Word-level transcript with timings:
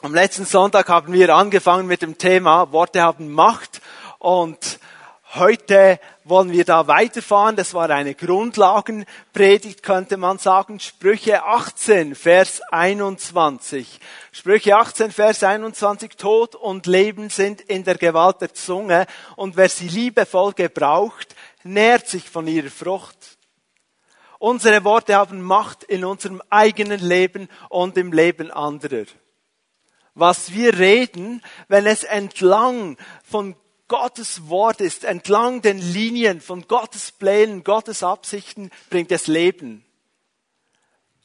Am 0.00 0.14
letzten 0.14 0.44
Sonntag 0.44 0.88
haben 0.88 1.12
wir 1.12 1.34
angefangen 1.34 1.88
mit 1.88 2.02
dem 2.02 2.18
Thema 2.18 2.70
Worte 2.70 3.02
haben 3.02 3.32
Macht 3.32 3.80
und 4.20 4.78
heute 5.34 5.98
wollen 6.22 6.52
wir 6.52 6.64
da 6.64 6.86
weiterfahren. 6.86 7.56
Das 7.56 7.74
war 7.74 7.90
eine 7.90 8.14
Grundlagenpredigt, 8.14 9.82
könnte 9.82 10.16
man 10.16 10.38
sagen. 10.38 10.78
Sprüche 10.78 11.42
18, 11.42 12.14
Vers 12.14 12.62
21. 12.70 13.98
Sprüche 14.30 14.76
18, 14.76 15.10
Vers 15.10 15.42
21. 15.42 16.10
Tod 16.16 16.54
und 16.54 16.86
Leben 16.86 17.28
sind 17.28 17.60
in 17.60 17.82
der 17.82 17.96
Gewalt 17.96 18.40
der 18.40 18.54
Zunge 18.54 19.04
und 19.34 19.56
wer 19.56 19.68
sie 19.68 19.88
liebevoll 19.88 20.52
gebraucht, 20.52 21.34
nährt 21.64 22.06
sich 22.06 22.30
von 22.30 22.46
ihrer 22.46 22.70
Frucht. 22.70 23.36
Unsere 24.38 24.84
Worte 24.84 25.16
haben 25.16 25.42
Macht 25.42 25.82
in 25.82 26.04
unserem 26.04 26.40
eigenen 26.50 27.00
Leben 27.00 27.48
und 27.68 27.98
im 27.98 28.12
Leben 28.12 28.52
anderer 28.52 29.06
was 30.18 30.52
wir 30.52 30.78
reden, 30.78 31.42
wenn 31.68 31.86
es 31.86 32.04
entlang 32.04 32.96
von 33.22 33.54
Gottes 33.86 34.48
Wort 34.48 34.80
ist, 34.80 35.04
entlang 35.04 35.62
den 35.62 35.78
Linien 35.78 36.40
von 36.40 36.66
Gottes 36.68 37.12
Plänen, 37.12 37.64
Gottes 37.64 38.02
Absichten, 38.02 38.70
bringt 38.90 39.10
es 39.12 39.26
Leben. 39.26 39.84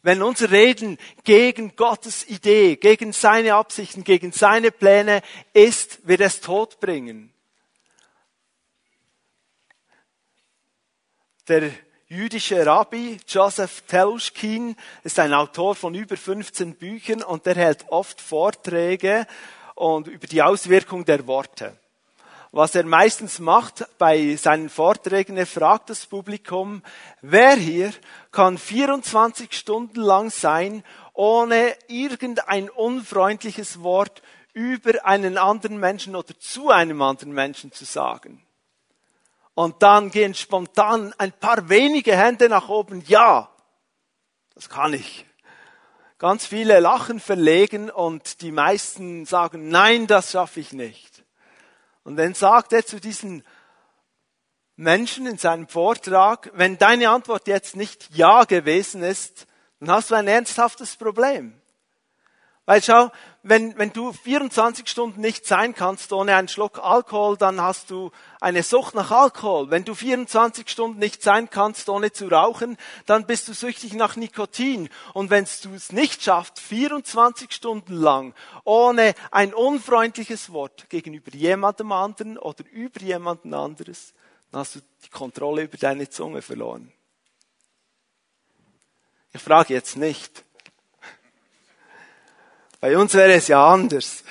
Wenn 0.02 0.22
unser 0.22 0.52
Reden 0.52 0.98
gegen 1.24 1.76
Gottes 1.76 2.28
Idee, 2.28 2.76
gegen 2.76 3.14
seine 3.14 3.56
Absichten, 3.56 4.04
gegen 4.04 4.32
seine 4.32 4.72
Pläne 4.72 5.22
ist, 5.54 6.06
wird 6.08 6.22
es 6.22 6.42
Tod 6.42 6.80
bringen. 6.80 7.34
Der 11.48 11.72
jüdische 12.14 12.64
Rabbi 12.64 13.18
Joseph 13.28 13.82
Telushkin 13.88 14.76
ist 15.04 15.18
ein 15.18 15.34
Autor 15.34 15.74
von 15.74 15.96
über 15.96 16.16
15 16.16 16.76
Büchern 16.76 17.24
und 17.24 17.48
der 17.48 17.56
hält 17.56 17.86
oft 17.90 18.22
Vorträge 18.22 19.26
und 19.74 20.08
über 20.08 20.28
die 20.28 20.44
Auswirkung 20.44 21.06
der 21.06 21.26
Worte. 21.26 21.76
Was 22.52 22.76
er 22.76 22.86
meistens 22.86 23.40
macht 23.40 23.88
bei 23.98 24.36
seinen 24.36 24.70
Vorträgen, 24.70 25.38
er 25.38 25.48
fragt 25.48 25.90
das 25.90 26.06
Publikum, 26.06 26.84
wer 27.22 27.56
hier 27.56 27.92
kann 28.32 28.60
24 28.60 29.52
Stunden 29.52 30.00
lang 30.00 30.30
sein, 30.30 30.84
ohne 31.14 31.76
irgendein 31.88 32.70
unfreundliches 32.70 33.82
Wort 33.82 34.22
über 34.54 35.04
einen 35.04 35.40
anderen 35.40 35.80
Menschen 35.80 36.16
oder 36.16 36.38
zu 36.38 36.70
einem 36.70 37.02
anderen 37.02 37.34
Menschen 37.34 37.72
zu 37.72 37.86
sagen. 37.86 38.44
Und 39.56 39.84
dann 39.84 40.10
gehen 40.10 40.34
spontan 40.34 41.14
ein 41.18 41.32
paar 41.32 41.70
wenige 41.70 42.16
Hände 42.16 42.50
nach 42.50 42.70
oben. 42.70 43.04
Ja, 43.08 43.50
das 44.56 44.70
kann 44.70 44.94
ich. 44.94 45.26
Ganz 46.18 46.46
viele 46.46 46.80
lachen 46.80 47.20
verlegen 47.20 47.90
und 47.90 48.42
die 48.42 48.52
meisten 48.52 49.26
sagen, 49.26 49.70
nein, 49.70 50.08
das 50.08 50.32
schaffe 50.32 50.60
ich 50.60 50.74
nicht. 50.74 51.24
Und 52.04 52.18
dann 52.18 52.34
sagt 52.34 52.74
er 52.74 52.86
zu 52.86 53.00
diesen 53.00 53.44
Menschen 54.76 55.28
in 55.28 55.38
seinem 55.38 55.68
Vortrag, 55.68 56.50
wenn 56.54 56.78
deine 56.78 57.10
Antwort 57.10 57.48
jetzt 57.48 57.76
nicht 57.76 58.10
Ja 58.16 58.46
gewesen 58.46 59.04
ist, 59.04 59.48
dann 59.80 59.92
hast 59.92 60.12
du 60.12 60.16
ein 60.16 60.28
ernsthaftes 60.28 60.96
Problem. 60.96 61.62
Weil 62.66 62.82
schau, 62.82 63.12
wenn, 63.42 63.78
wenn 63.78 63.92
du 63.92 64.14
24 64.14 64.88
Stunden 64.88 65.20
nicht 65.20 65.46
sein 65.46 65.76
kannst 65.76 66.14
ohne 66.14 66.34
einen 66.38 66.48
Schluck 66.48 66.80
Alkohol, 66.80 67.36
dann 67.36 67.60
hast 67.60 67.92
du 67.92 68.12
eine 68.40 68.64
Sucht 68.64 68.96
nach 68.96 69.12
Alkohol. 69.12 69.70
Wenn 69.70 69.84
du 69.84 69.94
24 69.94 70.70
Stunden 70.70 70.98
nicht 70.98 71.22
sein 71.22 71.50
kannst 71.50 71.90
ohne 71.90 72.14
zu 72.14 72.30
rauchen, 72.30 72.78
dann 73.06 73.26
bist 73.26 73.50
du 73.50 73.54
süchtig 73.54 73.94
nach 73.96 74.16
Nikotin. 74.16 74.90
Und 75.14 75.30
wenn 75.30 75.46
du 75.64 75.74
es 75.74 75.92
nicht 75.92 76.24
schaffst, 76.24 76.58
24 76.62 77.52
Stunden 77.52 77.96
lang 77.96 78.34
ohne 78.64 79.14
ein 79.32 79.54
unfreundliches 79.54 80.54
Wort 80.54 80.90
gegenüber 80.90 81.32
jemandem 81.34 81.92
anderen 81.92 82.38
oder 82.38 82.64
über 82.72 83.02
jemanden 83.02 83.54
anderes, 83.54 84.14
dann 84.52 84.62
hast 84.62 84.76
du 84.76 84.80
die 85.04 85.10
Kontrolle 85.10 85.64
über 85.64 85.78
deine 85.78 86.10
Zunge 86.10 86.42
verloren. 86.42 86.94
Ich 89.34 89.42
frage 89.42 89.74
jetzt 89.74 89.98
nicht, 89.98 90.46
bei 92.84 92.98
uns 92.98 93.14
wäre 93.14 93.32
es 93.32 93.48
ja 93.48 93.66
anders. 93.66 94.26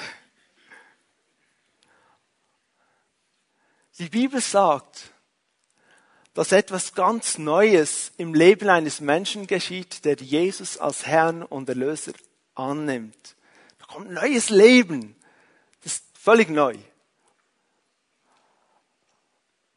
Die 3.98 4.10
Bibel 4.10 4.42
sagt, 4.42 5.10
dass 6.34 6.52
etwas 6.52 6.92
ganz 6.92 7.38
Neues 7.38 8.12
im 8.18 8.34
Leben 8.34 8.68
eines 8.68 9.00
Menschen 9.00 9.46
geschieht, 9.46 10.04
der 10.04 10.16
Jesus 10.16 10.76
als 10.76 11.06
Herrn 11.06 11.42
und 11.42 11.66
Erlöser 11.70 12.12
annimmt. 12.54 13.36
Da 13.78 13.86
kommt 13.86 14.08
ein 14.08 14.14
neues 14.16 14.50
Leben. 14.50 15.16
Das 15.82 15.94
ist 15.94 16.04
völlig 16.12 16.50
neu. 16.50 16.76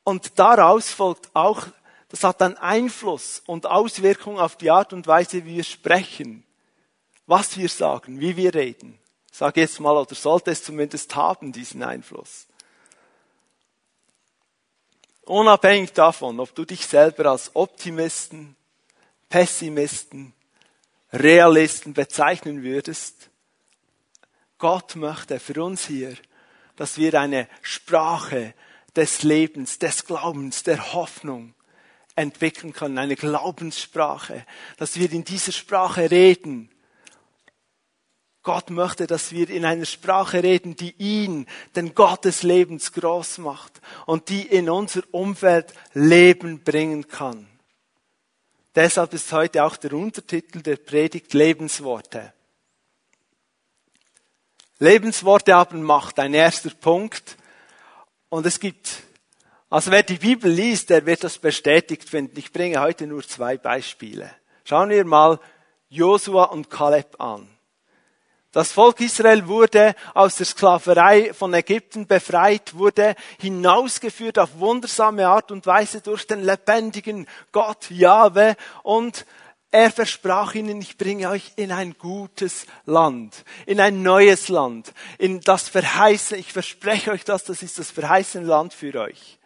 Und 0.03 0.37
daraus 0.37 0.89
folgt 0.89 1.33
auch, 1.33 1.65
das 2.09 2.25
hat 2.25 2.41
dann 2.41 2.57
Einfluss 2.57 3.41
und 3.45 3.67
Auswirkung 3.67 4.37
auf 4.37 4.57
die 4.57 4.69
Art 4.69 4.91
und 4.91 5.07
Weise, 5.07 5.45
wie 5.45 5.55
wir 5.55 5.63
sprechen 5.63 6.44
was 7.27 7.57
wir 7.57 7.69
sagen, 7.69 8.19
wie 8.19 8.35
wir 8.37 8.53
reden. 8.53 8.99
Sag 9.31 9.57
jetzt 9.57 9.79
mal, 9.79 9.97
oder 9.97 10.15
sollte 10.15 10.51
es 10.51 10.63
zumindest 10.63 11.15
haben, 11.15 11.51
diesen 11.51 11.83
Einfluss. 11.83 12.47
Unabhängig 15.23 15.91
davon, 15.91 16.39
ob 16.39 16.53
du 16.53 16.65
dich 16.65 16.85
selber 16.85 17.31
als 17.31 17.55
Optimisten, 17.55 18.55
Pessimisten, 19.27 20.33
Realisten 21.11 21.93
bezeichnen 21.93 22.63
würdest, 22.63 23.29
Gott 24.57 24.95
möchte 24.95 25.39
für 25.39 25.63
uns 25.63 25.87
hier, 25.87 26.15
dass 26.75 26.97
wir 26.97 27.19
eine 27.19 27.47
Sprache 27.61 28.53
des 28.95 29.23
Lebens, 29.23 29.79
des 29.79 30.05
Glaubens, 30.05 30.63
der 30.63 30.93
Hoffnung 30.93 31.53
entwickeln 32.15 32.71
können, 32.71 32.97
eine 32.97 33.15
Glaubenssprache, 33.15 34.45
dass 34.77 34.97
wir 34.97 35.11
in 35.11 35.25
dieser 35.25 35.51
Sprache 35.51 36.09
reden 36.09 36.69
Gott 38.45 38.69
möchte, 38.69 39.07
dass 39.07 39.31
wir 39.31 39.49
in 39.49 39.65
einer 39.65 39.85
Sprache 39.85 40.41
reden, 40.41 40.77
die 40.77 40.95
ihn, 40.97 41.47
den 41.75 41.93
Gott 41.93 42.23
des 42.23 42.43
Lebens, 42.43 42.93
groß 42.93 43.39
macht 43.39 43.81
und 44.05 44.29
die 44.29 44.43
in 44.43 44.69
unser 44.69 45.01
Umfeld 45.11 45.73
Leben 45.93 46.63
bringen 46.63 47.07
kann. 47.09 47.47
Deshalb 48.75 49.13
ist 49.13 49.31
heute 49.33 49.63
auch 49.63 49.75
der 49.77 49.93
Untertitel 49.93 50.61
der 50.61 50.77
Predigt 50.77 51.33
Lebensworte. 51.33 52.33
Lebensworte 54.79 55.55
haben 55.55 55.81
Macht, 55.81 56.19
ein 56.19 56.33
erster 56.33 56.69
Punkt. 56.69 57.37
Und 58.29 58.45
es 58.45 58.59
gibt, 58.59 59.03
also 59.69 59.89
wer 59.89 60.03
die 60.03 60.17
Bibel 60.17 60.51
liest, 60.51 60.89
der 60.89 61.05
wird 61.05 61.23
das 61.23 61.39
bestätigt 61.39 62.07
finden. 62.07 62.37
Ich 62.37 62.51
bringe 62.51 62.79
heute 62.79 63.07
nur 63.07 63.25
zwei 63.27 63.57
Beispiele. 63.57 64.29
Schauen 64.65 64.89
wir 64.89 65.05
mal 65.05 65.39
Josua 65.89 66.45
und 66.45 66.69
Kaleb 66.69 67.19
an. 67.19 67.54
Das 68.55 68.71
Volk 68.71 69.01
Israel 69.01 69.49
wurde 69.49 69.95
aus 70.13 70.37
der 70.37 70.45
Sklaverei 70.45 71.33
von 71.33 71.53
Ägypten 71.53 72.07
befreit, 72.07 72.73
wurde 72.73 73.15
hinausgeführt 73.37 74.39
auf 74.39 74.59
wundersame 74.59 75.27
Art 75.27 75.51
und 75.51 75.65
Weise 75.65 75.99
durch 75.99 76.25
den 76.25 76.41
lebendigen 76.41 77.27
Gott 77.51 77.91
Jahwe 77.91 78.55
und 78.81 79.25
er 79.71 79.91
versprach 79.91 80.55
ihnen, 80.55 80.79
ich 80.79 80.97
bringe 80.97 81.31
euch 81.31 81.51
in 81.57 81.73
ein 81.73 81.97
gutes 81.99 82.65
Land, 82.85 83.43
in 83.65 83.81
ein 83.81 84.03
neues 84.03 84.47
Land, 84.47 84.93
in 85.17 85.41
das 85.41 85.67
verheißene, 85.67 86.39
ich 86.39 86.53
verspreche 86.53 87.11
euch 87.11 87.25
das, 87.25 87.43
das 87.43 87.61
ist 87.61 87.77
das 87.77 87.91
verheißene 87.91 88.47
Land 88.47 88.73
für 88.73 88.95
euch. 89.01 89.37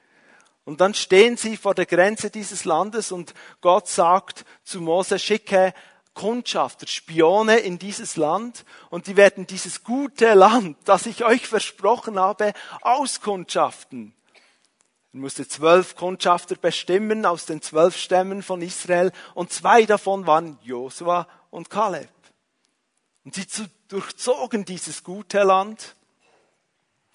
Und 0.65 0.81
dann 0.81 0.93
stehen 0.93 1.35
sie 1.35 1.57
vor 1.57 1.73
der 1.73 1.87
Grenze 1.87 2.29
dieses 2.29 2.63
Landes 2.63 3.11
und 3.11 3.33
Gott 3.59 3.87
sagt 3.87 4.45
zu 4.63 4.81
Mose, 4.81 5.17
schicke 5.17 5.73
Kundschafter, 6.19 6.85
Spione 6.85 7.59
in 7.59 7.79
dieses 7.79 8.17
Land 8.17 8.65
und 8.89 9.07
die 9.07 9.15
werden 9.15 9.47
dieses 9.47 9.85
gute 9.85 10.33
Land, 10.33 10.77
das 10.83 11.05
ich 11.05 11.23
euch 11.23 11.47
versprochen 11.47 12.19
habe, 12.19 12.51
auskundschaften. 12.81 14.13
Er 15.13 15.19
musste 15.19 15.47
zwölf 15.47 15.95
Kundschafter 15.95 16.57
bestimmen 16.57 17.25
aus 17.25 17.45
den 17.45 17.61
zwölf 17.61 17.95
Stämmen 17.95 18.43
von 18.43 18.61
Israel 18.61 19.13
und 19.33 19.53
zwei 19.53 19.85
davon 19.85 20.27
waren 20.27 20.59
Josua 20.61 21.25
und 21.51 21.69
Kaleb. 21.69 22.09
Und 23.23 23.35
sie 23.35 23.45
durchzogen 23.87 24.65
dieses 24.65 25.05
gute 25.05 25.43
Land. 25.43 25.95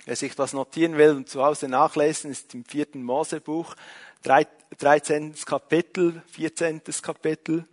Wer 0.06 0.16
sich 0.16 0.34
das 0.34 0.54
notieren 0.54 0.96
will 0.96 1.10
und 1.10 1.28
zu 1.28 1.44
Hause 1.44 1.68
nachlesen, 1.68 2.30
ist 2.30 2.54
im 2.54 2.64
vierten 2.64 3.02
Mosebuch, 3.02 3.74
13. 4.22 5.34
Kapitel, 5.44 6.22
14. 6.28 6.80
Kapitel. 7.02 7.68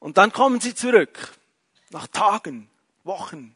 Und 0.00 0.18
dann 0.18 0.32
kommen 0.32 0.60
sie 0.60 0.74
zurück, 0.74 1.34
nach 1.90 2.08
Tagen, 2.08 2.68
Wochen. 3.04 3.54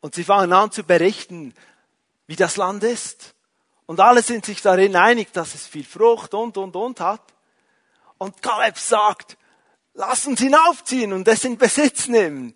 Und 0.00 0.14
sie 0.14 0.24
fangen 0.24 0.52
an 0.52 0.72
zu 0.72 0.84
berichten, 0.84 1.52
wie 2.26 2.36
das 2.36 2.56
Land 2.56 2.82
ist. 2.82 3.34
Und 3.84 4.00
alle 4.00 4.22
sind 4.22 4.46
sich 4.46 4.62
darin 4.62 4.96
einig, 4.96 5.32
dass 5.32 5.54
es 5.54 5.66
viel 5.66 5.84
Frucht 5.84 6.32
und, 6.32 6.56
und, 6.56 6.74
und 6.74 7.00
hat. 7.00 7.22
Und 8.18 8.40
Kaleb 8.40 8.78
sagt, 8.78 9.36
lass 9.94 10.26
uns 10.26 10.40
hinaufziehen 10.40 11.12
und 11.12 11.28
es 11.28 11.44
in 11.44 11.58
Besitz 11.58 12.08
nehmen. 12.08 12.54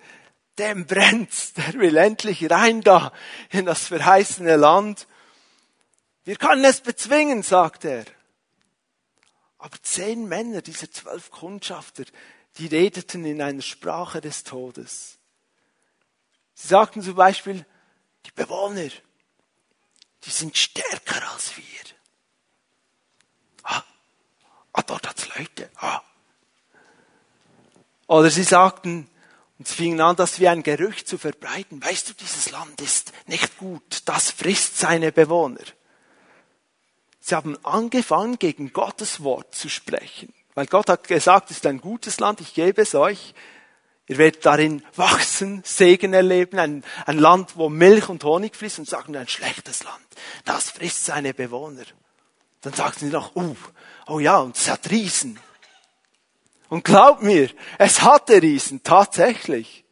dem 0.58 0.87
brennt's, 0.87 1.55
der 1.55 1.72
will 1.75 1.96
endlich 1.96 2.50
rein 2.50 2.82
da 2.82 3.12
in 3.50 3.67
das 3.67 3.88
verheißene 3.88 4.56
Land. 4.56 5.06
Wir 6.25 6.37
können 6.37 6.64
es 6.64 6.81
bezwingen, 6.81 7.43
sagt 7.43 7.84
er. 7.84 8.05
Aber 9.58 9.76
zehn 9.82 10.28
Männer, 10.28 10.62
diese 10.62 10.90
zwölf 10.90 11.31
Kundschafter, 11.31 12.05
die 12.58 12.67
redeten 12.67 13.25
in 13.25 13.41
einer 13.41 13.62
Sprache 13.62 14.20
des 14.20 14.44
Todes. 14.44 15.19
Sie 16.55 16.69
sagten 16.69 17.02
zum 17.02 17.14
Beispiel, 17.14 17.64
die 18.26 18.32
Bewohner, 18.32 18.91
die 20.25 20.31
sind 20.31 20.56
stärker 20.56 21.32
als 21.32 21.56
wir. 21.56 21.64
Ah, 23.62 23.82
ah 24.73 24.82
dort 24.82 25.08
hat's 25.08 25.29
Leute. 25.37 25.70
Ah. 25.76 26.02
Oder 28.06 28.31
sie 28.31 28.43
sagten, 28.43 29.08
und 29.58 29.69
sie 29.69 29.75
fingen 29.75 30.00
an, 30.00 30.17
das 30.17 30.41
wie 30.41 30.49
ein 30.49 30.62
Gerücht 30.62 31.06
zu 31.06 31.19
verbreiten. 31.19 31.82
Weißt 31.82 32.08
du, 32.08 32.14
dieses 32.14 32.50
Land 32.50 32.81
ist 32.81 33.12
nicht 33.26 33.58
gut, 33.58 34.03
das 34.06 34.31
frisst 34.31 34.79
seine 34.79 35.12
Bewohner. 35.12 35.64
Sie 37.20 37.35
haben 37.35 37.62
angefangen, 37.64 38.38
gegen 38.38 38.73
Gottes 38.73 39.23
Wort 39.23 39.55
zu 39.55 39.69
sprechen. 39.69 40.32
Weil 40.55 40.67
Gott 40.67 40.88
hat 40.88 41.06
gesagt, 41.06 41.50
es 41.50 41.58
ist 41.58 41.67
ein 41.67 41.81
gutes 41.81 42.20
Land, 42.20 42.41
ich 42.41 42.55
gebe 42.55 42.82
es 42.82 42.94
euch. 42.94 43.35
Ihr 44.06 44.19
werdet 44.19 44.44
darin 44.44 44.82
wachsen, 44.97 45.62
Segen 45.64 46.12
erleben, 46.12 46.58
ein, 46.58 46.85
ein 47.06 47.19
Land, 47.19 47.56
wo 47.56 47.69
Milch 47.69 48.08
und 48.08 48.25
Honig 48.25 48.56
fließt 48.56 48.81
und 48.81 48.88
sagen, 48.88 49.17
ein 49.17 49.29
schlechtes 49.29 49.85
Land. 49.85 50.05
Das 50.44 50.70
frisst 50.70 51.05
seine 51.05 51.32
Bewohner. 51.32 51.85
Dann 52.62 52.73
sagten 52.73 53.06
sie 53.06 53.12
noch, 53.12 53.37
oh, 53.37 53.55
oh 54.08 54.19
ja, 54.19 54.38
und 54.38 54.56
es 54.56 54.69
hat 54.69 54.91
Riesen. 54.91 55.38
Und 56.69 56.85
glaubt 56.85 57.23
mir, 57.23 57.50
es 57.79 58.03
hatte 58.03 58.43
Riesen, 58.43 58.82
tatsächlich. 58.82 59.85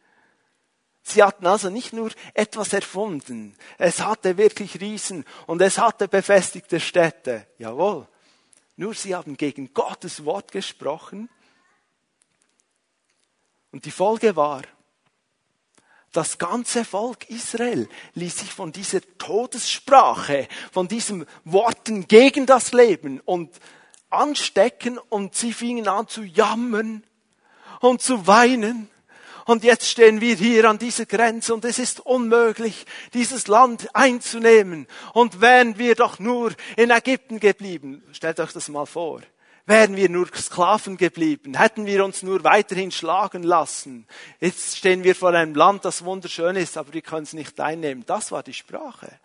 Sie 1.01 1.23
hatten 1.23 1.47
also 1.47 1.69
nicht 1.69 1.93
nur 1.93 2.11
etwas 2.33 2.73
erfunden, 2.73 3.55
es 3.77 4.01
hatte 4.01 4.37
wirklich 4.37 4.79
Riesen 4.79 5.25
und 5.47 5.61
es 5.61 5.79
hatte 5.79 6.07
befestigte 6.07 6.79
Städte. 6.79 7.47
Jawohl. 7.57 8.07
Nur 8.79 8.93
sie 8.93 9.13
haben 9.13 9.35
gegen 9.35 9.73
Gottes 9.73 10.23
Wort 10.23 10.53
gesprochen. 10.53 11.27
Und 13.73 13.83
die 13.83 13.91
Folge 13.91 14.37
war, 14.37 14.61
das 16.13 16.37
ganze 16.37 16.85
Volk 16.85 17.29
Israel 17.29 17.89
ließ 18.13 18.37
sich 18.37 18.53
von 18.53 18.71
dieser 18.71 19.01
Todessprache, 19.17 20.47
von 20.71 20.87
diesen 20.87 21.25
Worten 21.43 22.07
gegen 22.07 22.45
das 22.45 22.71
Leben 22.71 23.19
und 23.19 23.51
anstecken 24.09 24.97
und 24.97 25.35
sie 25.35 25.51
fingen 25.51 25.89
an 25.89 26.07
zu 26.07 26.23
jammern 26.23 27.03
und 27.81 28.01
zu 28.01 28.27
weinen. 28.27 28.89
Und 29.49 29.63
jetzt 29.63 29.89
stehen 29.89 30.21
wir 30.21 30.35
hier 30.35 30.69
an 30.69 30.77
dieser 30.77 31.07
Grenze 31.07 31.55
und 31.55 31.65
es 31.65 31.79
ist 31.79 32.01
unmöglich, 32.01 32.85
dieses 33.15 33.47
Land 33.47 33.95
einzunehmen. 33.95 34.85
Und 35.13 35.41
wären 35.41 35.79
wir 35.79 35.95
doch 35.95 36.19
nur 36.19 36.53
in 36.77 36.91
Ägypten 36.91 37.39
geblieben, 37.39 38.03
stellt 38.11 38.39
euch 38.39 38.51
das 38.51 38.69
mal 38.69 38.85
vor, 38.85 39.21
wären 39.65 39.95
wir 39.95 40.07
nur 40.07 40.27
Sklaven 40.35 40.97
geblieben, 40.97 41.57
hätten 41.57 41.87
wir 41.87 42.05
uns 42.05 42.21
nur 42.21 42.43
weiterhin 42.43 42.91
schlagen 42.91 43.41
lassen. 43.41 44.05
Jetzt 44.39 44.77
stehen 44.77 45.03
wir 45.03 45.15
vor 45.15 45.33
einem 45.33 45.55
Land, 45.55 45.83
das 45.83 46.05
wunderschön 46.05 46.55
ist, 46.55 46.77
aber 46.77 46.93
wir 46.93 47.01
können 47.01 47.23
es 47.23 47.33
nicht 47.33 47.59
einnehmen. 47.59 48.03
Das 48.05 48.31
war 48.31 48.43
die 48.43 48.53
Sprache. 48.53 49.19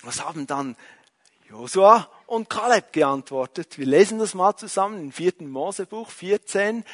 Was 0.00 0.24
haben 0.24 0.46
dann 0.46 0.74
Josua 1.50 2.10
und 2.26 2.50
Kaleb 2.50 2.92
geantwortet. 2.92 3.78
Wir 3.78 3.86
lesen 3.86 4.18
das 4.18 4.34
mal 4.34 4.54
zusammen 4.54 5.00
im 5.00 5.12
vierten 5.12 5.48
Mosebuch 5.48 6.10
14, 6.10 6.84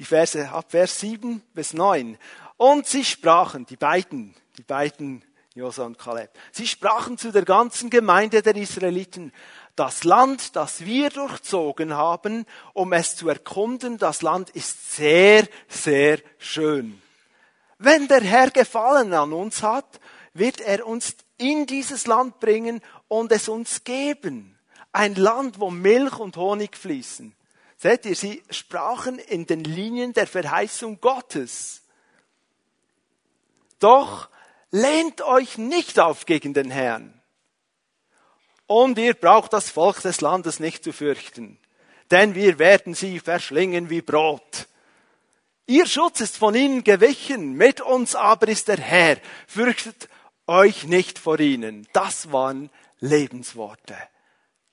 die 0.00 0.06
Verse 0.06 0.48
ab 0.48 0.70
Vers 0.70 0.98
7 1.00 1.42
bis 1.52 1.74
9. 1.74 2.16
Und 2.56 2.86
sie 2.86 3.04
sprachen, 3.04 3.66
die 3.66 3.76
beiden, 3.76 4.34
die 4.56 4.62
beiden 4.62 5.22
Josua 5.54 5.84
und 5.84 5.98
Kaleb, 5.98 6.30
sie 6.52 6.66
sprachen 6.66 7.18
zu 7.18 7.30
der 7.30 7.44
ganzen 7.44 7.90
Gemeinde 7.90 8.40
der 8.40 8.56
Israeliten, 8.56 9.30
das 9.76 10.04
Land, 10.04 10.56
das 10.56 10.86
wir 10.86 11.10
durchzogen 11.10 11.92
haben, 11.92 12.46
um 12.72 12.94
es 12.94 13.14
zu 13.14 13.28
erkunden, 13.28 13.98
das 13.98 14.22
Land 14.22 14.48
ist 14.48 14.94
sehr, 14.94 15.46
sehr 15.68 16.18
schön. 16.38 17.02
Wenn 17.76 18.08
der 18.08 18.22
Herr 18.22 18.50
Gefallen 18.50 19.12
an 19.12 19.34
uns 19.34 19.62
hat, 19.62 20.00
wird 20.32 20.62
er 20.62 20.86
uns 20.86 21.14
in 21.36 21.66
dieses 21.66 22.06
Land 22.06 22.40
bringen 22.40 22.80
und 23.08 23.32
es 23.32 23.50
uns 23.50 23.84
geben. 23.84 24.58
Ein 24.92 25.14
Land, 25.14 25.60
wo 25.60 25.70
Milch 25.70 26.18
und 26.18 26.38
Honig 26.38 26.74
fließen. 26.74 27.34
Seht 27.80 28.04
ihr, 28.04 28.14
sie 28.14 28.42
sprachen 28.50 29.18
in 29.18 29.46
den 29.46 29.64
Linien 29.64 30.12
der 30.12 30.26
Verheißung 30.26 31.00
Gottes. 31.00 31.80
Doch 33.78 34.28
lehnt 34.70 35.22
euch 35.22 35.56
nicht 35.56 35.98
auf 35.98 36.26
gegen 36.26 36.52
den 36.52 36.70
Herrn. 36.70 37.18
Und 38.66 38.98
ihr 38.98 39.14
braucht 39.14 39.54
das 39.54 39.70
Volk 39.70 40.02
des 40.02 40.20
Landes 40.20 40.60
nicht 40.60 40.84
zu 40.84 40.92
fürchten, 40.92 41.58
denn 42.10 42.34
wir 42.34 42.58
werden 42.58 42.92
sie 42.92 43.18
verschlingen 43.18 43.88
wie 43.88 44.02
Brot. 44.02 44.68
Ihr 45.64 45.86
Schutz 45.86 46.20
ist 46.20 46.36
von 46.36 46.54
ihnen 46.54 46.84
gewichen, 46.84 47.54
mit 47.54 47.80
uns 47.80 48.14
aber 48.14 48.48
ist 48.48 48.68
der 48.68 48.78
Herr. 48.78 49.16
Fürchtet 49.46 50.10
euch 50.46 50.84
nicht 50.84 51.18
vor 51.18 51.40
ihnen. 51.40 51.88
Das 51.94 52.30
waren 52.30 52.68
Lebensworte. 52.98 53.96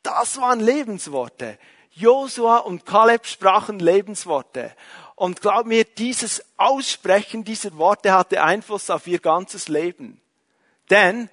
Das 0.04 0.42
waren 0.42 0.59
Lebensworte. 0.59 1.57
Josua 1.97 2.57
und 2.57 2.85
Kaleb 2.85 3.25
sprachen 3.25 3.79
Lebensworte. 3.79 4.71
Und 5.15 5.41
glaub 5.41 5.65
mir, 5.65 5.83
dieses 5.83 6.44
Aussprechen 6.57 7.44
dieser 7.44 7.75
Worte 7.77 8.13
hatte 8.13 8.44
Einfluss 8.44 8.91
auf 8.91 9.07
ihr 9.07 9.19
ganzes 9.19 9.67
Leben. 9.67 10.21
Denn 10.91 11.29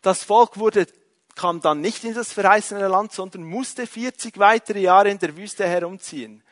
das 0.00 0.24
Volk 0.24 0.58
wurde, 0.58 0.86
kam 1.34 1.60
dann 1.60 1.82
nicht 1.82 2.02
in 2.04 2.14
das 2.14 2.32
verheißene 2.32 2.88
Land, 2.88 3.12
sondern 3.12 3.44
musste 3.44 3.86
40 3.86 4.38
weitere 4.38 4.80
Jahre 4.80 5.10
in 5.10 5.18
der 5.18 5.36
Wüste 5.36 5.66
herumziehen. 5.66 6.42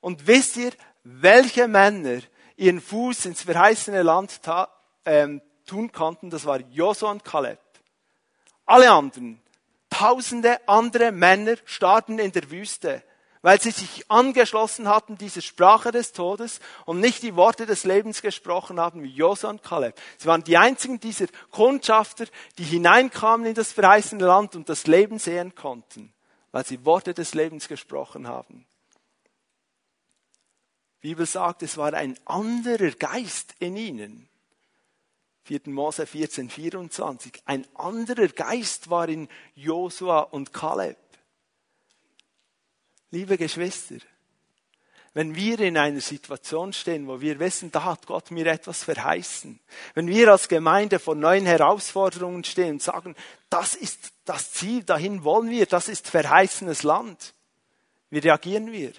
Und 0.00 0.26
wisst 0.26 0.56
ihr, 0.56 0.72
welche 1.04 1.68
Männer 1.68 2.20
ihren 2.56 2.80
Fuß 2.80 3.26
ins 3.26 3.42
verheißene 3.42 4.02
Land 4.02 4.42
ta, 4.42 4.68
ähm, 5.04 5.42
tun 5.66 5.92
konnten? 5.92 6.30
Das 6.30 6.46
war 6.46 6.60
Josua 6.70 7.10
und 7.10 7.24
Kaleb. 7.24 7.58
Alle 8.64 8.90
anderen, 8.90 9.40
tausende 9.90 10.66
andere 10.68 11.12
Männer 11.12 11.56
starben 11.64 12.18
in 12.18 12.32
der 12.32 12.50
Wüste, 12.50 13.02
weil 13.42 13.60
sie 13.60 13.70
sich 13.70 14.10
angeschlossen 14.10 14.88
hatten, 14.88 15.18
diese 15.18 15.42
Sprache 15.42 15.92
des 15.92 16.12
Todes 16.12 16.60
und 16.84 17.00
nicht 17.00 17.22
die 17.22 17.36
Worte 17.36 17.66
des 17.66 17.84
Lebens 17.84 18.22
gesprochen 18.22 18.80
haben 18.80 19.02
wie 19.02 19.08
Josua 19.08 19.50
und 19.50 19.62
Kaleb. 19.62 19.94
Sie 20.18 20.26
waren 20.26 20.42
die 20.42 20.56
einzigen 20.56 20.98
dieser 20.98 21.26
Kundschafter, 21.50 22.26
die 22.58 22.64
hineinkamen 22.64 23.46
in 23.46 23.54
das 23.54 23.72
verheißene 23.72 24.24
Land 24.24 24.56
und 24.56 24.68
das 24.68 24.86
Leben 24.86 25.18
sehen 25.18 25.54
konnten, 25.54 26.12
weil 26.50 26.66
sie 26.66 26.84
Worte 26.84 27.14
des 27.14 27.34
Lebens 27.34 27.68
gesprochen 27.68 28.26
haben. 28.26 28.66
Die 31.02 31.10
Bibel 31.10 31.26
sagt, 31.26 31.62
es 31.62 31.76
war 31.76 31.94
ein 31.94 32.18
anderer 32.24 32.90
Geist 32.90 33.54
in 33.60 33.76
ihnen. 33.76 34.28
4. 35.46 35.60
Mose 35.66 36.06
14, 36.06 36.50
24. 36.50 37.42
Ein 37.44 37.64
anderer 37.74 38.26
Geist 38.26 38.90
war 38.90 39.08
in 39.08 39.28
Josua 39.54 40.20
und 40.20 40.52
Kaleb. 40.52 40.96
Liebe 43.12 43.38
Geschwister, 43.38 43.98
wenn 45.14 45.36
wir 45.36 45.60
in 45.60 45.78
einer 45.78 46.00
Situation 46.00 46.72
stehen, 46.72 47.06
wo 47.06 47.20
wir 47.20 47.38
wissen, 47.38 47.70
da 47.70 47.84
hat 47.84 48.06
Gott 48.06 48.32
mir 48.32 48.46
etwas 48.46 48.82
verheißen, 48.82 49.60
wenn 49.94 50.08
wir 50.08 50.32
als 50.32 50.48
Gemeinde 50.48 50.98
vor 50.98 51.14
neuen 51.14 51.46
Herausforderungen 51.46 52.42
stehen 52.42 52.72
und 52.72 52.82
sagen, 52.82 53.14
das 53.48 53.76
ist 53.76 54.12
das 54.24 54.52
Ziel, 54.52 54.82
dahin 54.82 55.22
wollen 55.22 55.48
wir, 55.48 55.66
das 55.66 55.88
ist 55.88 56.08
verheißenes 56.08 56.82
Land, 56.82 57.34
wie 58.10 58.18
reagieren 58.18 58.72
wir? 58.72 58.92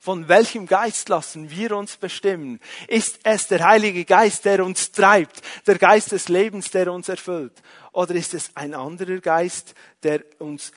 Von 0.00 0.28
welchem 0.28 0.66
Geist 0.66 1.08
lassen 1.08 1.50
wir 1.50 1.76
uns 1.76 1.96
bestimmen? 1.96 2.60
Ist 2.86 3.18
es 3.24 3.48
der 3.48 3.64
Heilige 3.66 4.04
Geist, 4.04 4.44
der 4.44 4.64
uns 4.64 4.92
treibt, 4.92 5.42
der 5.66 5.76
Geist 5.76 6.12
des 6.12 6.28
Lebens, 6.28 6.70
der 6.70 6.92
uns 6.92 7.08
erfüllt? 7.08 7.60
Oder 7.92 8.14
ist 8.14 8.32
es 8.32 8.54
ein 8.54 8.74
anderer 8.74 9.18
Geist, 9.18 9.74
der 10.04 10.24
uns 10.38 10.70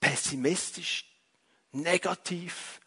pessimistisch, 0.00 1.04
negativ 1.72 2.80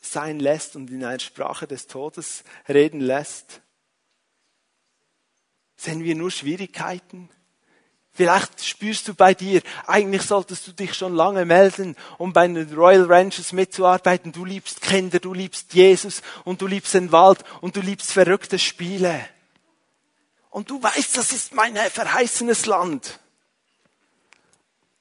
sein 0.00 0.40
lässt 0.40 0.74
und 0.74 0.90
in 0.90 1.04
einer 1.04 1.20
Sprache 1.20 1.68
des 1.68 1.86
Todes 1.86 2.42
reden 2.68 3.00
lässt? 3.00 3.62
Sehen 5.76 6.02
wir 6.02 6.16
nur 6.16 6.32
Schwierigkeiten? 6.32 7.30
Vielleicht 8.20 8.62
spürst 8.62 9.08
du 9.08 9.14
bei 9.14 9.32
dir, 9.32 9.62
eigentlich 9.86 10.20
solltest 10.20 10.66
du 10.66 10.72
dich 10.72 10.92
schon 10.92 11.14
lange 11.14 11.46
melden, 11.46 11.96
um 12.18 12.34
bei 12.34 12.46
den 12.46 12.70
Royal 12.74 13.10
Ranchers 13.10 13.54
mitzuarbeiten. 13.54 14.30
Du 14.30 14.44
liebst 14.44 14.82
Kinder, 14.82 15.20
du 15.20 15.32
liebst 15.32 15.72
Jesus 15.72 16.20
und 16.44 16.60
du 16.60 16.66
liebst 16.66 16.92
den 16.92 17.12
Wald 17.12 17.42
und 17.62 17.76
du 17.76 17.80
liebst 17.80 18.12
verrückte 18.12 18.58
Spiele. 18.58 19.26
Und 20.50 20.68
du 20.68 20.82
weißt, 20.82 21.16
das 21.16 21.32
ist 21.32 21.54
mein 21.54 21.74
verheißenes 21.76 22.66
Land. 22.66 23.20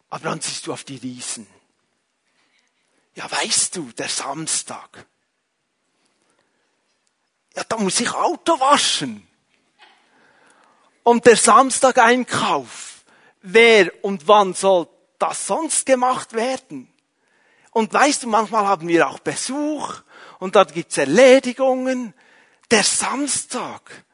Aber 0.10 0.24
dann 0.24 0.40
siehst 0.40 0.66
du 0.66 0.72
auf 0.72 0.86
die 0.86 0.96
Riesen. 0.96 1.46
Ja, 3.16 3.30
weißt 3.30 3.76
du, 3.76 3.92
der 3.98 4.08
Samstag. 4.08 5.06
Ja, 7.54 7.66
da 7.66 7.76
muss 7.76 8.00
ich 8.00 8.14
Auto 8.14 8.58
waschen. 8.62 9.28
Und 11.04 11.26
der 11.26 11.36
Samstag-Einkauf. 11.36 12.89
Wer 13.42 13.92
und 14.04 14.28
wann 14.28 14.54
soll 14.54 14.88
das 15.18 15.48
sonst 15.48 15.86
gemacht 15.86 16.34
werden? 16.34 16.92
Und 17.72 17.94
weißt 17.94 18.24
du, 18.24 18.28
manchmal 18.28 18.66
haben 18.66 18.88
wir 18.88 19.08
auch 19.08 19.20
Besuch 19.20 20.02
und 20.40 20.56
dann 20.56 20.68
gibt's 20.68 20.98
Erledigungen. 20.98 22.14
Der 22.72 22.84
Samstag. 22.84 24.06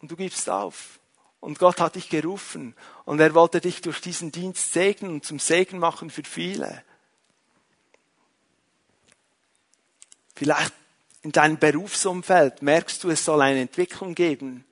Und 0.00 0.10
du 0.10 0.16
gibst 0.16 0.48
auf. 0.48 1.00
Und 1.40 1.58
Gott 1.58 1.80
hat 1.80 1.96
dich 1.96 2.08
gerufen. 2.08 2.76
Und 3.04 3.20
er 3.20 3.34
wollte 3.34 3.60
dich 3.60 3.80
durch 3.80 4.00
diesen 4.00 4.30
Dienst 4.30 4.72
segnen 4.72 5.14
und 5.14 5.24
zum 5.24 5.40
Segen 5.40 5.78
machen 5.78 6.10
für 6.10 6.22
viele. 6.22 6.84
Vielleicht 10.36 10.72
in 11.22 11.32
deinem 11.32 11.58
Berufsumfeld 11.58 12.62
merkst 12.62 13.02
du, 13.02 13.10
es 13.10 13.24
soll 13.24 13.42
eine 13.42 13.60
Entwicklung 13.60 14.14
geben. 14.14 14.64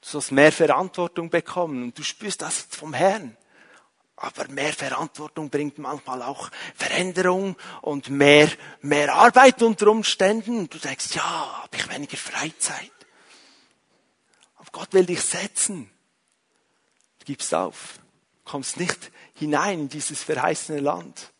Du 0.00 0.08
sollst 0.08 0.32
mehr 0.32 0.52
Verantwortung 0.52 1.28
bekommen 1.28 1.82
und 1.84 1.98
du 1.98 2.02
spürst 2.02 2.42
das 2.42 2.66
vom 2.70 2.94
Herrn. 2.94 3.36
Aber 4.16 4.48
mehr 4.48 4.72
Verantwortung 4.72 5.48
bringt 5.48 5.78
manchmal 5.78 6.22
auch 6.22 6.50
Veränderung 6.74 7.56
und 7.80 8.10
mehr, 8.10 8.50
mehr 8.82 9.14
Arbeit 9.14 9.62
unter 9.62 9.88
Umständen. 9.88 10.68
Du 10.68 10.78
denkst, 10.78 11.14
ja, 11.14 11.62
habe 11.62 11.76
ich 11.76 11.88
weniger 11.88 12.18
Freizeit. 12.18 12.92
Aber 14.56 14.68
Gott 14.72 14.92
will 14.92 15.06
dich 15.06 15.22
setzen. 15.22 15.90
Du 17.20 17.24
gibst 17.24 17.54
auf. 17.54 17.98
Du 18.44 18.50
kommst 18.50 18.76
nicht 18.76 19.10
hinein 19.34 19.80
in 19.80 19.88
dieses 19.88 20.22
verheißene 20.22 20.80
Land. 20.80 21.32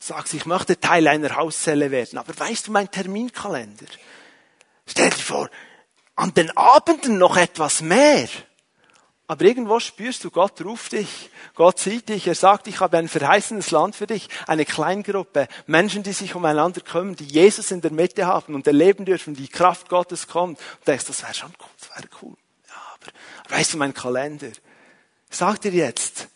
Du 0.00 0.06
sagst, 0.06 0.34
ich 0.34 0.44
möchte 0.44 0.80
Teil 0.80 1.06
einer 1.06 1.36
Hauszelle 1.36 1.92
werden. 1.92 2.18
Aber 2.18 2.36
weißt 2.36 2.66
du 2.66 2.72
mein 2.72 2.90
Terminkalender? 2.90 3.86
Vor, 5.28 5.50
an 6.16 6.32
den 6.32 6.50
Abenden 6.56 7.18
noch 7.18 7.36
etwas 7.36 7.82
mehr. 7.82 8.28
Aber 9.26 9.44
irgendwo 9.44 9.78
spürst 9.78 10.24
du, 10.24 10.30
Gott 10.30 10.64
ruft 10.64 10.92
dich, 10.92 11.28
Gott 11.54 11.78
sieht 11.78 12.08
dich, 12.08 12.26
er 12.26 12.34
sagt, 12.34 12.66
ich 12.66 12.80
habe 12.80 12.96
ein 12.96 13.08
verheißenes 13.08 13.70
Land 13.70 13.94
für 13.94 14.06
dich, 14.06 14.30
eine 14.46 14.64
Kleingruppe, 14.64 15.48
Menschen, 15.66 16.02
die 16.02 16.14
sich 16.14 16.34
umeinander 16.34 16.80
kümmern, 16.80 17.14
die 17.14 17.26
Jesus 17.26 17.70
in 17.70 17.82
der 17.82 17.92
Mitte 17.92 18.26
haben 18.26 18.54
und 18.54 18.66
erleben 18.66 19.04
dürfen, 19.04 19.34
die 19.34 19.48
Kraft 19.48 19.90
Gottes 19.90 20.28
kommt. 20.28 20.58
Und 20.58 20.88
denkst, 20.88 21.04
das 21.04 21.22
wäre 21.22 21.34
schon 21.34 21.52
cool, 21.60 21.68
das 21.78 21.90
wäre 21.90 22.08
cool. 22.22 22.36
Ja, 22.68 22.82
aber 22.94 23.54
weißt 23.54 23.74
du, 23.74 23.76
mein 23.76 23.92
Kalender, 23.92 24.50
sag 25.28 25.60
dir 25.60 25.72
jetzt, 25.72 26.28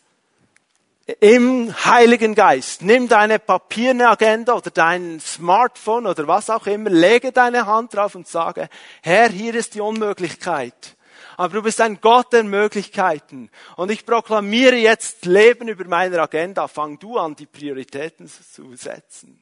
im 1.21 1.75
Heiligen 1.85 2.35
Geist, 2.35 2.83
nimm 2.83 3.09
deine 3.09 3.39
papierne 3.39 4.09
Agenda 4.09 4.55
oder 4.55 4.71
dein 4.71 5.21
Smartphone 5.21 6.07
oder 6.07 6.27
was 6.29 6.49
auch 6.49 6.67
immer, 6.67 6.91
lege 6.91 7.33
deine 7.33 7.67
Hand 7.67 7.95
drauf 7.95 8.15
und 8.15 8.29
sage, 8.29 8.69
Herr, 9.03 9.29
hier 9.29 9.55
ist 9.55 9.75
die 9.75 9.81
Unmöglichkeit 9.81 10.97
aber 11.37 11.55
du 11.55 11.63
bist 11.63 11.81
ein 11.81 12.01
Gott 12.01 12.33
der 12.33 12.45
Möglichkeiten. 12.45 13.51
Und 13.77 13.91
ich 13.91 14.07
proklamiere 14.07 14.77
jetzt 14.77 15.25
Leben 15.25 15.69
über 15.69 15.85
meiner 15.87 16.21
Agenda. 16.21 16.69
Fang 16.69 16.99
du 16.99 17.19
an, 17.19 17.35
die 17.35 17.47
Prioritäten 17.47 18.29
zu 18.29 18.77
setzen. 18.77 19.42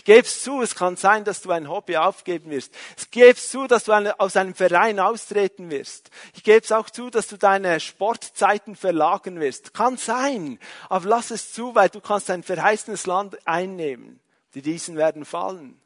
Ich 0.00 0.04
gebe 0.04 0.20
es 0.20 0.42
zu, 0.42 0.62
es 0.62 0.74
kann 0.74 0.96
sein, 0.96 1.24
dass 1.24 1.42
du 1.42 1.50
ein 1.50 1.68
Hobby 1.68 1.98
aufgeben 1.98 2.50
wirst. 2.50 2.72
Ich 2.96 3.10
gebe 3.10 3.32
es 3.32 3.50
zu, 3.50 3.66
dass 3.66 3.84
du 3.84 3.92
aus 4.18 4.34
einem 4.34 4.54
Verein 4.54 4.98
austreten 4.98 5.70
wirst. 5.70 6.08
Ich 6.32 6.42
gebe 6.42 6.64
es 6.64 6.72
auch 6.72 6.88
zu, 6.88 7.10
dass 7.10 7.28
du 7.28 7.36
deine 7.36 7.78
Sportzeiten 7.80 8.76
verlagern 8.76 9.40
wirst. 9.40 9.74
Kann 9.74 9.98
sein, 9.98 10.58
aber 10.88 11.06
lass 11.06 11.30
es 11.30 11.52
zu, 11.52 11.74
weil 11.74 11.90
du 11.90 12.00
kannst 12.00 12.30
ein 12.30 12.42
verheißenes 12.42 13.04
Land 13.04 13.46
einnehmen. 13.46 14.20
Die 14.54 14.60
Riesen 14.60 14.96
werden 14.96 15.26
fallen 15.26 15.78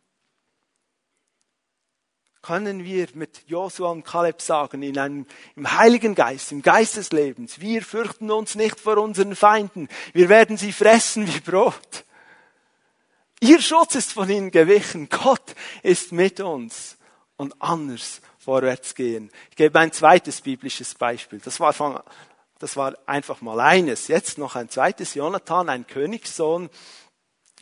können 2.41 2.85
wir 2.85 3.09
mit 3.15 3.45
Josua 3.47 3.91
und 3.91 4.05
Kaleb 4.05 4.43
sagen, 4.43 4.83
in 4.83 4.99
einem, 4.99 5.27
im 5.57 5.79
Heiligen 5.79 6.15
Geist, 6.15 6.53
im 6.53 6.61
Geist 6.61 6.99
des 6.99 7.11
Lebens, 7.11 7.59
wir 7.59 7.81
fürchten 7.81 8.31
uns 8.31 8.55
nicht 8.55 8.79
vor 8.79 8.99
unseren 8.99 9.35
Feinden, 9.35 9.89
wir 10.13 10.29
werden 10.29 10.59
sie 10.59 10.73
fressen 10.73 11.27
wie 11.27 11.41
Brot. 11.41 12.05
Ihr 13.45 13.61
Schutz 13.61 13.95
ist 13.95 14.15
von 14.15 14.31
ihnen 14.31 14.51
gewichen, 14.51 15.11
Gott 15.11 15.55
ist 15.83 16.13
mit 16.13 16.41
uns 16.41 16.97
und 17.37 17.61
anders 17.61 18.23
vorwärts 18.39 18.95
gehen. 18.95 19.31
Ich 19.51 19.57
gebe 19.57 19.79
ein 19.79 19.93
zweites 19.93 20.41
biblisches 20.41 20.95
Beispiel. 20.95 21.41
Das 21.45 21.61
war, 21.61 21.75
von, 21.75 22.01
das 22.59 22.75
war 22.79 22.97
einfach 23.05 23.43
mal 23.43 23.61
eines. 23.61 24.09
Jetzt 24.09 24.39
noch 24.39 24.57
ein 24.57 24.71
zweites. 24.71 25.13
Jonathan, 25.13 25.69
ein 25.69 25.87
Königssohn, 25.87 26.71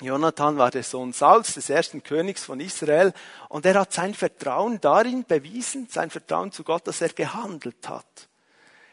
Jonathan 0.00 0.56
war 0.56 0.70
der 0.70 0.84
Sohn 0.84 1.12
Sauls, 1.12 1.54
des 1.54 1.68
ersten 1.68 2.04
Königs 2.04 2.44
von 2.44 2.60
Israel, 2.60 3.12
und 3.48 3.66
er 3.66 3.80
hat 3.80 3.92
sein 3.92 4.14
Vertrauen 4.14 4.80
darin 4.80 5.24
bewiesen, 5.24 5.88
sein 5.90 6.10
Vertrauen 6.10 6.52
zu 6.52 6.62
Gott, 6.62 6.86
dass 6.86 7.00
er 7.00 7.08
gehandelt 7.08 7.88
hat. 7.88 8.28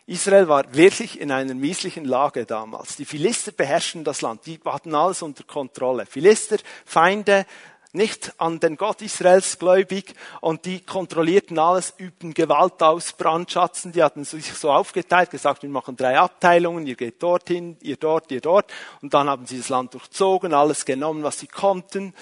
Israel 0.10 0.48
war 0.48 0.74
wirklich 0.74 1.22
in 1.22 1.32
einer 1.32 1.54
mieslichen 1.54 2.04
Lage 2.04 2.48
damals. 2.48 2.96
Die 2.96 3.06
Philister 3.06 3.52
beherrschten 3.52 4.04
das 4.04 4.22
Land, 4.22 4.48
die 4.48 4.60
hatten 4.66 4.96
alles 4.96 5.22
unter 5.22 5.44
Kontrolle. 5.44 6.08
Philister, 6.08 6.58
Feinde, 6.84 7.46
nicht 7.92 8.34
an 8.40 8.60
den 8.60 8.76
Gott 8.76 9.04
Israels 9.04 9.60
gläubig 9.60 10.16
und 10.42 10.66
die 10.66 10.80
kontrollierten 10.80 11.60
alles, 11.60 11.94
übten 11.98 12.34
Gewalt 12.34 12.82
aus, 12.82 13.14
Brandschatzen, 13.14 13.92
die 13.92 14.02
hatten 14.02 14.24
sich 14.24 14.52
so 14.54 14.72
aufgeteilt, 14.72 15.30
gesagt, 15.30 15.62
wir 15.62 15.70
machen 15.70 15.96
drei 15.96 16.18
Abteilungen, 16.18 16.88
ihr 16.88 16.96
geht 16.96 17.22
dorthin, 17.22 17.78
ihr 17.82 17.98
dort, 17.98 18.32
ihr 18.32 18.42
dort 18.42 18.72
und 19.04 19.14
dann 19.14 19.30
haben 19.30 19.46
sie 19.46 19.60
das 19.60 19.70
Land 19.70 19.94
durchzogen, 19.94 20.56
alles 20.56 20.86
genommen, 20.86 21.22
was 21.22 21.40
sie 21.40 21.48
konnten. 21.48 22.16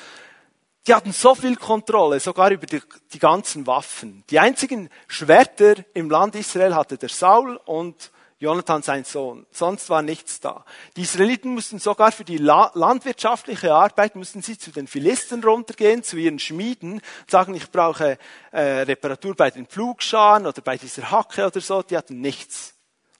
Die 0.87 0.93
hatten 0.93 1.11
so 1.11 1.35
viel 1.35 1.57
Kontrolle, 1.57 2.21
sogar 2.21 2.49
über 2.49 2.65
die, 2.65 2.81
die 3.11 3.19
ganzen 3.19 3.67
Waffen. 3.67 4.23
Die 4.29 4.39
einzigen 4.39 4.89
Schwerter 5.07 5.75
im 5.93 6.09
Land 6.09 6.35
Israel 6.35 6.75
hatte 6.75 6.97
der 6.97 7.09
Saul 7.09 7.57
und 7.65 8.09
Jonathan 8.39 8.81
sein 8.83 9.03
Sohn. 9.03 9.45
Sonst 9.51 9.89
war 9.89 10.01
nichts 10.01 10.39
da. 10.39 10.63
Die 10.95 11.01
Israeliten 11.01 11.53
mussten 11.53 11.79
sogar 11.79 12.13
für 12.13 12.23
die 12.23 12.37
La 12.37 12.71
landwirtschaftliche 12.73 13.73
Arbeit, 13.73 14.15
mussten 14.15 14.41
sie 14.41 14.57
zu 14.57 14.71
den 14.71 14.87
Philistern 14.87 15.43
runtergehen, 15.43 16.03
zu 16.03 16.15
ihren 16.15 16.39
Schmieden, 16.39 17.01
sagen, 17.27 17.53
ich 17.55 17.69
brauche 17.69 18.17
äh, 18.51 18.61
Reparatur 18.61 19.35
bei 19.35 19.51
den 19.51 19.65
Pflugscharen 19.65 20.45
oder 20.45 20.61
bei 20.61 20.77
dieser 20.77 21.11
Hacke 21.11 21.47
oder 21.47 21.59
so. 21.59 21.81
Die 21.81 21.97
hatten 21.97 22.21
nichts. 22.21 22.75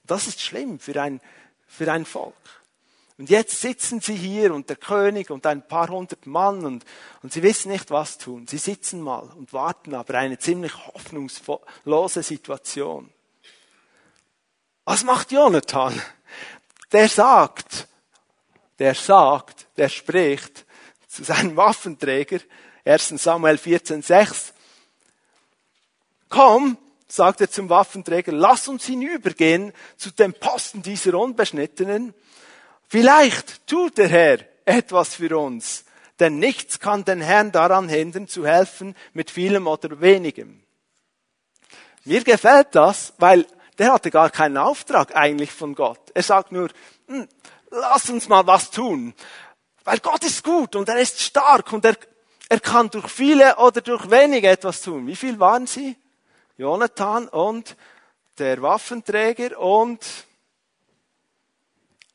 Das 0.06 0.28
ist 0.28 0.40
schlimm 0.40 0.80
für 0.80 1.02
ein, 1.02 1.20
für 1.68 1.92
ein 1.92 2.06
Volk. 2.06 2.36
Und 3.18 3.32
jetzt 3.32 3.62
sitzen 3.62 4.00
sie 4.00 4.16
hier 4.16 4.54
und 4.54 4.70
der 4.70 4.76
König 4.76 5.32
und 5.32 5.46
ein 5.48 5.68
paar 5.68 5.90
hundert 5.90 6.28
Mann 6.28 6.66
und, 6.66 6.86
und 7.24 7.34
sie 7.34 7.42
wissen 7.42 7.72
nicht, 7.72 7.90
was 7.90 8.20
tun. 8.20 8.46
Sie 8.46 8.60
sitzen 8.60 9.02
mal 9.02 9.32
und 9.36 9.54
warten 9.54 9.96
aber 9.96 10.14
eine 10.16 10.38
ziemlich 10.38 10.74
hoffnungslose 10.86 12.22
Situation. 12.22 13.10
Was 14.86 15.04
macht 15.04 15.32
Jonathan? 15.32 16.00
Der 16.92 17.10
sagt, 17.10 17.88
der 18.78 18.94
sagt, 18.94 19.68
der 19.78 19.90
spricht 19.90 20.66
zu 21.08 21.24
seinem 21.24 21.58
Waffenträger, 21.58 22.40
1 22.86 23.10
Samuel 23.10 23.58
14, 23.58 24.04
6, 24.04 24.54
komm, 26.30 26.78
sagt 27.08 27.42
er 27.42 27.50
zum 27.50 27.70
Waffenträger, 27.70 28.32
lass 28.32 28.68
uns 28.68 28.86
hinübergehen 28.86 29.74
zu 29.98 30.12
dem 30.12 30.34
Posten 30.34 30.84
dieser 30.84 31.16
Unbeschnittenen. 31.16 32.14
Vielleicht 32.88 33.68
tut 33.68 33.98
der 33.98 34.08
Herr 34.08 34.40
etwas 34.66 35.16
für 35.16 35.38
uns, 35.38 35.86
denn 36.20 36.40
nichts 36.40 36.80
kann 36.80 37.06
den 37.06 37.22
Herrn 37.22 37.52
daran 37.52 37.90
hindern, 37.90 38.28
zu 38.28 38.46
helfen 38.46 38.96
mit 39.14 39.30
vielem 39.30 39.68
oder 39.68 40.02
wenigem. 40.02 40.64
Mir 42.06 42.24
gefällt 42.24 42.70
das, 42.72 43.14
weil 43.18 43.46
der 43.78 43.94
hatte 43.94 44.12
gar 44.12 44.30
keinen 44.30 44.58
Auftrag 44.58 45.16
eigentlich 45.16 45.52
von 45.52 45.76
Gott. 45.76 46.00
Er 46.14 46.24
sagt 46.24 46.52
nur, 46.52 46.70
hm, 47.08 47.28
lass 47.70 48.10
uns 48.10 48.30
mal 48.30 48.48
was 48.48 48.72
tun. 48.72 49.14
Weil 49.84 50.00
Gott 50.00 50.24
ist 50.24 50.44
gut 50.44 50.76
und 50.76 50.90
er 50.90 50.98
ist 50.98 51.22
stark 51.22 51.72
und 51.74 51.86
er, 51.86 51.96
er 52.50 52.60
kann 52.60 52.90
durch 52.90 53.08
viele 53.08 53.58
oder 53.58 53.82
durch 53.82 54.10
wenige 54.10 54.50
etwas 54.50 54.82
tun. 54.82 55.06
Wie 55.08 55.16
viel 55.16 55.40
waren 55.40 55.68
sie? 55.68 55.96
Jonathan 56.58 57.28
und 57.28 57.76
der 58.38 58.62
Waffenträger 58.62 59.60
und, 59.60 60.00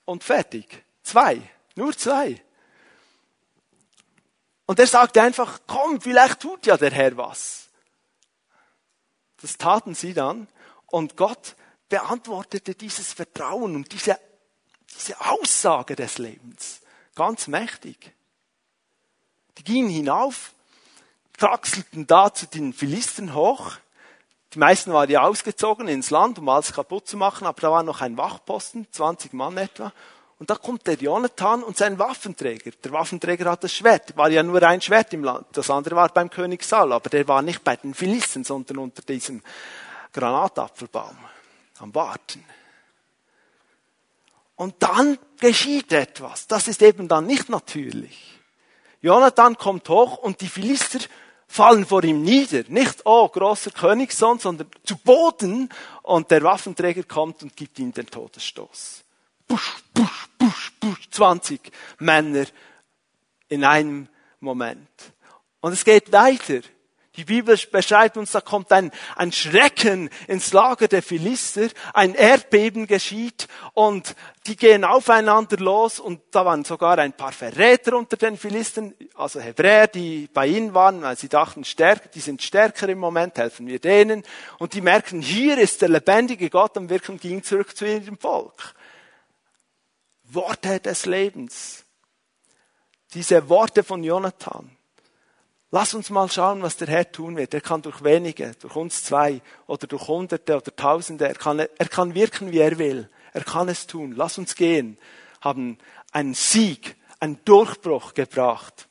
und 0.04 0.24
fertig. 0.24 0.84
Zwei. 1.02 1.40
Nur 1.74 1.96
zwei. 1.96 2.42
Und 4.66 4.78
er 4.78 4.86
sagte 4.86 5.22
einfach, 5.22 5.60
komm, 5.66 6.00
vielleicht 6.00 6.40
tut 6.40 6.66
ja 6.66 6.76
der 6.76 6.90
Herr 6.90 7.16
was. 7.16 7.68
Das 9.40 9.58
taten 9.58 9.94
sie 9.94 10.14
dann. 10.14 10.48
Und 10.86 11.16
Gott 11.16 11.56
beantwortete 11.88 12.74
dieses 12.74 13.12
Vertrauen 13.12 13.76
und 13.76 13.92
diese, 13.92 14.18
diese 14.94 15.20
Aussage 15.20 15.96
des 15.96 16.18
Lebens. 16.18 16.80
Ganz 17.14 17.48
mächtig. 17.48 18.14
Die 19.58 19.64
gingen 19.64 19.90
hinauf, 19.90 20.54
kraxelten 21.34 22.06
da 22.06 22.32
zu 22.32 22.46
den 22.46 22.72
Philistern 22.72 23.34
hoch. 23.34 23.76
Die 24.54 24.58
meisten 24.58 24.92
waren 24.92 25.08
ja 25.08 25.22
ausgezogen 25.22 25.88
ins 25.88 26.10
Land, 26.10 26.38
um 26.38 26.48
alles 26.48 26.72
kaputt 26.72 27.08
zu 27.08 27.16
machen, 27.16 27.46
aber 27.46 27.60
da 27.60 27.70
war 27.70 27.82
noch 27.82 28.02
ein 28.02 28.16
Wachposten, 28.18 28.86
20 28.90 29.32
Mann 29.32 29.56
etwa. 29.56 29.92
Und 30.38 30.50
da 30.50 30.56
kommt 30.56 30.86
der 30.88 30.94
Jonathan 30.94 31.62
und 31.62 31.76
sein 31.76 31.98
Waffenträger. 31.98 32.72
Der 32.82 32.90
Waffenträger 32.90 33.48
hat 33.48 33.62
das 33.62 33.72
Schwert. 33.72 34.16
War 34.16 34.28
ja 34.28 34.42
nur 34.42 34.60
ein 34.62 34.80
Schwert 34.80 35.14
im 35.14 35.22
Land. 35.22 35.46
Das 35.52 35.70
andere 35.70 35.94
war 35.94 36.08
beim 36.08 36.28
König 36.30 36.64
Saul. 36.64 36.92
Aber 36.92 37.08
der 37.08 37.28
war 37.28 37.42
nicht 37.42 37.62
bei 37.62 37.76
den 37.76 37.94
Philisten, 37.94 38.42
sondern 38.42 38.78
unter 38.78 39.02
diesem 39.02 39.40
Granatapfelbaum. 40.12 41.16
Am 41.78 41.94
Warten. 41.94 42.44
Und 44.56 44.74
dann 44.80 45.16
geschieht 45.38 45.92
etwas. 45.92 46.48
Das 46.48 46.66
ist 46.66 46.82
eben 46.82 47.06
dann 47.06 47.26
nicht 47.26 47.48
natürlich. 47.48 48.40
Jonathan 49.00 49.56
kommt 49.56 49.88
hoch 49.88 50.18
und 50.18 50.40
die 50.40 50.48
Philister 50.48 50.98
fallen 51.52 51.86
vor 51.86 52.02
ihm 52.02 52.22
nieder. 52.22 52.64
Nicht, 52.68 53.02
oh, 53.04 53.28
großer 53.28 53.70
Königssohn, 53.70 54.38
sondern 54.38 54.68
zu 54.84 54.96
Boden. 54.96 55.68
Und 56.02 56.30
der 56.30 56.42
Waffenträger 56.42 57.04
kommt 57.04 57.42
und 57.42 57.56
gibt 57.56 57.78
ihm 57.78 57.92
den 57.92 58.06
Todesstoß 58.06 59.04
busch, 59.52 59.84
busch, 59.92 60.28
busch, 60.38 60.72
busch, 60.80 61.10
20 61.10 61.60
Männer 61.98 62.46
in 63.48 63.64
einem 63.64 64.08
Moment. 64.40 64.88
Und 65.60 65.72
es 65.72 65.84
geht 65.84 66.10
weiter. 66.10 66.60
Die 67.16 67.24
Bibel 67.24 67.58
beschreibt 67.70 68.16
uns, 68.16 68.30
da 68.30 68.40
kommt 68.40 68.72
ein, 68.72 68.90
ein 69.16 69.32
Schrecken 69.32 70.08
ins 70.28 70.54
Lager 70.54 70.88
der 70.88 71.02
Philister, 71.02 71.68
ein 71.92 72.14
Erdbeben 72.14 72.86
geschieht 72.86 73.48
und 73.74 74.16
die 74.46 74.56
gehen 74.56 74.82
aufeinander 74.82 75.58
los 75.58 76.00
und 76.00 76.22
da 76.30 76.46
waren 76.46 76.64
sogar 76.64 76.98
ein 76.98 77.12
paar 77.12 77.32
Verräter 77.32 77.98
unter 77.98 78.16
den 78.16 78.38
Philistern, 78.38 78.94
also 79.14 79.40
Hebräer, 79.40 79.88
die 79.88 80.30
bei 80.32 80.46
ihnen 80.46 80.72
waren, 80.72 81.02
weil 81.02 81.18
sie 81.18 81.28
dachten, 81.28 81.64
stärker, 81.64 82.08
die 82.08 82.20
sind 82.20 82.40
stärker 82.40 82.88
im 82.88 82.98
Moment, 82.98 83.36
helfen 83.36 83.66
wir 83.66 83.78
denen. 83.78 84.22
Und 84.58 84.72
die 84.72 84.80
merken, 84.80 85.20
hier 85.20 85.58
ist 85.58 85.82
der 85.82 85.90
lebendige 85.90 86.48
Gott 86.48 86.78
am 86.78 86.88
Wirken, 86.88 87.20
ging 87.20 87.42
zurück 87.42 87.76
zu 87.76 87.86
ihrem 87.86 88.18
Volk. 88.18 88.74
Worte 90.24 90.80
des 90.80 91.04
Lebens. 91.04 91.84
Diese 93.12 93.50
Worte 93.50 93.84
von 93.84 94.02
Jonathan. 94.02 94.74
Lass 95.74 95.94
uns 95.94 96.10
mal 96.10 96.30
schauen, 96.30 96.60
was 96.60 96.76
der 96.76 96.88
Herr 96.88 97.10
tun 97.10 97.34
wird. 97.34 97.54
Er 97.54 97.62
kann 97.62 97.80
durch 97.80 98.04
wenige, 98.04 98.52
durch 98.60 98.76
uns 98.76 99.04
zwei 99.04 99.40
oder 99.66 99.86
durch 99.86 100.06
Hunderte 100.06 100.54
oder 100.54 100.76
Tausende, 100.76 101.26
er 101.26 101.34
kann, 101.34 101.60
er 101.60 101.88
kann 101.88 102.14
wirken, 102.14 102.52
wie 102.52 102.58
er 102.58 102.78
will. 102.78 103.08
Er 103.32 103.42
kann 103.42 103.70
es 103.70 103.86
tun. 103.86 104.12
Lass 104.12 104.36
uns 104.36 104.54
gehen. 104.54 104.98
Haben 105.40 105.78
einen 106.12 106.34
Sieg, 106.34 106.96
einen 107.20 107.42
Durchbruch 107.46 108.12
gebracht. 108.12 108.86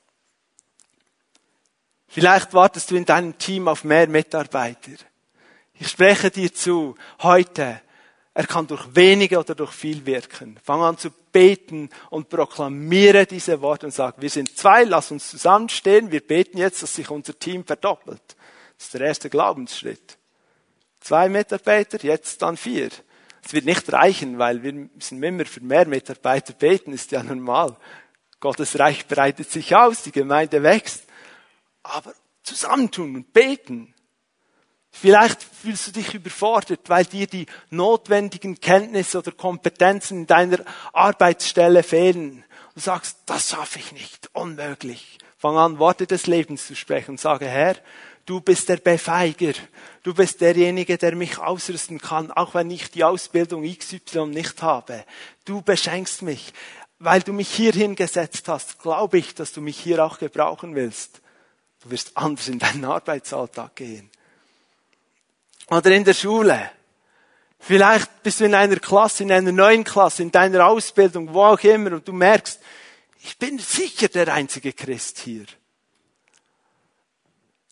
Vielleicht 2.07 2.51
wartest 2.55 2.89
du 2.89 2.95
in 2.95 3.05
deinem 3.05 3.37
Team 3.37 3.67
auf 3.67 3.83
mehr 3.83 4.07
Mitarbeiter. 4.07 4.93
Ich 5.75 5.87
spreche 5.87 6.31
dir 6.31 6.51
zu, 6.51 6.95
heute 7.21 7.79
er 8.33 8.47
kann 8.47 8.65
durch 8.65 8.95
wenige 8.95 9.37
oder 9.39 9.55
durch 9.55 9.71
viel 9.71 10.05
wirken. 10.05 10.57
Fang 10.63 10.81
an 10.81 10.97
zu 10.97 11.11
beten 11.31 11.89
und 12.09 12.29
proklamiere 12.29 13.25
diese 13.25 13.61
Worte 13.61 13.87
und 13.87 13.91
sag, 13.91 14.21
wir 14.21 14.29
sind 14.29 14.57
zwei, 14.57 14.83
lass 14.83 15.11
uns 15.11 15.29
zusammenstehen, 15.29 16.11
wir 16.11 16.25
beten 16.25 16.57
jetzt, 16.57 16.83
dass 16.83 16.95
sich 16.95 17.09
unser 17.09 17.37
Team 17.37 17.65
verdoppelt. 17.65 18.21
Das 18.77 18.85
ist 18.85 18.93
der 18.93 19.01
erste 19.01 19.29
Glaubensschritt. 19.29 20.17
Zwei 20.99 21.29
Mitarbeiter, 21.29 21.97
jetzt 22.03 22.41
dann 22.41 22.57
vier. 22.57 22.89
Es 23.43 23.53
wird 23.53 23.65
nicht 23.65 23.91
reichen, 23.91 24.37
weil 24.37 24.61
wir 24.63 24.73
müssen 24.73 25.21
immer 25.21 25.45
für 25.45 25.61
mehr 25.61 25.87
Mitarbeiter 25.87 26.53
beten, 26.53 26.93
ist 26.93 27.11
ja 27.11 27.23
normal. 27.23 27.75
Gottes 28.39 28.77
Reich 28.77 29.07
breitet 29.07 29.49
sich 29.49 29.75
aus, 29.75 30.03
die 30.03 30.11
Gemeinde 30.11 30.63
wächst. 30.63 31.05
Aber 31.83 32.13
zusammentun 32.43 33.15
und 33.15 33.33
beten, 33.33 33.93
Vielleicht 34.91 35.41
fühlst 35.41 35.87
du 35.87 35.91
dich 35.91 36.13
überfordert, 36.13 36.81
weil 36.87 37.05
dir 37.05 37.25
die 37.25 37.45
notwendigen 37.69 38.59
Kenntnisse 38.59 39.19
oder 39.19 39.31
Kompetenzen 39.31 40.19
in 40.19 40.27
deiner 40.27 40.59
Arbeitsstelle 40.93 41.81
fehlen. 41.81 42.43
Du 42.75 42.81
sagst, 42.81 43.17
das 43.25 43.49
schaffe 43.49 43.79
ich 43.79 43.93
nicht, 43.93 44.29
unmöglich. 44.33 45.17
Fang 45.37 45.57
an, 45.57 45.79
Worte 45.79 46.05
des 46.05 46.27
Lebens 46.27 46.67
zu 46.67 46.75
sprechen 46.75 47.17
sage, 47.17 47.47
Herr, 47.47 47.75
du 48.25 48.41
bist 48.41 48.69
der 48.69 48.77
Befeiger. 48.77 49.53
Du 50.03 50.13
bist 50.13 50.41
derjenige, 50.41 50.97
der 50.97 51.15
mich 51.15 51.39
ausrüsten 51.39 51.99
kann, 51.99 52.29
auch 52.29 52.53
wenn 52.53 52.69
ich 52.69 52.91
die 52.91 53.03
Ausbildung 53.03 53.63
XY 53.63 54.27
nicht 54.27 54.61
habe. 54.61 55.03
Du 55.45 55.61
beschenkst 55.61 56.21
mich. 56.21 56.53
Weil 57.03 57.23
du 57.23 57.33
mich 57.33 57.49
hier 57.49 57.71
hingesetzt 57.71 58.47
hast, 58.47 58.79
glaube 58.79 59.17
ich, 59.17 59.33
dass 59.33 59.53
du 59.53 59.61
mich 59.61 59.79
hier 59.79 60.05
auch 60.05 60.19
gebrauchen 60.19 60.75
willst. 60.75 61.21
Du 61.81 61.89
wirst 61.89 62.15
anders 62.15 62.47
in 62.47 62.59
deinen 62.59 62.85
Arbeitsalltag 62.85 63.75
gehen 63.75 64.11
oder 65.71 65.91
in 65.91 66.03
der 66.03 66.13
Schule. 66.13 66.69
Vielleicht 67.57 68.23
bist 68.23 68.39
du 68.39 68.45
in 68.45 68.53
einer 68.53 68.75
Klasse, 68.75 69.23
in 69.23 69.31
einer 69.31 69.51
neuen 69.51 69.83
Klasse, 69.83 70.21
in 70.21 70.31
deiner 70.31 70.67
Ausbildung, 70.67 71.33
wo 71.33 71.43
auch 71.43 71.59
immer, 71.59 71.93
und 71.93 72.07
du 72.07 72.13
merkst, 72.13 72.59
ich 73.23 73.37
bin 73.37 73.57
sicher 73.57 74.09
der 74.09 74.33
einzige 74.33 74.73
Christ 74.73 75.19
hier. 75.19 75.45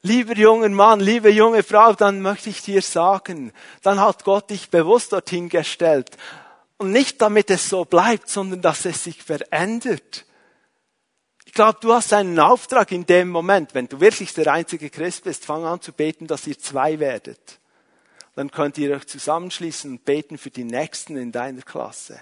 Lieber 0.02 0.34
junger 0.36 0.70
Mann, 0.70 1.02
liebe 1.02 1.30
junge 1.30 1.62
Frau, 1.62 1.94
dann 1.94 2.22
möchte 2.22 2.50
ich 2.50 2.62
dir 2.62 2.82
sagen, 2.82 3.52
dann 3.82 4.00
hat 4.00 4.24
Gott 4.24 4.50
dich 4.50 4.70
bewusst 4.70 5.12
dorthin 5.12 5.50
gestellt. 5.50 6.12
Und 6.78 6.92
nicht 6.92 7.22
damit 7.22 7.50
es 7.50 7.68
so 7.68 7.84
bleibt, 7.84 8.30
sondern 8.30 8.62
dass 8.62 8.86
es 8.86 9.04
sich 9.04 9.22
verändert. 9.22 10.26
Ich 11.44 11.54
glaube, 11.54 11.80
du 11.82 11.92
hast 11.92 12.14
einen 12.14 12.40
Auftrag 12.40 12.94
in 12.94 13.06
dem 13.06 13.28
Moment, 13.30 13.74
wenn 13.74 13.90
du 13.90 14.00
wirklich 14.00 14.34
der 14.34 14.54
einzige 14.54 14.90
Christ 14.90 15.26
bist, 15.26 15.46
fang 15.46 15.66
an 15.66 15.82
zu 15.82 15.92
beten, 15.92 16.28
dass 16.28 16.48
ihr 16.48 16.58
zwei 16.58 17.00
werdet 17.00 17.60
dann 18.39 18.52
könnt 18.52 18.78
ihr 18.78 18.95
euch 18.95 19.06
zusammenschließen 19.06 19.91
und 19.91 20.06
beten 20.06 20.38
für 20.38 20.49
die 20.49 20.63
Nächsten 20.63 21.17
in 21.17 21.34
deiner 21.34 21.62
Klasse. 21.62 22.21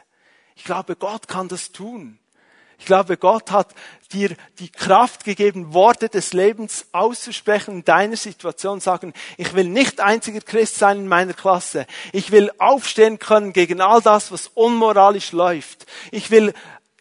Ich 0.55 0.63
glaube, 0.63 0.95
Gott 0.95 1.27
kann 1.27 1.47
das 1.47 1.71
tun. 1.71 2.17
Ich 2.79 2.85
glaube, 2.87 3.17
Gott 3.17 3.51
hat 3.51 3.75
dir 4.11 4.35
die 4.57 4.71
Kraft 4.71 5.25
gegeben, 5.25 5.75
Worte 5.75 6.09
des 6.09 6.33
Lebens 6.33 6.87
auszusprechen 6.91 7.75
in 7.75 7.85
deiner 7.85 8.15
Situation, 8.15 8.79
sagen, 8.79 9.13
ich 9.37 9.53
will 9.53 9.65
nicht 9.65 9.99
einziger 9.99 10.41
Christ 10.41 10.79
sein 10.79 11.01
in 11.01 11.07
meiner 11.07 11.33
Klasse. 11.33 11.85
Ich 12.13 12.31
will 12.31 12.49
aufstehen 12.57 13.19
können 13.19 13.53
gegen 13.53 13.79
all 13.79 14.01
das, 14.01 14.31
was 14.31 14.47
unmoralisch 14.55 15.33
läuft. 15.33 15.85
Ich 16.09 16.31
will 16.31 16.51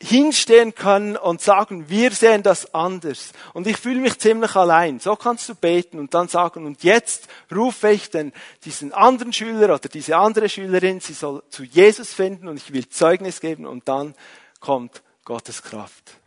hinstehen 0.00 0.74
können 0.74 1.16
und 1.16 1.40
sagen, 1.40 1.88
wir 1.88 2.10
sehen 2.10 2.42
das 2.42 2.74
anders. 2.74 3.32
Und 3.54 3.66
ich 3.66 3.78
fühle 3.78 4.00
mich 4.00 4.18
ziemlich 4.18 4.54
allein. 4.54 5.00
So 5.00 5.16
kannst 5.16 5.48
du 5.48 5.54
beten 5.54 5.98
und 5.98 6.12
dann 6.12 6.28
sagen, 6.28 6.66
und 6.66 6.82
jetzt 6.82 7.28
rufe 7.54 7.90
ich 7.90 8.10
den, 8.10 8.32
diesen 8.64 8.92
anderen 8.92 9.32
Schüler 9.32 9.74
oder 9.74 9.88
diese 9.88 10.16
andere 10.16 10.48
Schülerin, 10.48 11.00
sie 11.00 11.14
soll 11.14 11.42
zu 11.48 11.64
Jesus 11.64 12.12
finden 12.12 12.48
und 12.48 12.58
ich 12.58 12.72
will 12.72 12.88
Zeugnis 12.88 13.40
geben 13.40 13.66
und 13.66 13.88
dann 13.88 14.14
kommt 14.60 15.02
Gottes 15.24 15.62
Kraft. 15.62 16.18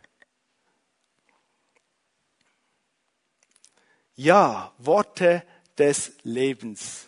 Ja, 4.16 4.72
Worte 4.78 5.44
des 5.78 6.12
Lebens. 6.24 7.06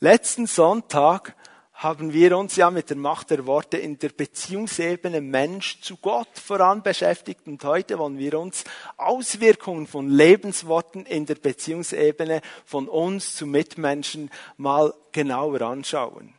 Letzten 0.00 0.46
Sonntag 0.46 1.36
haben 1.82 2.12
wir 2.12 2.38
uns 2.38 2.54
ja 2.54 2.70
mit 2.70 2.90
der 2.90 2.96
Macht 2.96 3.30
der 3.30 3.44
Worte 3.44 3.76
in 3.76 3.98
der 3.98 4.10
Beziehungsebene 4.10 5.20
Mensch 5.20 5.80
zu 5.80 5.96
Gott 5.96 6.28
voran 6.38 6.84
beschäftigt 6.84 7.46
und 7.46 7.64
heute 7.64 7.98
wollen 7.98 8.18
wir 8.18 8.38
uns 8.38 8.62
Auswirkungen 8.96 9.88
von 9.88 10.08
Lebensworten 10.08 11.04
in 11.06 11.26
der 11.26 11.34
Beziehungsebene 11.34 12.40
von 12.64 12.88
uns 12.88 13.34
zu 13.34 13.46
Mitmenschen 13.46 14.30
mal 14.56 14.94
genauer 15.10 15.60
anschauen. 15.62 16.34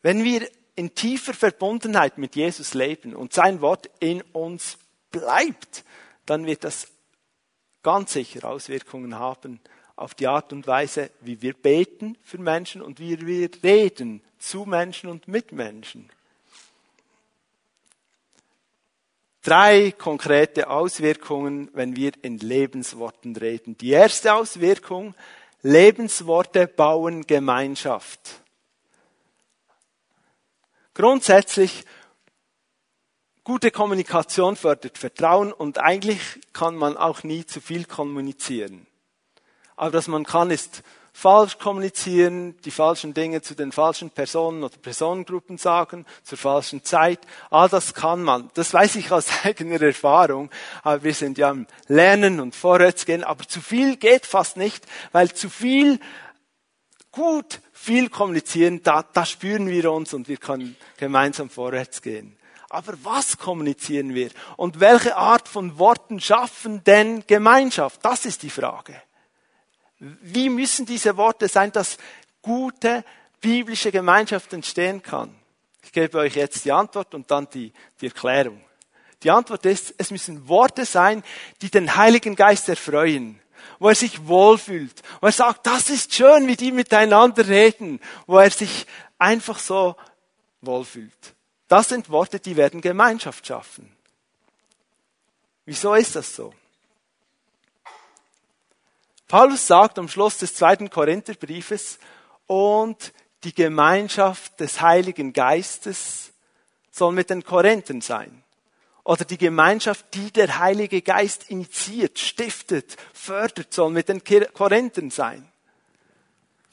Wenn 0.00 0.24
wir 0.24 0.48
in 0.74 0.94
tiefer 0.94 1.34
Verbundenheit 1.34 2.16
mit 2.16 2.36
Jesus 2.36 2.72
leben 2.72 3.14
und 3.14 3.34
sein 3.34 3.60
Wort 3.60 3.90
in 4.00 4.22
uns 4.32 4.78
bleibt, 5.10 5.84
dann 6.24 6.46
wird 6.46 6.64
das 6.64 6.88
ganz 7.82 8.14
sicher 8.14 8.48
Auswirkungen 8.48 9.18
haben 9.18 9.60
auf 9.96 10.14
die 10.14 10.26
Art 10.26 10.52
und 10.52 10.66
Weise, 10.66 11.10
wie 11.20 11.42
wir 11.42 11.54
beten 11.54 12.16
für 12.22 12.38
Menschen 12.38 12.82
und 12.82 12.98
wie 12.98 13.24
wir 13.26 13.50
reden 13.62 14.22
zu 14.38 14.64
Menschen 14.64 15.08
und 15.08 15.28
mit 15.28 15.52
Menschen. 15.52 16.10
Drei 19.42 19.92
konkrete 19.92 20.70
Auswirkungen, 20.70 21.68
wenn 21.74 21.96
wir 21.96 22.12
in 22.22 22.38
Lebensworten 22.38 23.34
reden. 23.34 23.76
Die 23.78 23.90
erste 23.90 24.34
Auswirkung, 24.34 25.14
Lebensworte 25.62 26.68
bauen 26.68 27.26
Gemeinschaft. 27.26 28.40
Grundsätzlich, 30.94 31.84
gute 33.42 33.72
Kommunikation 33.72 34.54
fördert 34.54 34.98
Vertrauen 34.98 35.52
und 35.52 35.78
eigentlich 35.78 36.20
kann 36.52 36.76
man 36.76 36.96
auch 36.96 37.24
nie 37.24 37.44
zu 37.44 37.60
viel 37.60 37.84
kommunizieren. 37.84 38.86
Aber 39.76 39.94
was 39.94 40.08
man 40.08 40.24
kann, 40.24 40.50
ist 40.50 40.82
falsch 41.12 41.58
kommunizieren, 41.58 42.56
die 42.64 42.70
falschen 42.70 43.14
Dinge 43.14 43.42
zu 43.42 43.54
den 43.54 43.70
falschen 43.70 44.10
Personen 44.10 44.64
oder 44.64 44.76
Personengruppen 44.78 45.58
sagen, 45.58 46.06
zur 46.22 46.38
falschen 46.38 46.84
Zeit. 46.84 47.20
All 47.50 47.68
das 47.68 47.94
kann 47.94 48.22
man. 48.22 48.50
Das 48.54 48.72
weiß 48.72 48.96
ich 48.96 49.12
aus 49.12 49.26
eigener 49.44 49.80
Erfahrung. 49.82 50.50
Aber 50.82 51.02
wir 51.04 51.14
sind 51.14 51.38
ja 51.38 51.50
im 51.50 51.66
Lernen 51.86 52.40
und 52.40 52.54
vorwärts 52.54 53.04
gehen. 53.04 53.24
Aber 53.24 53.46
zu 53.46 53.60
viel 53.60 53.96
geht 53.96 54.26
fast 54.26 54.56
nicht, 54.56 54.86
weil 55.12 55.32
zu 55.32 55.50
viel 55.50 56.00
gut 57.10 57.60
viel 57.82 58.08
kommunizieren, 58.08 58.80
da, 58.84 59.02
da 59.02 59.26
spüren 59.26 59.66
wir 59.66 59.90
uns 59.90 60.14
und 60.14 60.28
wir 60.28 60.36
können 60.36 60.76
gemeinsam 60.98 61.50
vorwärts 61.50 62.00
gehen. 62.00 62.36
Aber 62.70 62.94
was 63.02 63.38
kommunizieren 63.38 64.14
wir? 64.14 64.30
Und 64.56 64.80
welche 64.80 65.16
Art 65.16 65.48
von 65.48 65.78
Worten 65.78 66.20
schaffen 66.20 66.84
denn 66.84 67.24
Gemeinschaft? 67.26 68.00
Das 68.04 68.24
ist 68.24 68.42
die 68.42 68.50
Frage. 68.50 68.94
Wie 70.02 70.48
müssen 70.48 70.84
diese 70.84 71.16
Worte 71.16 71.46
sein, 71.46 71.70
dass 71.70 71.96
gute 72.42 73.04
biblische 73.40 73.92
Gemeinschaft 73.92 74.52
entstehen 74.52 75.00
kann? 75.00 75.32
Ich 75.84 75.92
gebe 75.92 76.18
euch 76.18 76.34
jetzt 76.34 76.64
die 76.64 76.72
Antwort 76.72 77.14
und 77.14 77.30
dann 77.30 77.48
die, 77.50 77.72
die 78.00 78.06
Erklärung. 78.06 78.60
Die 79.22 79.30
Antwort 79.30 79.64
ist, 79.64 79.94
es 79.98 80.10
müssen 80.10 80.48
Worte 80.48 80.86
sein, 80.86 81.22
die 81.60 81.70
den 81.70 81.94
Heiligen 81.94 82.34
Geist 82.34 82.68
erfreuen, 82.68 83.40
wo 83.78 83.90
er 83.90 83.94
sich 83.94 84.26
wohlfühlt, 84.26 85.02
wo 85.20 85.28
er 85.28 85.32
sagt, 85.32 85.68
das 85.68 85.88
ist 85.88 86.12
schön, 86.12 86.48
wie 86.48 86.56
die 86.56 86.72
miteinander 86.72 87.46
reden, 87.46 88.00
wo 88.26 88.38
er 88.38 88.50
sich 88.50 88.86
einfach 89.18 89.60
so 89.60 89.94
wohlfühlt. 90.62 91.34
Das 91.68 91.90
sind 91.90 92.10
Worte, 92.10 92.40
die 92.40 92.56
werden 92.56 92.80
Gemeinschaft 92.80 93.46
schaffen. 93.46 93.94
Wieso 95.64 95.94
ist 95.94 96.16
das 96.16 96.34
so? 96.34 96.52
Paulus 99.32 99.66
sagt 99.66 99.98
am 99.98 100.08
Schluss 100.08 100.36
des 100.36 100.54
zweiten 100.54 100.90
Korintherbriefes, 100.90 101.98
und 102.46 103.14
die 103.44 103.54
Gemeinschaft 103.54 104.60
des 104.60 104.82
Heiligen 104.82 105.32
Geistes 105.32 106.34
soll 106.90 107.12
mit 107.12 107.30
den 107.30 107.42
Korinthern 107.42 108.02
sein. 108.02 108.44
Oder 109.04 109.24
die 109.24 109.38
Gemeinschaft, 109.38 110.04
die 110.12 110.30
der 110.32 110.58
Heilige 110.58 111.00
Geist 111.00 111.48
initiiert, 111.48 112.18
stiftet, 112.18 112.98
fördert, 113.14 113.72
soll 113.72 113.90
mit 113.90 114.10
den 114.10 114.22
Korinthern 114.52 115.10
sein. 115.10 115.50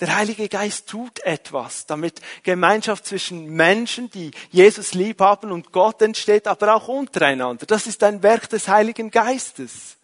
Der 0.01 0.17
Heilige 0.17 0.49
Geist 0.49 0.89
tut 0.89 1.21
etwas, 1.21 1.85
damit 1.85 2.19
Gemeinschaft 2.43 3.05
zwischen 3.05 3.51
Menschen, 3.51 4.09
die 4.09 4.31
Jesus 4.51 4.93
lieb 4.93 5.21
haben 5.21 5.53
und 5.53 5.71
Gott 5.71 6.01
entsteht, 6.01 6.45
aber 6.45 6.75
auch 6.75 6.89
untereinander. 6.89 7.65
Das 7.65 7.87
ist 7.87 8.03
ein 8.03 8.21
Werk 8.21 8.49
des 8.49 8.67
Heiligen 8.67 9.11
Geistes. 9.11 9.95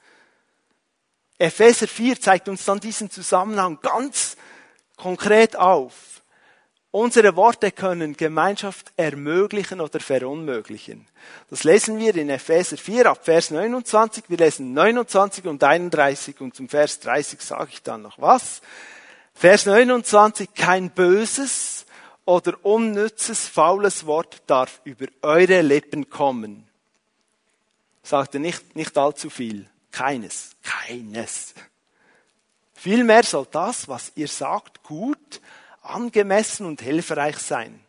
Epheser 1.38 1.88
4 1.88 2.20
zeigt 2.20 2.48
uns 2.48 2.66
dann 2.66 2.80
diesen 2.80 3.10
Zusammenhang 3.10 3.80
ganz 3.82 4.38
konkret 4.96 5.56
auf. 5.56 6.16
Unsere 6.92 7.36
Worte 7.36 7.72
können 7.72 8.16
Gemeinschaft 8.16 8.94
ermöglichen 8.96 9.82
oder 9.82 10.00
verunmöglichen. 10.00 11.06
Das 11.50 11.66
lesen 11.66 12.00
wir 12.00 12.16
in 12.16 12.30
Epheser 12.30 12.78
4 12.78 13.08
ab 13.08 13.26
Vers 13.26 13.52
29. 13.52 14.24
Wir 14.30 14.38
lesen 14.38 14.74
29 14.74 15.46
und 15.46 15.62
31 15.62 16.40
und 16.40 16.56
zum 16.56 16.70
Vers 16.70 17.02
30 17.02 17.42
sage 17.42 17.72
ich 17.74 17.84
dann 17.84 18.02
noch 18.02 18.18
was. 18.22 18.62
Vers 19.34 19.66
29, 19.66 20.54
kein 20.54 20.90
böses 20.90 21.86
oder 22.24 22.54
unnützes, 22.64 23.46
faules 23.46 24.06
Wort 24.06 24.42
darf 24.48 24.80
über 24.86 25.08
eure 25.22 25.62
Lippen 25.64 26.10
kommen. 26.10 26.66
Sagte 28.04 28.40
nicht, 28.40 28.78
nicht 28.78 28.98
allzu 28.98 29.30
viel. 29.30 29.70
Keines. 29.96 30.52
Keines. 30.62 31.54
Vielmehr 32.74 33.24
soll 33.24 33.48
das, 33.50 33.88
was 33.88 34.12
ihr 34.16 34.28
sagt, 34.28 34.84
gut, 34.84 35.40
angemessen 35.82 36.66
und 36.66 36.82
hilfreich 36.82 37.38
sein. 37.38 37.80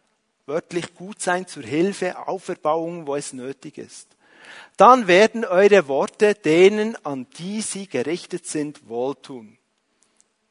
Wörtlich 0.47 0.95
gut 0.95 1.21
sein 1.21 1.49
zur 1.49 1.65
Hilfe, 1.65 2.29
Auferbauung, 2.29 3.09
wo 3.09 3.17
es 3.17 3.33
nötig 3.33 3.79
ist. 3.79 4.07
Dann 4.77 5.09
werden 5.09 5.45
eure 5.45 5.89
Worte 5.89 6.37
denen, 6.37 6.95
an 7.05 7.27
die 7.39 7.61
sie 7.61 7.89
gerichtet 7.89 8.47
sind, 8.47 8.89
wohltun. 8.89 9.59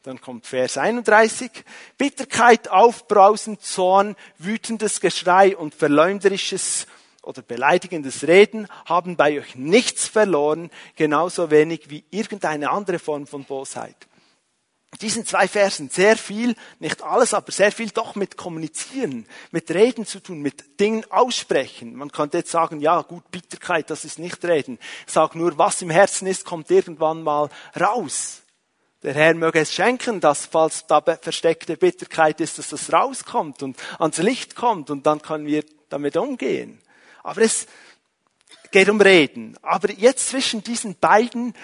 Dann 0.03 0.19
kommt 0.19 0.47
Vers 0.47 0.77
31. 0.77 1.51
Bitterkeit, 1.97 2.67
Aufbrausen, 2.67 3.61
Zorn, 3.61 4.17
wütendes 4.39 4.99
Geschrei 4.99 5.55
und 5.55 5.73
verleumderisches 5.73 6.85
oder 7.25 7.41
beleidigendes 7.41 8.27
Reden 8.27 8.67
haben 8.85 9.15
bei 9.15 9.39
euch 9.39 9.55
nichts 9.55 10.07
verloren, 10.07 10.69
genauso 10.95 11.51
wenig 11.51 11.89
wie 11.89 12.03
irgendeine 12.11 12.69
andere 12.69 12.99
Form 12.99 13.27
von 13.27 13.43
Bosheit 13.43 13.95
diesen 15.01 15.25
zwei 15.25 15.47
Versen 15.47 15.89
sehr 15.89 16.17
viel, 16.17 16.55
nicht 16.79 17.01
alles, 17.01 17.33
aber 17.33 17.51
sehr 17.51 17.71
viel 17.71 17.89
doch 17.89 18.15
mit 18.15 18.38
Kommunizieren, 18.38 19.25
mit 19.51 19.71
Reden 19.71 20.05
zu 20.05 20.19
tun, 20.19 20.41
mit 20.41 20.79
Dingen 20.79 21.05
aussprechen. 21.09 21.95
Man 21.95 22.11
könnte 22.11 22.38
jetzt 22.39 22.51
sagen, 22.51 22.79
ja 22.79 23.01
gut, 23.01 23.29
Bitterkeit, 23.31 23.89
das 23.89 24.05
ist 24.05 24.19
nicht 24.19 24.43
Reden. 24.45 24.79
Sage 25.05 25.38
nur, 25.38 25.57
was 25.57 25.81
im 25.81 25.89
Herzen 25.89 26.27
ist, 26.27 26.45
kommt 26.45 26.71
irgendwann 26.71 27.23
mal 27.23 27.49
raus. 27.79 28.41
Der 29.03 29.13
Herr 29.13 29.35
möge 29.35 29.59
es 29.59 29.73
schenken, 29.73 30.19
dass 30.19 30.47
falls 30.47 30.88
da 30.88 31.01
versteckte 31.01 31.77
Bitterkeit 31.77 32.41
ist, 32.41 32.57
dass 32.57 32.69
das 32.69 32.91
rauskommt 32.91 33.61
und 33.61 33.77
ans 33.99 34.17
Licht 34.17 34.55
kommt 34.55 34.89
und 34.89 35.05
dann 35.05 35.21
können 35.21 35.45
wir 35.45 35.63
damit 35.89 36.17
umgehen. 36.17 36.81
Aber 37.25 37.41
es 37.41 37.65
geht 38.69 38.88
um 38.88 39.01
Reden. 39.01 39.57
Aber 39.63 39.91
jetzt 39.91 40.29
zwischen 40.29 40.61
diesen 40.61 40.95
beiden 40.95 41.55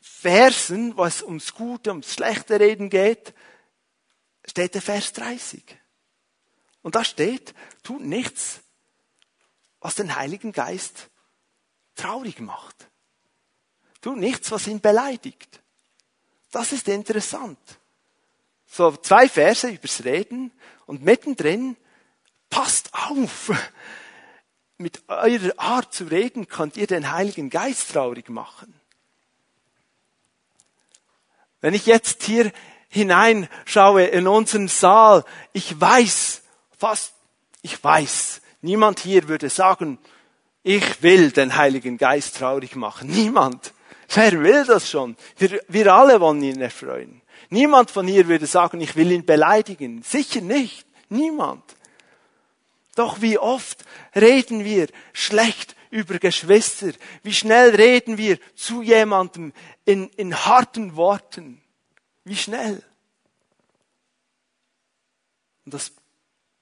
Versen, 0.00 0.96
wo 0.96 1.04
es 1.04 1.20
ums 1.20 1.52
Gute, 1.52 1.90
ums 1.90 2.14
schlechte 2.14 2.60
Reden 2.60 2.90
geht, 2.90 3.34
steht 4.46 4.74
der 4.74 4.82
Vers 4.82 5.12
30. 5.14 5.64
Und 6.82 6.94
da 6.94 7.02
steht, 7.02 7.54
tut 7.82 8.02
nichts, 8.02 8.60
was 9.80 9.96
den 9.96 10.14
Heiligen 10.14 10.52
Geist 10.52 11.10
traurig 11.96 12.38
macht. 12.38 12.88
Tut 14.00 14.18
nichts, 14.18 14.52
was 14.52 14.68
ihn 14.68 14.80
beleidigt. 14.80 15.60
Das 16.52 16.70
ist 16.70 16.86
interessant. 16.86 17.58
So 18.66 18.96
zwei 18.96 19.28
Verse 19.28 19.68
übers 19.68 20.04
Reden 20.04 20.52
und 20.86 21.02
mittendrin 21.02 21.76
passt 22.48 22.94
auf. 22.94 23.50
Mit 24.76 25.02
eurer 25.08 25.52
Art 25.56 25.94
zu 25.94 26.04
reden 26.04 26.48
könnt 26.48 26.76
ihr 26.76 26.86
den 26.86 27.12
Heiligen 27.12 27.48
Geist 27.48 27.92
traurig 27.92 28.28
machen. 28.28 28.74
Wenn 31.60 31.74
ich 31.74 31.86
jetzt 31.86 32.24
hier 32.24 32.52
hineinschaue 32.88 34.04
in 34.04 34.26
unseren 34.26 34.68
Saal, 34.68 35.24
ich 35.52 35.80
weiß, 35.80 36.42
fast, 36.78 37.14
ich 37.62 37.82
weiß, 37.82 38.42
niemand 38.62 39.00
hier 39.00 39.28
würde 39.28 39.48
sagen, 39.48 39.98
ich 40.62 41.02
will 41.02 41.30
den 41.30 41.56
Heiligen 41.56 41.98
Geist 41.98 42.36
traurig 42.38 42.74
machen. 42.74 43.08
Niemand. 43.08 43.72
Wer 44.12 44.32
will 44.42 44.64
das 44.64 44.90
schon? 44.90 45.16
Wir, 45.38 45.60
wir 45.68 45.94
alle 45.94 46.20
wollen 46.20 46.42
ihn 46.42 46.60
erfreuen. 46.60 47.22
Niemand 47.50 47.90
von 47.90 48.06
hier 48.06 48.28
würde 48.28 48.46
sagen, 48.46 48.80
ich 48.80 48.96
will 48.96 49.12
ihn 49.12 49.24
beleidigen. 49.24 50.02
Sicher 50.02 50.40
nicht. 50.40 50.86
Niemand. 51.08 51.62
Doch 52.94 53.20
wie 53.20 53.38
oft 53.38 53.84
reden 54.14 54.64
wir 54.64 54.88
schlecht 55.12 55.74
über 55.90 56.18
Geschwister? 56.18 56.92
Wie 57.22 57.34
schnell 57.34 57.74
reden 57.74 58.18
wir 58.18 58.38
zu 58.54 58.82
jemandem 58.82 59.52
in, 59.84 60.08
in 60.10 60.34
harten 60.44 60.96
Worten? 60.96 61.62
Wie 62.24 62.36
schnell? 62.36 62.82
Und 65.64 65.74
das 65.74 65.92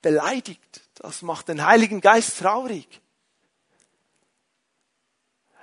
beleidigt, 0.01 0.81
das 0.95 1.23
macht 1.23 1.49
den 1.49 1.65
Heiligen 1.65 2.01
Geist 2.01 2.39
traurig. 2.39 3.01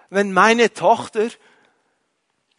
Wenn 0.10 0.34
meine 0.34 0.74
Tochter 0.74 1.30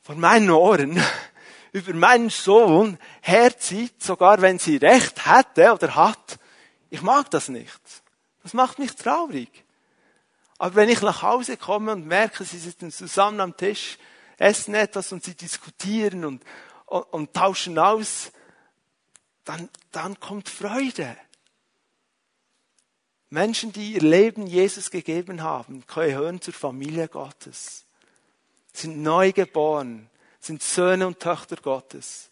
vor 0.01 0.14
meinen 0.14 0.51
Ohren 0.51 1.03
über 1.73 1.92
meinen 1.94 2.31
Sohn 2.31 2.99
herzieht, 3.20 4.03
sogar 4.03 4.40
wenn 4.40 4.59
sie 4.59 4.77
recht 4.77 5.27
hätte 5.27 5.73
oder 5.73 5.94
hat, 5.94 6.38
ich 6.90 7.03
mag 7.03 7.31
das 7.31 7.49
nicht. 7.49 8.00
Das 8.42 8.55
macht 8.55 8.79
mich 8.79 8.94
traurig. 8.94 9.64
Aber 10.59 10.74
wenn 10.74 10.88
ich 10.88 11.00
nach 11.00 11.22
Hause 11.22 11.57
komme 11.57 11.92
und 11.92 12.07
merke, 12.07 12.44
sie 12.44 12.59
sitzen 12.59 12.90
zusammen 12.90 13.40
am 13.40 13.57
Tisch, 13.57 13.98
essen 14.37 14.74
etwas 14.74 15.12
und 15.12 15.24
sie 15.24 15.35
diskutieren 15.35 16.24
und, 16.24 16.42
und, 16.87 17.03
und 17.12 17.35
tauschen 17.35 17.79
aus, 17.79 18.33
dann, 19.44 19.68
dann 19.90 20.18
kommt 20.20 20.48
Freude. 20.48 21.16
Menschen, 23.31 23.72
die 23.72 23.94
ihr 23.94 24.03
Leben 24.03 24.46
Jesus 24.46 24.90
gegeben 24.90 25.42
haben, 25.42 25.85
gehören 25.87 26.40
zur 26.40 26.53
Familie 26.55 27.09
Gottes, 27.09 27.87
sind 28.72 29.03
neu 29.03 29.33
geboren, 29.33 30.11
sind 30.40 30.62
Söhne 30.62 31.07
und 31.07 31.20
Töchter 31.20 31.57
Gottes. 31.57 32.30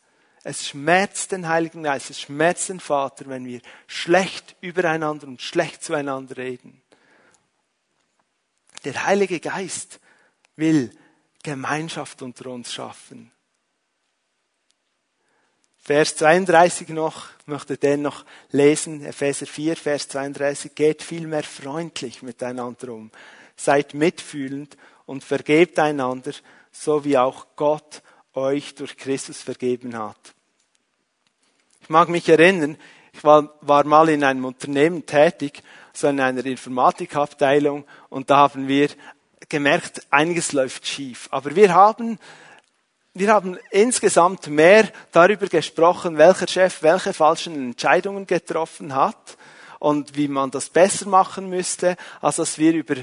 Es 0.51 0.67
schmerzt 0.67 1.33
den 1.33 1.47
Heiligen 1.47 1.83
Geist, 1.83 2.09
es 2.09 2.23
schmerzt 2.23 2.71
den 2.71 2.81
Vater, 2.81 3.27
wenn 3.27 3.45
wir 3.45 3.61
schlecht 3.87 4.57
übereinander 4.63 5.27
und 5.27 5.43
schlecht 5.43 5.85
zueinander 5.85 6.39
reden. 6.39 6.81
Der 8.83 9.05
Heilige 9.05 9.41
Geist 9.41 10.01
will 10.57 10.91
Gemeinschaft 11.43 12.23
unter 12.23 12.49
uns 12.49 12.73
schaffen. 12.73 13.31
Vers 15.77 16.17
32 16.17 16.89
noch, 16.89 17.27
möchte 17.45 17.77
den 17.77 18.01
noch 18.01 18.25
lesen, 18.51 19.05
Epheser 19.05 19.45
4, 19.45 19.77
Vers 19.77 20.09
32, 20.09 20.75
geht 20.75 21.03
vielmehr 21.03 21.43
freundlich 21.43 22.23
miteinander 22.23 22.95
um, 22.95 23.11
seid 23.55 23.93
mitfühlend 23.93 24.79
und 25.05 25.25
vergebt 25.25 25.79
einander, 25.79 26.33
so 26.73 27.05
wie 27.05 27.19
auch 27.19 27.49
Gott 27.55 28.01
euch 28.33 28.75
durch 28.77 28.97
Christus 28.97 29.43
vergeben 29.43 29.95
hat. 29.95 30.35
Ich 31.89 31.91
mag 31.91 32.11
mich 32.11 32.29
erinnern, 32.29 32.77
Ich 33.15 33.25
war, 33.25 33.49
war 33.63 33.83
mal 33.85 34.11
in 34.11 34.23
einem 34.23 34.45
Unternehmen 34.45 35.07
tätig, 35.07 35.63
so 35.95 36.07
in 36.09 36.21
einer 36.21 36.45
Informatikabteilung, 36.45 37.87
und 38.11 38.29
da 38.29 38.37
haben 38.37 38.69
wir 38.69 38.91
gemerkt, 39.49 40.03
einiges 40.11 40.53
läuft 40.53 40.87
schief. 40.87 41.29
Aber 41.31 41.57
wir 41.57 41.73
haben 41.73 42.19
wir 43.15 43.33
haben 43.33 43.57
insgesamt 43.71 44.49
mehr 44.49 44.87
darüber 45.13 45.47
gesprochen, 45.47 46.19
welcher 46.19 46.47
Chef 46.47 46.83
welche 46.83 47.15
falschen 47.15 47.55
Entscheidungen 47.55 48.27
getroffen 48.27 48.95
hat 48.95 49.39
und 49.79 50.15
wie 50.15 50.29
man 50.29 50.51
das 50.51 50.69
besser 50.69 51.09
machen 51.09 51.49
müsste, 51.49 51.97
als 52.21 52.37
dass 52.37 52.59
wir 52.59 52.75
über, 52.75 52.97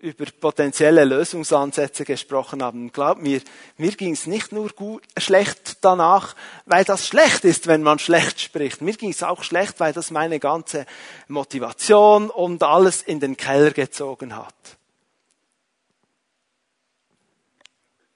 über 0.00 0.24
potenzielle 0.40 1.04
Lösungsansätze 1.04 2.04
gesprochen 2.04 2.62
haben. 2.62 2.90
Glaub 2.90 3.18
mir, 3.18 3.40
mir 3.76 3.92
ging 3.92 4.12
es 4.12 4.26
nicht 4.26 4.50
nur 4.50 4.70
gut, 4.70 5.02
schlecht 5.16 5.78
danach, 5.82 6.34
weil 6.64 6.84
das 6.84 7.06
schlecht 7.06 7.44
ist, 7.44 7.66
wenn 7.66 7.82
man 7.82 7.98
schlecht 7.98 8.40
spricht. 8.40 8.80
Mir 8.80 8.94
ging 8.94 9.10
es 9.10 9.22
auch 9.22 9.42
schlecht, 9.42 9.78
weil 9.78 9.92
das 9.92 10.10
meine 10.10 10.40
ganze 10.40 10.86
Motivation 11.28 12.30
und 12.30 12.62
alles 12.62 13.02
in 13.02 13.20
den 13.20 13.36
Keller 13.36 13.72
gezogen 13.72 14.34
hat. 14.34 14.54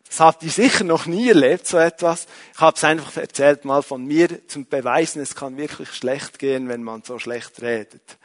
Das 0.08 0.20
habt 0.20 0.44
ihr 0.44 0.50
sicher 0.50 0.84
noch 0.84 1.06
nie 1.06 1.28
erlebt, 1.28 1.66
so 1.66 1.76
etwas. 1.76 2.28
Ich 2.54 2.60
habe 2.60 2.76
es 2.76 2.84
einfach 2.84 3.16
erzählt 3.16 3.64
mal 3.64 3.82
von 3.82 4.04
mir 4.04 4.46
zum 4.46 4.64
Beweisen, 4.66 5.20
es 5.20 5.34
kann 5.34 5.56
wirklich 5.56 5.92
schlecht 5.92 6.38
gehen, 6.38 6.68
wenn 6.68 6.84
man 6.84 7.02
so 7.02 7.18
schlecht 7.18 7.60
redet. 7.60 8.16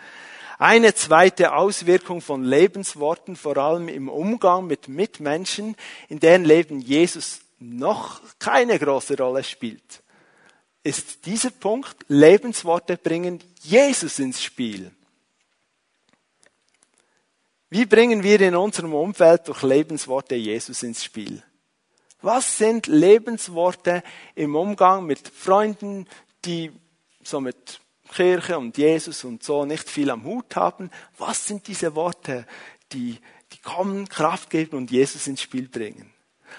Eine 0.61 0.93
zweite 0.93 1.53
Auswirkung 1.53 2.19
von 2.19 2.43
Lebensworten, 2.43 3.37
vor 3.37 3.55
allem 3.55 3.87
im 3.87 4.09
Umgang 4.09 4.67
mit 4.67 4.89
Mitmenschen, 4.89 5.77
in 6.09 6.19
deren 6.19 6.43
Leben 6.43 6.81
Jesus 6.81 7.39
noch 7.59 8.19
keine 8.39 8.77
große 8.77 9.17
Rolle 9.17 9.45
spielt, 9.45 10.03
ist 10.83 11.25
dieser 11.25 11.51
Punkt, 11.51 12.03
Lebensworte 12.09 12.97
bringen 12.97 13.39
Jesus 13.61 14.19
ins 14.19 14.43
Spiel. 14.43 14.91
Wie 17.69 17.85
bringen 17.85 18.21
wir 18.23 18.41
in 18.41 18.55
unserem 18.57 18.93
Umfeld 18.93 19.47
durch 19.47 19.63
Lebensworte 19.63 20.35
Jesus 20.35 20.83
ins 20.83 21.05
Spiel? 21.05 21.41
Was 22.21 22.57
sind 22.57 22.87
Lebensworte 22.87 24.03
im 24.35 24.57
Umgang 24.57 25.05
mit 25.05 25.25
Freunden, 25.25 26.05
die 26.43 26.73
so 27.23 27.39
mit 27.39 27.79
Kirche 28.09 28.57
und 28.57 28.77
Jesus 28.77 29.23
und 29.23 29.43
so 29.43 29.65
nicht 29.65 29.89
viel 29.89 30.09
am 30.09 30.23
Hut 30.23 30.55
haben? 30.55 30.89
Was 31.17 31.47
sind 31.47 31.67
diese 31.67 31.95
Worte, 31.95 32.45
die, 32.91 33.17
die 33.51 33.57
kommen, 33.59 34.09
Kraft 34.09 34.49
geben 34.49 34.77
und 34.77 34.91
Jesus 34.91 35.27
ins 35.27 35.41
Spiel 35.41 35.67
bringen? 35.67 36.11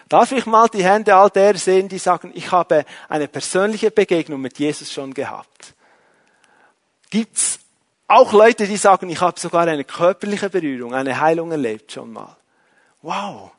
Darf 0.09 0.33
ich 0.33 0.47
mal 0.47 0.69
die 0.69 0.85
Hände 0.85 1.15
all 1.15 1.31
der 1.31 1.57
sehen, 1.57 1.89
die 1.89 1.99
sagen, 1.99 2.33
ich 2.35 2.51
habe 2.51 2.85
eine 3.09 3.29
persönliche 3.29 3.91
Begegnung 3.91 4.41
mit 4.41 4.59
Jesus 4.59 4.93
schon 4.93 5.15
gehabt? 5.15 5.75
Gibt's 7.11 7.59
auch 8.07 8.33
Leute, 8.33 8.67
die 8.67 8.77
sagen, 8.77 9.09
ich 9.09 9.21
habe 9.21 9.39
sogar 9.39 9.67
eine 9.67 9.85
körperliche 9.85 10.51
Berührung, 10.51 10.95
eine 10.95 11.21
Heilung 11.21 11.51
erlebt 11.53 11.93
schon 11.93 12.13
mal? 12.13 12.37
Wow. 13.03 13.53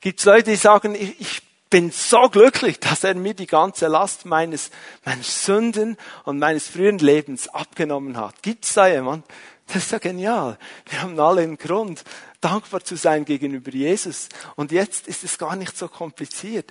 Gibt 0.00 0.20
es 0.20 0.26
Leute, 0.26 0.50
die 0.50 0.56
sagen, 0.56 0.94
ich, 0.94 1.20
ich 1.20 1.42
bin 1.74 1.90
so 1.90 2.28
glücklich, 2.28 2.78
dass 2.78 3.02
er 3.02 3.16
mir 3.16 3.34
die 3.34 3.48
ganze 3.48 3.88
Last 3.88 4.26
meines, 4.26 4.70
meines 5.04 5.44
Sünden 5.44 5.96
und 6.22 6.38
meines 6.38 6.68
frühen 6.68 6.98
Lebens 6.98 7.48
abgenommen 7.48 8.16
hat. 8.16 8.40
Gibt 8.44 8.64
es 8.64 8.74
da 8.74 8.86
jemand? 8.86 9.26
Das 9.66 9.78
ist 9.78 9.90
ja 9.90 9.98
genial. 9.98 10.56
Wir 10.88 11.02
haben 11.02 11.18
alle 11.18 11.40
einen 11.40 11.58
Grund, 11.58 12.04
dankbar 12.40 12.84
zu 12.84 12.94
sein 12.94 13.24
gegenüber 13.24 13.72
Jesus. 13.72 14.28
Und 14.54 14.70
jetzt 14.70 15.08
ist 15.08 15.24
es 15.24 15.36
gar 15.36 15.56
nicht 15.56 15.76
so 15.76 15.88
kompliziert. 15.88 16.70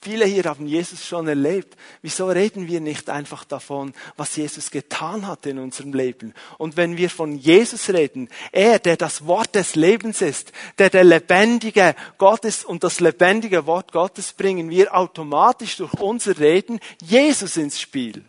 Viele 0.00 0.26
hier 0.26 0.44
haben 0.44 0.68
Jesus 0.68 1.04
schon 1.04 1.26
erlebt. 1.26 1.76
Wieso 2.02 2.28
reden 2.28 2.68
wir 2.68 2.80
nicht 2.80 3.10
einfach 3.10 3.44
davon, 3.44 3.92
was 4.16 4.36
Jesus 4.36 4.70
getan 4.70 5.26
hat 5.26 5.44
in 5.44 5.58
unserem 5.58 5.92
Leben? 5.92 6.34
Und 6.56 6.76
wenn 6.76 6.96
wir 6.96 7.10
von 7.10 7.36
Jesus 7.36 7.88
reden, 7.88 8.28
er, 8.52 8.78
der 8.78 8.96
das 8.96 9.26
Wort 9.26 9.56
des 9.56 9.74
Lebens 9.74 10.22
ist, 10.22 10.52
der 10.78 10.90
der 10.90 11.02
lebendige 11.02 11.96
Gott 12.16 12.44
ist 12.44 12.64
und 12.64 12.84
das 12.84 13.00
lebendige 13.00 13.66
Wort 13.66 13.90
Gottes, 13.90 14.32
bringen 14.32 14.70
wir 14.70 14.94
automatisch 14.94 15.78
durch 15.78 15.94
unser 15.94 16.38
Reden 16.38 16.78
Jesus 17.02 17.56
ins 17.56 17.80
Spiel 17.80 18.24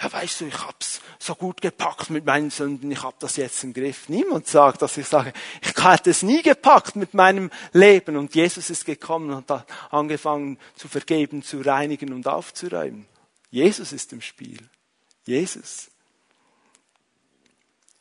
ja, 0.00 0.10
weißt 0.10 0.40
du, 0.40 0.46
ich 0.46 0.58
hab's 0.66 1.00
so 1.18 1.34
gut 1.34 1.60
gepackt 1.60 2.08
mit 2.08 2.24
meinen 2.24 2.50
Sünden, 2.50 2.90
ich 2.90 3.02
hab 3.02 3.18
das 3.20 3.36
jetzt 3.36 3.62
im 3.64 3.74
Griff. 3.74 4.08
Niemand 4.08 4.46
sagt, 4.46 4.80
dass 4.80 4.96
ich 4.96 5.06
sage, 5.06 5.32
ich 5.60 5.76
hatte 5.76 6.10
es 6.10 6.22
nie 6.22 6.42
gepackt 6.42 6.96
mit 6.96 7.12
meinem 7.12 7.50
Leben 7.72 8.16
und 8.16 8.34
Jesus 8.34 8.70
ist 8.70 8.86
gekommen 8.86 9.30
und 9.30 9.50
hat 9.50 9.66
angefangen 9.90 10.58
zu 10.74 10.88
vergeben, 10.88 11.42
zu 11.42 11.60
reinigen 11.60 12.14
und 12.14 12.26
aufzuräumen. 12.26 13.06
Jesus 13.50 13.92
ist 13.92 14.12
im 14.12 14.22
Spiel. 14.22 14.58
Jesus. 15.24 15.90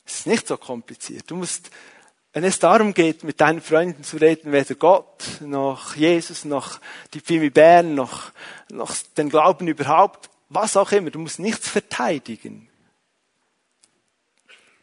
Es 0.06 0.20
ist 0.20 0.28
nicht 0.28 0.48
so 0.48 0.56
kompliziert. 0.56 1.30
Du 1.30 1.36
musst, 1.36 1.70
wenn 2.32 2.46
es 2.46 2.60
darum 2.60 2.94
geht, 2.94 3.26
mit 3.26 3.42
deinen 3.42 3.62
Freunden 3.62 4.06
zu 4.06 4.18
reden, 4.18 4.54
weder 4.54 4.76
Gott, 4.76 5.24
noch 5.42 5.96
Jesus, 5.96 6.46
noch 6.46 6.80
die 7.14 7.20
Pimi 7.20 7.50
Bern, 7.50 7.94
noch, 7.94 8.32
noch 8.70 8.96
den 9.18 9.30
Glauben 9.30 9.68
überhaupt, 9.68 10.30
was 10.50 10.76
auch 10.76 10.92
immer, 10.92 11.12
du 11.12 11.20
musst 11.20 11.40
nichts 11.40 11.70
verteidigen. 11.70 12.68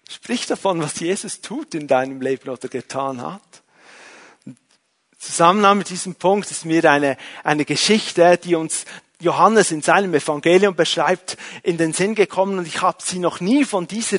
Sprich 0.08 0.46
davon, 0.46 0.80
was 0.80 1.00
Jesus 1.00 1.40
tut 1.40 1.74
in 1.74 1.88
deinem 1.88 2.20
Leben 2.20 2.48
oder 2.48 2.68
getan 2.68 3.20
hat. 3.20 3.42
Zusammen 5.18 5.78
mit 5.78 5.90
diesem 5.90 6.14
Punkt 6.14 6.50
ist 6.50 6.64
mir 6.64 6.88
eine, 6.88 7.16
eine 7.42 7.64
Geschichte, 7.64 8.38
die 8.38 8.54
uns 8.54 8.84
Johannes 9.20 9.72
in 9.72 9.82
seinem 9.82 10.14
Evangelium 10.14 10.76
beschreibt, 10.76 11.36
in 11.62 11.78
den 11.78 11.92
Sinn 11.92 12.14
gekommen 12.14 12.58
und 12.58 12.68
ich 12.68 12.82
habe 12.82 12.98
sie 13.02 13.18
noch 13.18 13.40
nie 13.40 13.64
von 13.64 13.88
dieser 13.88 14.18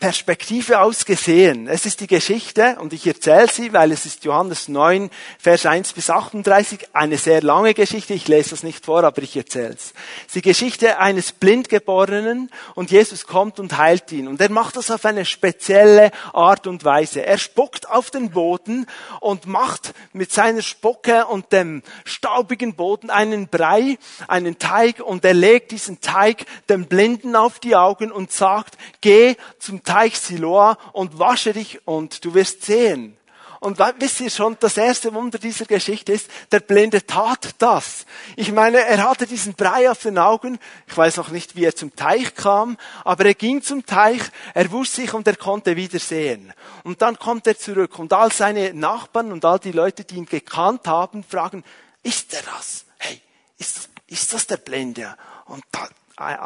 Perspektive 0.00 0.80
aus 0.80 1.04
gesehen. 1.04 1.68
Es 1.68 1.84
ist 1.84 2.00
die 2.00 2.06
Geschichte, 2.06 2.78
und 2.80 2.94
ich 2.94 3.06
erzähle 3.06 3.48
sie, 3.48 3.74
weil 3.74 3.92
es 3.92 4.06
ist 4.06 4.24
Johannes 4.24 4.66
9, 4.66 5.10
Vers 5.38 5.66
1 5.66 5.92
bis 5.92 6.08
38, 6.08 6.88
eine 6.94 7.18
sehr 7.18 7.42
lange 7.42 7.74
Geschichte. 7.74 8.14
Ich 8.14 8.26
lese 8.26 8.50
das 8.50 8.62
nicht 8.62 8.86
vor, 8.86 9.04
aber 9.04 9.20
ich 9.20 9.36
erzähle 9.36 9.74
es. 9.74 9.92
Die 10.34 10.40
Geschichte 10.40 10.98
eines 11.00 11.32
Blindgeborenen 11.32 12.50
und 12.74 12.90
Jesus 12.90 13.26
kommt 13.26 13.60
und 13.60 13.76
heilt 13.76 14.10
ihn. 14.10 14.26
Und 14.26 14.40
er 14.40 14.50
macht 14.50 14.76
das 14.76 14.90
auf 14.90 15.04
eine 15.04 15.26
spezielle 15.26 16.12
Art 16.32 16.66
und 16.66 16.82
Weise. 16.82 17.26
Er 17.26 17.36
spuckt 17.36 17.90
auf 17.90 18.10
den 18.10 18.30
Boden 18.30 18.86
und 19.20 19.44
macht 19.44 19.92
mit 20.14 20.32
seiner 20.32 20.62
Spucke 20.62 21.26
und 21.26 21.52
dem 21.52 21.82
staubigen 22.06 22.74
Boden 22.74 23.10
einen 23.10 23.48
Brei, 23.48 23.98
einen 24.28 24.58
Teig 24.58 25.00
und 25.00 25.26
er 25.26 25.34
legt 25.34 25.72
diesen 25.72 26.00
Teig 26.00 26.46
dem 26.70 26.86
Blinden 26.86 27.36
auf 27.36 27.58
die 27.58 27.76
Augen 27.76 28.10
und 28.10 28.32
sagt, 28.32 28.78
geh 29.02 29.36
zum 29.58 29.82
Teich 29.90 30.20
Siloa 30.20 30.78
und 30.92 31.18
wasche 31.18 31.52
dich 31.52 31.84
und 31.84 32.24
du 32.24 32.32
wirst 32.34 32.62
sehen. 32.62 33.16
Und 33.58 33.80
wisst 33.98 34.20
ihr 34.20 34.30
schon, 34.30 34.56
das 34.60 34.76
erste 34.76 35.12
Wunder 35.12 35.38
dieser 35.38 35.64
Geschichte 35.64 36.12
ist, 36.12 36.30
der 36.52 36.60
Blinde 36.60 37.04
tat 37.04 37.56
das. 37.58 38.06
Ich 38.36 38.52
meine, 38.52 38.78
er 38.78 39.02
hatte 39.02 39.26
diesen 39.26 39.54
Brei 39.54 39.90
auf 39.90 40.00
den 40.00 40.16
Augen. 40.16 40.60
Ich 40.86 40.96
weiß 40.96 41.16
noch 41.16 41.30
nicht, 41.30 41.56
wie 41.56 41.64
er 41.64 41.74
zum 41.74 41.94
Teich 41.96 42.36
kam, 42.36 42.78
aber 43.04 43.26
er 43.26 43.34
ging 43.34 43.62
zum 43.62 43.84
Teich, 43.84 44.22
er 44.54 44.70
wusch 44.70 44.90
sich 44.90 45.12
und 45.12 45.26
er 45.26 45.34
konnte 45.34 45.74
wieder 45.74 45.98
sehen. 45.98 46.54
Und 46.84 47.02
dann 47.02 47.18
kommt 47.18 47.48
er 47.48 47.58
zurück 47.58 47.98
und 47.98 48.12
all 48.12 48.30
seine 48.30 48.72
Nachbarn 48.72 49.32
und 49.32 49.44
all 49.44 49.58
die 49.58 49.72
Leute, 49.72 50.04
die 50.04 50.14
ihn 50.14 50.26
gekannt 50.26 50.86
haben, 50.86 51.24
fragen, 51.24 51.64
ist 52.04 52.32
er 52.32 52.42
das? 52.42 52.84
Hey, 52.96 53.20
ist, 53.58 53.90
ist 54.06 54.32
das 54.32 54.46
der 54.46 54.58
Blinde? 54.58 55.16
Und 55.46 55.64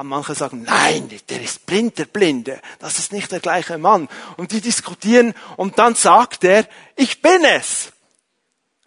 manche 0.04 0.34
sagen, 0.34 0.62
nein, 0.62 1.10
der 1.28 1.42
ist 1.42 1.66
blind, 1.66 1.98
der 1.98 2.04
Blinde. 2.04 2.60
Das 2.78 2.98
ist 2.98 3.12
nicht 3.12 3.32
der 3.32 3.40
gleiche 3.40 3.76
Mann. 3.76 4.08
Und 4.36 4.52
die 4.52 4.60
diskutieren 4.60 5.34
und 5.56 5.78
dann 5.78 5.94
sagt 5.96 6.44
er, 6.44 6.66
ich 6.94 7.20
bin 7.20 7.44
es. 7.44 7.92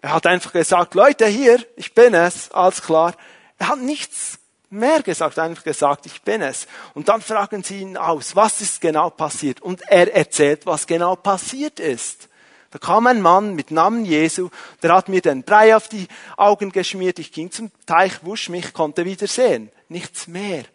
Er 0.02 0.14
hat 0.14 0.26
einfach 0.28 0.54
gesagt, 0.54 0.96
Leute 0.96 1.26
hier, 1.26 1.60
ich 1.76 1.94
bin 1.94 2.14
es, 2.14 2.52
alles 2.52 2.82
klar. 2.82 3.16
Er 3.58 3.70
hat 3.70 3.80
nichts 3.80 4.40
mehr 4.70 5.02
gesagt, 5.02 5.40
einfach 5.40 5.64
gesagt, 5.64 6.06
ich 6.06 6.22
bin 6.22 6.42
es. 6.42 6.68
Und 6.94 7.10
dann 7.10 7.22
fragen 7.22 7.64
sie 7.64 7.82
ihn 7.82 7.98
aus, 7.98 8.36
was 8.36 8.62
ist 8.62 8.80
genau 8.80 9.10
passiert? 9.10 9.60
Und 9.60 9.82
er 9.90 10.14
erzählt, 10.14 10.66
was 10.66 10.88
genau 10.88 11.16
passiert 11.16 11.80
ist. 11.80 12.30
Da 12.72 12.80
kam 12.80 13.08
ein 13.08 13.22
Mann 13.22 13.56
mit 13.56 13.72
Namen 13.72 14.06
Jesu, 14.06 14.50
der 14.84 14.94
hat 14.94 15.10
mir 15.10 15.22
den 15.22 15.44
Brei 15.44 15.76
auf 15.76 15.88
die 15.88 16.08
Augen 16.36 16.72
geschmiert, 16.72 17.18
ich 17.18 17.32
ging 17.32 17.50
zum 17.50 17.72
Teich, 17.86 18.24
wusch 18.24 18.50
mich, 18.50 18.74
konnte 18.74 19.06
wieder 19.06 19.28
sehen. 19.28 19.72
Nichts 19.90 20.28
mehr 20.28 20.66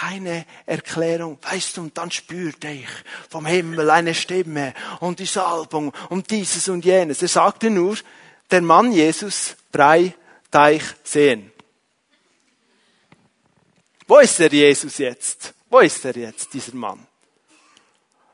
keine 0.00 0.46
Erklärung. 0.66 1.38
Weißt 1.42 1.76
du, 1.76 1.82
und 1.82 1.96
dann 1.96 2.10
spürte 2.10 2.68
ich 2.68 2.88
vom 3.30 3.46
Himmel 3.46 3.90
eine 3.90 4.14
Stimme 4.14 4.74
und 5.00 5.20
die 5.20 5.26
Salbung 5.26 5.92
und 6.08 6.30
dieses 6.30 6.68
und 6.68 6.84
jenes. 6.84 7.22
Er 7.22 7.28
sagte 7.28 7.70
nur, 7.70 7.96
der 8.50 8.62
Mann 8.62 8.92
Jesus, 8.92 9.56
drei 9.70 10.14
Teich 10.50 10.82
sehen. 11.02 11.52
Wo 14.06 14.18
ist 14.18 14.38
der 14.38 14.52
Jesus 14.52 14.98
jetzt? 14.98 15.54
Wo 15.70 15.80
ist 15.80 16.04
er 16.04 16.16
jetzt, 16.16 16.52
dieser 16.52 16.74
Mann? 16.74 17.06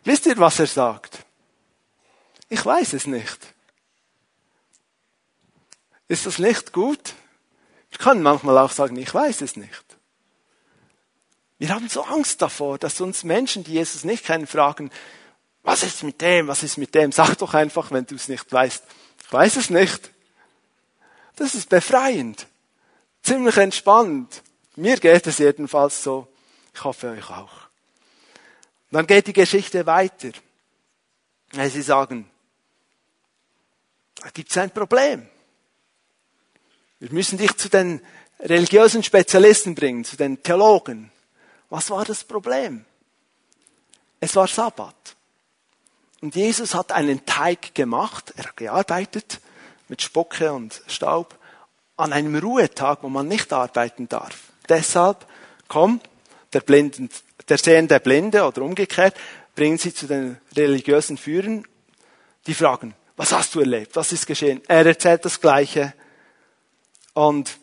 Wisst 0.04 0.26
ihr, 0.26 0.36
was 0.38 0.58
er 0.58 0.66
sagt? 0.66 1.24
Ich 2.48 2.64
weiß 2.64 2.94
es 2.94 3.06
nicht. 3.06 3.38
Ist 6.08 6.26
das 6.26 6.38
nicht 6.38 6.72
gut? 6.72 7.14
Ich 7.90 7.98
kann 7.98 8.22
manchmal 8.22 8.58
auch 8.58 8.72
sagen, 8.72 8.96
ich 8.96 9.12
weiß 9.12 9.42
es 9.42 9.56
nicht. 9.56 9.89
Wir 11.60 11.74
haben 11.74 11.90
so 11.90 12.02
Angst 12.04 12.40
davor, 12.40 12.78
dass 12.78 13.02
uns 13.02 13.22
Menschen, 13.22 13.64
die 13.64 13.74
Jesus 13.74 14.02
nicht 14.02 14.24
kennen, 14.24 14.46
fragen, 14.46 14.90
was 15.62 15.82
ist 15.82 16.02
mit 16.02 16.18
dem, 16.22 16.48
was 16.48 16.62
ist 16.62 16.78
mit 16.78 16.94
dem? 16.94 17.12
Sag 17.12 17.34
doch 17.34 17.52
einfach, 17.52 17.90
wenn 17.90 18.06
du 18.06 18.14
es 18.14 18.28
nicht 18.28 18.50
weißt. 18.50 18.82
Ich 19.22 19.30
weiß 19.30 19.56
es 19.56 19.68
nicht. 19.68 20.10
Das 21.36 21.54
ist 21.54 21.68
befreiend. 21.68 22.46
Ziemlich 23.22 23.58
entspannt. 23.58 24.42
Mir 24.76 24.96
geht 24.96 25.26
es 25.26 25.36
jedenfalls 25.36 26.02
so. 26.02 26.26
Ich 26.72 26.82
hoffe 26.82 27.10
euch 27.10 27.28
auch. 27.28 27.52
Dann 28.90 29.06
geht 29.06 29.26
die 29.26 29.34
Geschichte 29.34 29.84
weiter. 29.84 30.30
Sie 31.52 31.82
sagen, 31.82 32.30
da 34.14 34.30
gibt 34.30 34.50
es 34.50 34.56
ein 34.56 34.70
Problem. 34.70 35.28
Wir 37.00 37.12
müssen 37.12 37.36
dich 37.36 37.54
zu 37.58 37.68
den 37.68 38.00
religiösen 38.38 39.02
Spezialisten 39.02 39.74
bringen, 39.74 40.06
zu 40.06 40.16
den 40.16 40.42
Theologen. 40.42 41.12
Was 41.70 41.88
war 41.90 42.04
das 42.04 42.24
Problem? 42.24 42.84
Es 44.20 44.36
war 44.36 44.46
Sabbat. 44.46 45.16
Und 46.20 46.34
Jesus 46.34 46.74
hat 46.74 46.92
einen 46.92 47.24
Teig 47.24 47.74
gemacht, 47.74 48.34
er 48.36 48.44
hat 48.44 48.56
gearbeitet 48.56 49.40
mit 49.88 50.02
Spucke 50.02 50.52
und 50.52 50.82
Staub 50.86 51.38
an 51.96 52.12
einem 52.12 52.36
Ruhetag, 52.36 53.02
wo 53.02 53.08
man 53.08 53.28
nicht 53.28 53.52
arbeiten 53.52 54.08
darf. 54.08 54.52
Deshalb, 54.68 55.26
komm, 55.68 56.00
der, 56.52 56.60
Blinden, 56.60 57.08
der 57.48 57.56
sehende 57.56 57.98
Blinde 58.00 58.44
oder 58.44 58.62
umgekehrt, 58.62 59.16
bringen 59.54 59.78
sie 59.78 59.94
zu 59.94 60.06
den 60.06 60.38
religiösen 60.54 61.16
Führern, 61.16 61.66
die 62.46 62.54
fragen, 62.54 62.94
was 63.16 63.32
hast 63.32 63.54
du 63.54 63.60
erlebt? 63.60 63.96
Was 63.96 64.12
ist 64.12 64.26
geschehen? 64.26 64.62
Er 64.66 64.86
erzählt 64.86 65.24
das 65.24 65.40
Gleiche. 65.40 65.92
Und 67.12 67.58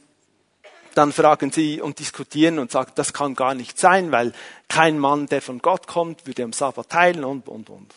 dann 0.98 1.14
fragen 1.14 1.52
sie 1.52 1.80
und 1.80 2.00
diskutieren 2.00 2.58
und 2.58 2.72
sagen, 2.72 2.92
das 2.96 3.14
kann 3.14 3.36
gar 3.36 3.54
nicht 3.54 3.78
sein, 3.78 4.12
weil 4.12 4.34
kein 4.68 4.98
Mann, 4.98 5.28
der 5.28 5.42
von 5.42 5.60
Gott 5.60 5.86
kommt, 5.86 6.26
würde 6.26 6.44
am 6.44 6.54
Sabbat 6.54 6.90
teilen 6.90 7.24
und, 7.24 7.48
und, 7.48 7.70
und. 7.70 7.94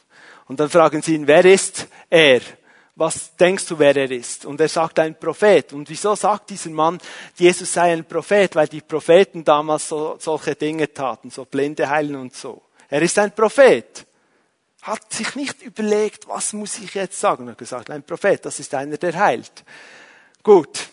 Und 0.47 0.61
dann 0.61 0.69
fragen 0.69 1.01
sie 1.01 1.15
ihn, 1.15 1.27
wer 1.27 1.45
ist 1.45 1.87
er? 2.11 2.41
Was 2.97 3.35
denkst 3.37 3.67
du, 3.67 3.79
wer 3.79 3.97
er 3.97 4.11
ist? 4.11 4.45
Und 4.45 4.61
er 4.61 4.69
sagt, 4.69 4.99
ein 4.99 5.19
Prophet. 5.19 5.73
Und 5.73 5.89
wieso 5.89 6.15
sagt 6.15 6.51
dieser 6.51 6.69
Mann, 6.69 6.99
Jesus 7.37 7.73
sei 7.73 7.93
ein 7.93 8.05
Prophet? 8.05 8.55
Weil 8.55 8.69
die 8.69 8.83
Propheten 8.83 9.45
damals 9.45 9.89
so, 9.89 10.17
solche 10.19 10.55
Dinge 10.55 10.93
taten, 10.93 11.31
so 11.31 11.47
Blinde 11.47 11.89
heilen 11.89 12.17
und 12.17 12.35
so. 12.35 12.61
Er 12.91 13.01
ist 13.01 13.19
ein 13.19 13.35
Prophet. 13.35 14.05
Hat 14.83 15.13
sich 15.13 15.35
nicht 15.37 15.63
überlegt, 15.63 16.29
was 16.29 16.53
muss 16.53 16.79
ich 16.79 16.95
jetzt 16.95 17.19
sagen? 17.19 17.47
Er 17.47 17.53
hat 17.53 17.59
gesagt, 17.59 17.91
ein 17.91 18.03
Prophet, 18.03 18.45
das 18.45 18.61
ist 18.61 18.75
einer, 18.75 18.99
der 18.99 19.19
heilt. 19.19 19.65
Gut. 20.43 20.91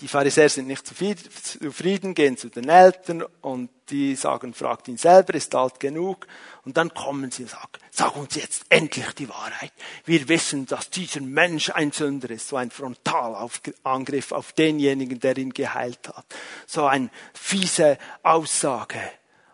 Die 0.00 0.08
Pharisäer 0.08 0.48
sind 0.48 0.66
nicht 0.66 0.86
zufrieden, 0.86 2.14
gehen 2.14 2.36
zu 2.36 2.48
den 2.48 2.68
Eltern 2.68 3.22
und 3.42 3.70
die 3.90 4.16
sagen, 4.16 4.52
fragt 4.52 4.88
ihn 4.88 4.96
selber, 4.96 5.34
ist 5.34 5.54
alt 5.54 5.78
genug. 5.78 6.26
Und 6.64 6.76
dann 6.76 6.92
kommen 6.92 7.30
sie 7.30 7.44
und 7.44 7.50
sagen, 7.50 7.78
sag 7.92 8.16
uns 8.16 8.34
jetzt 8.34 8.64
endlich 8.70 9.12
die 9.12 9.28
Wahrheit. 9.28 9.72
Wir 10.04 10.28
wissen, 10.28 10.66
dass 10.66 10.90
dieser 10.90 11.20
Mensch 11.20 11.70
ein 11.70 11.92
Sünder 11.92 12.30
ist. 12.30 12.48
So 12.48 12.56
ein 12.56 12.72
Frontalangriff 12.72 14.32
auf 14.32 14.52
denjenigen, 14.52 15.20
der 15.20 15.38
ihn 15.38 15.52
geheilt 15.52 16.08
hat. 16.08 16.26
So 16.66 16.86
eine 16.86 17.10
fiese 17.32 17.96
Aussage. 18.24 19.00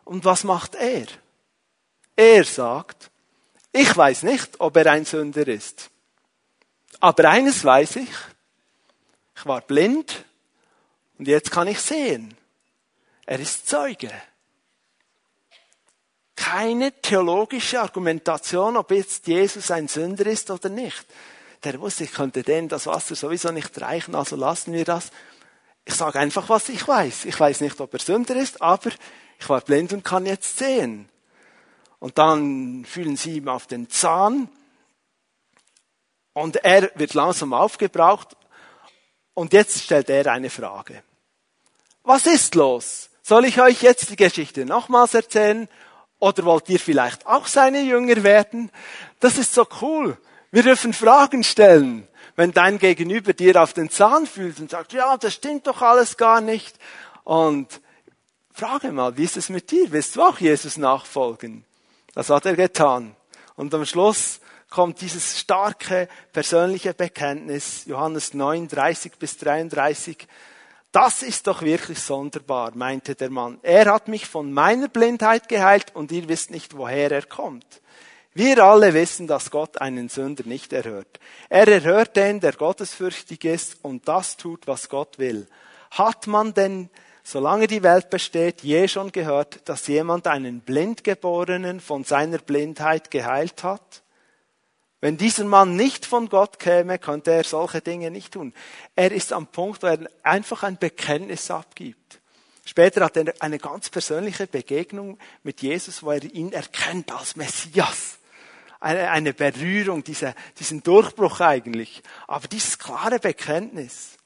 Und 0.05 0.25
was 0.25 0.45
macht 0.45 0.75
er? 0.75 1.07
Er 2.17 2.45
sagt, 2.45 3.11
ich 3.73 3.95
weiß 3.95 4.23
nicht, 4.23 4.59
ob 4.59 4.77
er 4.77 4.87
ein 4.91 5.05
Sünder 5.05 5.47
ist. 5.47 5.91
Aber 6.99 7.29
eines 7.29 7.63
weiß 7.63 7.97
ich, 7.97 8.11
ich 9.37 9.47
war 9.47 9.61
blind 9.61 10.25
und 11.21 11.29
jetzt 11.29 11.51
kann 11.51 11.69
ich 11.69 11.79
sehen. 11.79 12.35
Er 13.27 13.41
ist 13.41 13.69
Zeuge. 13.69 14.11
Keine 16.35 16.93
theologische 16.93 17.79
Argumentation, 17.79 18.79
ob 18.79 18.91
jetzt 18.91 19.27
Jesus 19.27 19.71
ein 19.71 19.87
Sünder 19.87 20.25
ist 20.25 20.51
oder 20.51 20.71
nicht. 20.71 21.05
Der 21.63 21.79
wusste, 21.79 22.05
ich 22.05 22.13
könnte 22.13 22.43
denen 22.43 22.71
das 22.71 22.87
Wasser 22.87 23.15
sowieso 23.17 23.53
nicht 23.53 23.79
reichen, 23.83 24.15
also 24.15 24.35
lassen 24.35 24.73
wir 24.73 24.87
das. 24.87 25.11
Ich 25.85 25.95
sage 25.95 26.19
einfach, 26.19 26.49
was 26.49 26.71
ich 26.71 26.89
weiß. 26.89 27.27
Ich 27.27 27.39
weiß 27.39 27.61
nicht, 27.61 27.79
ob 27.83 27.93
er 27.93 28.01
Sünder 28.01 28.37
ist, 28.37 28.63
aber 28.63 28.91
ich 29.39 29.47
war 29.47 29.61
blind 29.61 29.93
und 29.93 30.03
kann 30.03 30.25
jetzt 30.25 30.57
sehen. 30.57 31.07
Und 31.99 32.17
dann 32.17 32.87
fühlen 32.87 33.19
sie 33.19 33.37
ihm 33.37 33.49
auf 33.49 33.67
den 33.67 33.91
Zahn 33.91 34.49
und 36.33 36.57
er 36.65 36.91
wird 36.95 37.13
langsam 37.13 37.53
aufgebraucht 37.53 38.39
und 39.35 39.53
jetzt 39.53 39.83
stellt 39.83 40.09
er 40.09 40.33
eine 40.33 40.49
Frage 40.49 41.03
was 42.05 42.27
ist 42.27 42.55
los? 42.55 43.11
Soll 43.23 43.45
ich 43.45 43.61
euch 43.61 43.83
jetzt 43.83 44.11
die 44.11 44.17
Geschichte 44.17 44.65
nochmals 44.65 45.15
erzählen? 45.15 45.69
Oder 46.19 46.45
wollt 46.45 46.69
ihr 46.69 46.81
vielleicht 46.81 47.27
auch 47.27 47.47
seine 47.47 47.81
Jünger 47.83 48.23
werden? 48.23 48.71
Das 49.21 49.39
ist 49.39 49.55
so 49.55 49.67
cool. 49.81 50.19
Wir 50.51 50.63
dürfen 50.63 50.93
Fragen 50.93 51.45
stellen. 51.45 52.07
Wenn 52.37 52.53
dein 52.53 52.79
Gegenüber 52.79 53.33
dir 53.33 53.63
auf 53.63 53.73
den 53.73 53.91
Zahn 53.91 54.27
fühlt 54.27 54.61
und 54.61 54.71
sagt, 54.71 54.93
ja, 54.93 55.17
das 55.17 55.35
stimmt 55.35 55.67
doch 55.67 55.83
alles 55.83 56.17
gar 56.17 56.41
nicht. 56.41 56.77
Und 57.25 57.81
frage 58.53 58.93
mal, 58.93 59.17
wie 59.17 59.25
ist 59.25 59.37
es 59.37 59.49
mit 59.49 59.71
dir? 59.71 59.93
Willst 59.93 60.17
du 60.17 60.23
auch 60.23 60.39
Jesus 60.39 60.77
nachfolgen? 60.77 61.65
Das 62.15 62.31
hat 62.31 62.47
er 62.47 62.57
getan. 62.57 63.15
Und 63.57 63.75
am 63.75 63.85
Schluss 63.85 64.41
kommt 64.69 65.01
dieses 65.01 65.39
starke 65.39 66.09
persönliche 66.33 66.95
Bekenntnis, 66.95 67.85
Johannes 67.87 68.35
9, 68.35 68.69
30 68.69 69.19
bis 69.19 69.37
33. 69.39 70.27
Das 70.93 71.23
ist 71.23 71.47
doch 71.47 71.63
wirklich 71.63 72.01
sonderbar, 72.01 72.73
meinte 72.75 73.15
der 73.15 73.31
Mann. 73.31 73.61
Er 73.63 73.87
hat 73.93 74.09
mich 74.09 74.27
von 74.27 74.53
meiner 74.53 74.89
Blindheit 74.89 75.49
geheilt 75.49 75.95
und 75.95 76.11
ihr 76.11 76.29
wisst 76.29 76.51
nicht, 76.51 76.77
woher 76.77 77.13
er 77.13 77.23
kommt. 77.23 77.81
Wir 78.35 78.65
alle 78.65 78.93
wissen, 78.93 79.29
dass 79.29 79.51
Gott 79.51 79.81
einen 79.81 80.09
Sünder 80.09 80.45
nicht 80.47 80.73
erhört. 80.73 81.21
Er 81.49 81.69
erhört 81.69 82.17
den, 82.17 82.41
der 82.41 82.53
gottesfürchtig 82.53 83.45
ist 83.45 83.79
und 83.83 84.09
das 84.09 84.37
tut, 84.37 84.67
was 84.67 84.89
Gott 84.89 85.19
will. 85.19 85.47
Hat 85.93 86.27
man 86.27 86.55
denn, 86.55 86.91
solange 87.23 87.69
die 87.69 87.83
Welt 87.85 88.11
besteht, 88.11 88.63
je 88.63 88.89
schon 88.89 89.13
gehört, 89.13 89.69
dass 89.69 89.87
jemand 89.87 90.27
einen 90.27 90.61
Blindgeborenen 90.61 91.81
von 91.81 92.03
seiner 92.03 92.39
Blindheit 92.39 93.11
geheilt 93.11 93.63
hat? 93.63 94.03
Wenn 95.01 95.17
dieser 95.17 95.45
Mann 95.45 95.77
nicht 95.77 96.05
von 96.05 96.29
Gott 96.29 96.59
käme, 96.59 96.99
könnte 96.99 97.33
er 97.33 97.45
solche 97.45 97.81
Dinge 97.81 98.11
nicht 98.11 98.35
tun. 98.35 98.53
Er 98.95 99.13
ist 99.13 99.33
am 99.33 99.47
Punkt, 99.47 99.83
wo 99.83 99.87
er 99.87 100.11
einfach 100.23 100.63
ein 100.63 100.77
Bekenntnis 100.79 101.51
abgibt. 101.51 102.21
Später 102.67 103.05
hat 103.05 103.17
er 103.17 103.35
eine 103.41 103.59
ganz 103.59 103.89
persönliche 103.89 104.47
Begegnung 104.47 105.19
mit 105.43 105.63
Jesus, 105.63 106.03
wo 106.03 106.11
er 106.11 106.23
ihn 106.23 106.53
erkennt 106.53 107.11
als 107.13 107.35
Messias. 107.35 108.19
Eine, 108.79 109.11
eine 109.11 109.33
Berührung, 109.33 110.05
diese, 110.05 110.35
diesen 110.59 110.83
Durchbruch 110.83 111.41
eigentlich. 111.41 112.03
Aber 112.27 112.47
dieses 112.47 112.79
klare 112.79 113.19
Bekenntnis. 113.19 114.19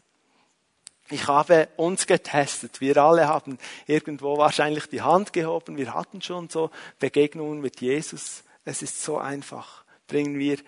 Ich 1.09 1.29
habe 1.29 1.69
uns 1.77 2.07
getestet. 2.07 2.81
Wir 2.81 2.97
alle 2.97 3.29
haben 3.29 3.59
irgendwo 3.87 4.39
wahrscheinlich 4.39 4.87
die 4.89 5.03
Hand 5.03 5.33
gehoben. 5.33 5.77
Wir 5.77 5.95
hatten 5.95 6.21
schon 6.21 6.49
so 6.49 6.71
Begegnungen 6.99 7.61
mit 7.61 7.81
Jesus. 7.81 8.43
Es 8.65 8.83
ist 8.83 9.03
so 9.03 9.19
einfach 9.19 9.84
bringen 10.07 10.39
wir 10.39 10.59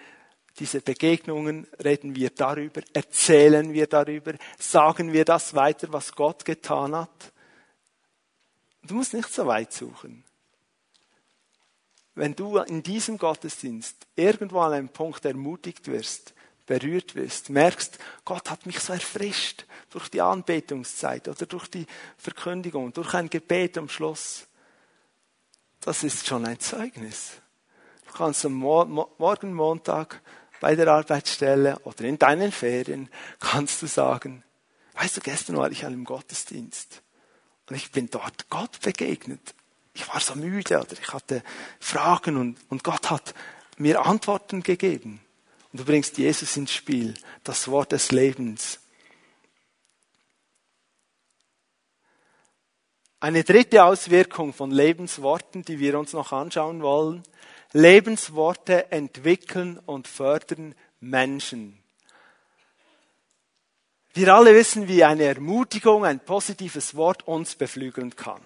diese 0.58 0.80
Begegnungen, 0.80 1.66
reden 1.84 2.16
wir 2.16 2.30
darüber, 2.30 2.80
erzählen 2.92 3.72
wir 3.72 3.86
darüber, 3.86 4.34
sagen 4.58 5.12
wir 5.12 5.24
das 5.24 5.54
weiter, 5.54 5.92
was 5.92 6.12
Gott 6.12 6.44
getan 6.44 6.94
hat. 6.94 7.32
Du 8.82 8.94
musst 8.94 9.12
nicht 9.12 9.28
so 9.28 9.46
weit 9.46 9.72
suchen. 9.72 10.24
Wenn 12.14 12.34
du 12.34 12.56
in 12.58 12.82
diesem 12.82 13.18
Gottesdienst 13.18 14.06
irgendwo 14.16 14.60
an 14.60 14.72
einem 14.72 14.88
Punkt 14.88 15.24
ermutigt 15.26 15.86
wirst, 15.88 16.32
berührt 16.64 17.14
wirst, 17.14 17.50
merkst, 17.50 17.98
Gott 18.24 18.50
hat 18.50 18.64
mich 18.64 18.80
so 18.80 18.94
erfrischt 18.94 19.66
durch 19.90 20.08
die 20.08 20.22
Anbetungszeit 20.22 21.28
oder 21.28 21.44
durch 21.44 21.68
die 21.68 21.86
Verkündigung, 22.16 22.92
durch 22.94 23.12
ein 23.12 23.28
Gebet 23.28 23.76
am 23.76 23.90
Schluss, 23.90 24.46
das 25.80 26.02
ist 26.02 26.26
schon 26.26 26.46
ein 26.46 26.58
Zeugnis 26.58 27.42
kannst 28.16 28.44
du 28.44 28.48
morgen 28.48 29.54
Montag 29.54 30.22
bei 30.60 30.74
der 30.74 30.88
Arbeitsstelle 30.88 31.78
oder 31.80 32.04
in 32.04 32.18
deinen 32.18 32.50
Ferien 32.50 33.10
kannst 33.40 33.82
du 33.82 33.86
sagen, 33.86 34.42
weißt 34.94 35.18
du, 35.18 35.20
gestern 35.20 35.56
war 35.56 35.70
ich 35.70 35.84
an 35.84 35.92
einem 35.92 36.04
Gottesdienst 36.04 37.02
und 37.68 37.76
ich 37.76 37.92
bin 37.92 38.08
dort 38.10 38.48
Gott 38.48 38.80
begegnet. 38.80 39.54
Ich 39.92 40.08
war 40.08 40.20
so 40.20 40.34
müde 40.34 40.78
oder 40.78 40.92
ich 40.92 41.12
hatte 41.12 41.42
Fragen 41.78 42.36
und, 42.36 42.58
und 42.68 42.84
Gott 42.84 43.10
hat 43.10 43.34
mir 43.76 44.04
Antworten 44.04 44.62
gegeben. 44.62 45.20
Und 45.72 45.80
du 45.80 45.84
bringst 45.84 46.16
Jesus 46.18 46.56
ins 46.56 46.72
Spiel, 46.72 47.14
das 47.44 47.68
Wort 47.68 47.92
des 47.92 48.12
Lebens. 48.12 48.80
Eine 53.18 53.44
dritte 53.44 53.84
Auswirkung 53.84 54.52
von 54.52 54.70
Lebensworten, 54.70 55.62
die 55.62 55.78
wir 55.78 55.98
uns 55.98 56.12
noch 56.12 56.32
anschauen 56.32 56.82
wollen. 56.82 57.22
Lebensworte 57.72 58.92
entwickeln 58.92 59.78
und 59.78 60.06
fördern 60.06 60.74
Menschen. 61.00 61.82
Wir 64.12 64.34
alle 64.34 64.54
wissen, 64.54 64.88
wie 64.88 65.04
eine 65.04 65.24
Ermutigung, 65.24 66.04
ein 66.04 66.20
positives 66.20 66.94
Wort 66.94 67.26
uns 67.26 67.54
beflügeln 67.54 68.16
kann. 68.16 68.40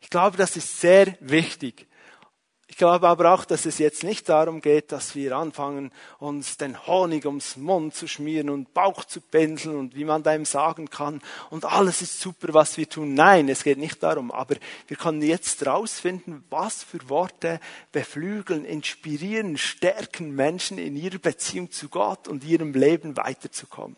Ich 0.00 0.10
glaube, 0.10 0.36
das 0.36 0.56
ist 0.56 0.80
sehr 0.80 1.16
wichtig. 1.20 1.86
Ich 2.70 2.76
glaube 2.76 3.08
aber 3.08 3.34
auch, 3.34 3.44
dass 3.44 3.66
es 3.66 3.78
jetzt 3.78 4.04
nicht 4.04 4.28
darum 4.28 4.60
geht, 4.60 4.92
dass 4.92 5.16
wir 5.16 5.36
anfangen, 5.36 5.90
uns 6.20 6.56
den 6.56 6.86
Honig 6.86 7.26
ums 7.26 7.56
Mund 7.56 7.96
zu 7.96 8.06
schmieren 8.06 8.48
und 8.48 8.72
Bauch 8.72 9.04
zu 9.04 9.20
pendeln 9.20 9.76
und 9.76 9.96
wie 9.96 10.04
man 10.04 10.22
da 10.22 10.36
ihm 10.36 10.44
sagen 10.44 10.88
kann 10.88 11.20
und 11.50 11.64
alles 11.64 12.00
ist 12.00 12.20
super, 12.20 12.54
was 12.54 12.76
wir 12.76 12.88
tun. 12.88 13.12
Nein, 13.14 13.48
es 13.48 13.64
geht 13.64 13.76
nicht 13.76 14.00
darum. 14.04 14.30
Aber 14.30 14.54
wir 14.86 14.96
können 14.96 15.20
jetzt 15.20 15.66
rausfinden, 15.66 16.44
was 16.48 16.84
für 16.84 17.08
Worte 17.08 17.58
beflügeln, 17.90 18.64
inspirieren, 18.64 19.58
stärken 19.58 20.30
Menschen 20.36 20.78
in 20.78 20.94
ihrer 20.94 21.18
Beziehung 21.18 21.72
zu 21.72 21.88
Gott 21.88 22.28
und 22.28 22.44
ihrem 22.44 22.72
Leben 22.72 23.16
weiterzukommen, 23.16 23.96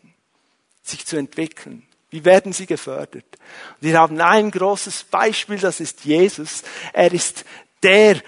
sich 0.81 1.05
zu 1.05 1.15
entwickeln. 1.15 1.85
Wie 2.09 2.25
werden 2.25 2.53
sie 2.53 2.65
gefördert? 2.65 3.37
Wir 3.79 3.99
haben 3.99 4.19
ein 4.19 4.49
großes 4.49 5.03
Beispiel, 5.03 5.59
das 5.59 5.79
ist 5.79 6.05
Jesus. 6.05 6.63
Er 6.91 7.13
ist 7.13 7.45
der 7.83 8.21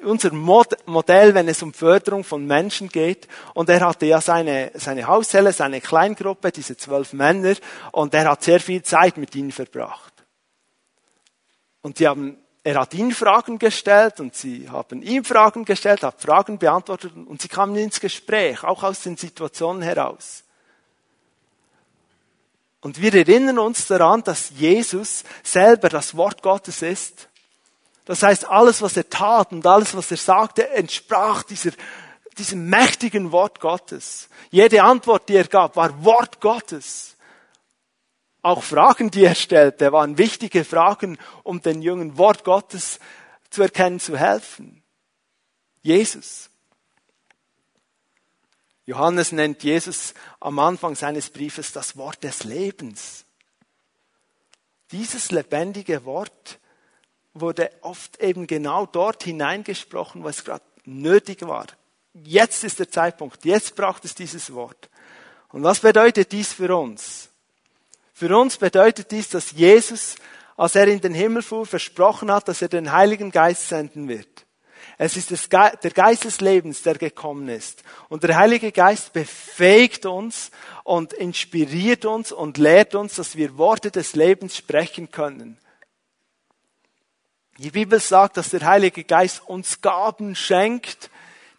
unser 0.00 0.32
Modell, 0.32 1.34
wenn 1.34 1.48
es 1.48 1.62
um 1.62 1.72
Förderung 1.72 2.24
von 2.24 2.46
Menschen 2.46 2.88
geht. 2.88 3.28
Und 3.54 3.68
er 3.68 3.80
hatte 3.80 4.06
ja 4.06 4.20
seine, 4.20 4.70
seine 4.74 5.06
Haushelle, 5.06 5.52
seine 5.52 5.80
Kleingruppe, 5.80 6.52
diese 6.52 6.76
zwölf 6.76 7.12
Männer, 7.12 7.54
und 7.92 8.14
er 8.14 8.30
hat 8.30 8.42
sehr 8.42 8.60
viel 8.60 8.82
Zeit 8.82 9.16
mit 9.16 9.34
ihnen 9.34 9.52
verbracht. 9.52 10.12
Und 11.82 11.98
sie 11.98 12.06
haben, 12.06 12.38
er 12.64 12.80
hat 12.80 12.94
ihnen 12.94 13.12
Fragen 13.12 13.58
gestellt 13.58 14.20
und 14.20 14.34
sie 14.34 14.68
haben 14.70 15.02
ihm 15.02 15.24
Fragen 15.24 15.64
gestellt, 15.64 16.02
hat 16.02 16.20
Fragen 16.20 16.58
beantwortet 16.58 17.12
und 17.14 17.42
sie 17.42 17.48
kamen 17.48 17.74
ins 17.76 18.00
Gespräch, 18.00 18.62
auch 18.62 18.82
aus 18.82 19.02
den 19.02 19.16
Situationen 19.16 19.82
heraus. 19.82 20.44
Und 22.80 23.00
wir 23.00 23.14
erinnern 23.14 23.58
uns 23.58 23.86
daran, 23.86 24.24
dass 24.24 24.50
Jesus 24.56 25.24
selber 25.42 25.88
das 25.88 26.16
Wort 26.16 26.42
Gottes 26.42 26.82
ist 26.82 27.28
das 28.12 28.22
heißt, 28.22 28.44
alles, 28.44 28.82
was 28.82 28.94
er 28.98 29.08
tat 29.08 29.52
und 29.52 29.66
alles, 29.66 29.96
was 29.96 30.10
er 30.10 30.18
sagte, 30.18 30.68
entsprach 30.68 31.44
dieser, 31.44 31.70
diesem 32.36 32.68
mächtigen 32.68 33.32
Wort 33.32 33.58
Gottes. 33.58 34.28
Jede 34.50 34.82
Antwort, 34.82 35.30
die 35.30 35.36
er 35.36 35.48
gab, 35.48 35.76
war 35.76 36.04
Wort 36.04 36.38
Gottes. 36.38 37.16
Auch 38.42 38.62
Fragen, 38.62 39.10
die 39.10 39.24
er 39.24 39.34
stellte, 39.34 39.92
waren 39.92 40.18
wichtige 40.18 40.62
Fragen, 40.62 41.16
um 41.42 41.62
den 41.62 41.80
Jungen 41.80 42.18
Wort 42.18 42.44
Gottes 42.44 43.00
zu 43.48 43.62
erkennen, 43.62 43.98
zu 43.98 44.18
helfen. 44.18 44.82
Jesus. 45.80 46.50
Johannes 48.84 49.32
nennt 49.32 49.62
Jesus 49.62 50.12
am 50.38 50.58
Anfang 50.58 50.96
seines 50.96 51.30
Briefes 51.30 51.72
das 51.72 51.96
Wort 51.96 52.22
des 52.24 52.44
Lebens. 52.44 53.24
Dieses 54.90 55.30
lebendige 55.30 56.04
Wort 56.04 56.58
wurde 57.34 57.70
oft 57.80 58.20
eben 58.20 58.46
genau 58.46 58.86
dort 58.86 59.24
hineingesprochen, 59.24 60.22
wo 60.22 60.28
es 60.28 60.44
gerade 60.44 60.64
nötig 60.84 61.42
war. 61.42 61.66
Jetzt 62.14 62.64
ist 62.64 62.78
der 62.78 62.90
Zeitpunkt, 62.90 63.44
jetzt 63.44 63.74
braucht 63.74 64.04
es 64.04 64.14
dieses 64.14 64.52
Wort. 64.52 64.90
Und 65.50 65.62
was 65.62 65.80
bedeutet 65.80 66.32
dies 66.32 66.52
für 66.52 66.76
uns? 66.76 67.30
Für 68.12 68.36
uns 68.36 68.56
bedeutet 68.56 69.10
dies, 69.10 69.28
dass 69.30 69.52
Jesus, 69.52 70.16
als 70.56 70.74
er 70.74 70.86
in 70.88 71.00
den 71.00 71.14
Himmel 71.14 71.42
fuhr, 71.42 71.66
versprochen 71.66 72.30
hat, 72.30 72.48
dass 72.48 72.62
er 72.62 72.68
den 72.68 72.92
Heiligen 72.92 73.30
Geist 73.30 73.68
senden 73.68 74.08
wird. 74.08 74.28
Es 74.98 75.16
ist 75.16 75.30
der 75.52 75.90
Geist 75.90 76.24
des 76.24 76.40
Lebens, 76.40 76.82
der 76.82 76.94
gekommen 76.94 77.48
ist. 77.48 77.82
Und 78.08 78.22
der 78.22 78.36
Heilige 78.36 78.72
Geist 78.72 79.12
befähigt 79.12 80.06
uns 80.06 80.50
und 80.84 81.12
inspiriert 81.12 82.04
uns 82.04 82.30
und 82.30 82.58
lehrt 82.58 82.94
uns, 82.94 83.16
dass 83.16 83.36
wir 83.36 83.56
Worte 83.58 83.90
des 83.90 84.14
Lebens 84.14 84.56
sprechen 84.56 85.10
können. 85.10 85.58
Die 87.58 87.70
Bibel 87.70 88.00
sagt, 88.00 88.36
dass 88.36 88.50
der 88.50 88.64
Heilige 88.64 89.04
Geist 89.04 89.46
uns 89.46 89.80
Gaben 89.80 90.34
schenkt, 90.34 91.10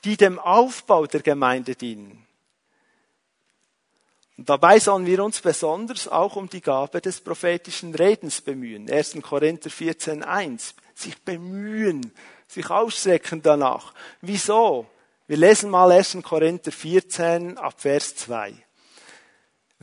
die 0.03 0.17
dem 0.17 0.39
Aufbau 0.39 1.05
der 1.05 1.21
Gemeinde 1.21 1.75
dienen. 1.75 2.25
Und 4.37 4.49
dabei 4.49 4.79
sollen 4.79 5.05
wir 5.05 5.23
uns 5.23 5.41
besonders 5.41 6.07
auch 6.07 6.35
um 6.35 6.49
die 6.49 6.61
Gabe 6.61 6.99
des 6.99 7.21
prophetischen 7.21 7.93
Redens 7.93 8.41
bemühen. 8.41 8.89
1. 8.89 9.17
Korinther 9.21 9.69
14.1. 9.69 10.73
Sich 10.95 11.21
bemühen, 11.21 12.11
sich 12.47 12.69
ausstrecken 12.69 13.41
danach. 13.41 13.93
Wieso? 14.21 14.87
Wir 15.27 15.37
lesen 15.37 15.69
mal 15.69 15.91
1. 15.91 16.17
Korinther 16.23 16.71
14 16.71 17.57
ab 17.57 17.79
Vers 17.79 18.15
2. 18.15 18.53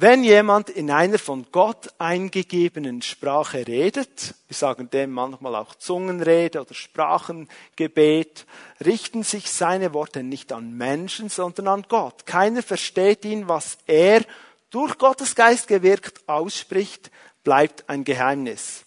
Wenn 0.02 0.24
jemand 0.24 0.70
in 0.70 0.90
einer 0.90 1.18
von 1.18 1.44
Gott 1.52 1.92
eingegebenen 1.98 3.02
Sprache 3.02 3.66
redet, 3.66 4.34
wir 4.48 4.56
sagen 4.56 4.88
dem 4.88 5.10
manchmal 5.10 5.54
auch 5.54 5.74
Zungenrede 5.74 6.62
oder 6.62 6.72
Sprachengebet, 6.72 8.46
richten 8.82 9.24
sich 9.24 9.50
seine 9.50 9.92
Worte 9.92 10.22
nicht 10.22 10.54
an 10.54 10.74
Menschen, 10.74 11.28
sondern 11.28 11.68
an 11.68 11.84
Gott. 11.86 12.24
Keiner 12.24 12.62
versteht 12.62 13.26
ihn, 13.26 13.46
was 13.46 13.76
er 13.86 14.24
durch 14.70 14.96
Gottes 14.96 15.34
Geist 15.34 15.68
gewirkt 15.68 16.26
ausspricht, 16.26 17.10
bleibt 17.44 17.90
ein 17.90 18.02
Geheimnis. 18.02 18.86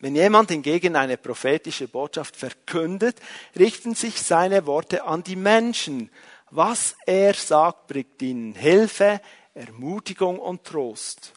Wenn 0.00 0.14
jemand 0.14 0.50
hingegen 0.50 0.96
eine 0.96 1.16
prophetische 1.16 1.88
Botschaft 1.88 2.36
verkündet, 2.36 3.16
richten 3.58 3.94
sich 3.94 4.20
seine 4.20 4.66
Worte 4.66 5.04
an 5.04 5.22
die 5.24 5.36
Menschen. 5.36 6.10
Was 6.50 6.94
er 7.06 7.32
sagt, 7.32 7.86
bringt 7.86 8.20
ihnen 8.20 8.54
Hilfe, 8.54 9.22
Ermutigung 9.58 10.38
und 10.38 10.64
Trost. 10.64 11.32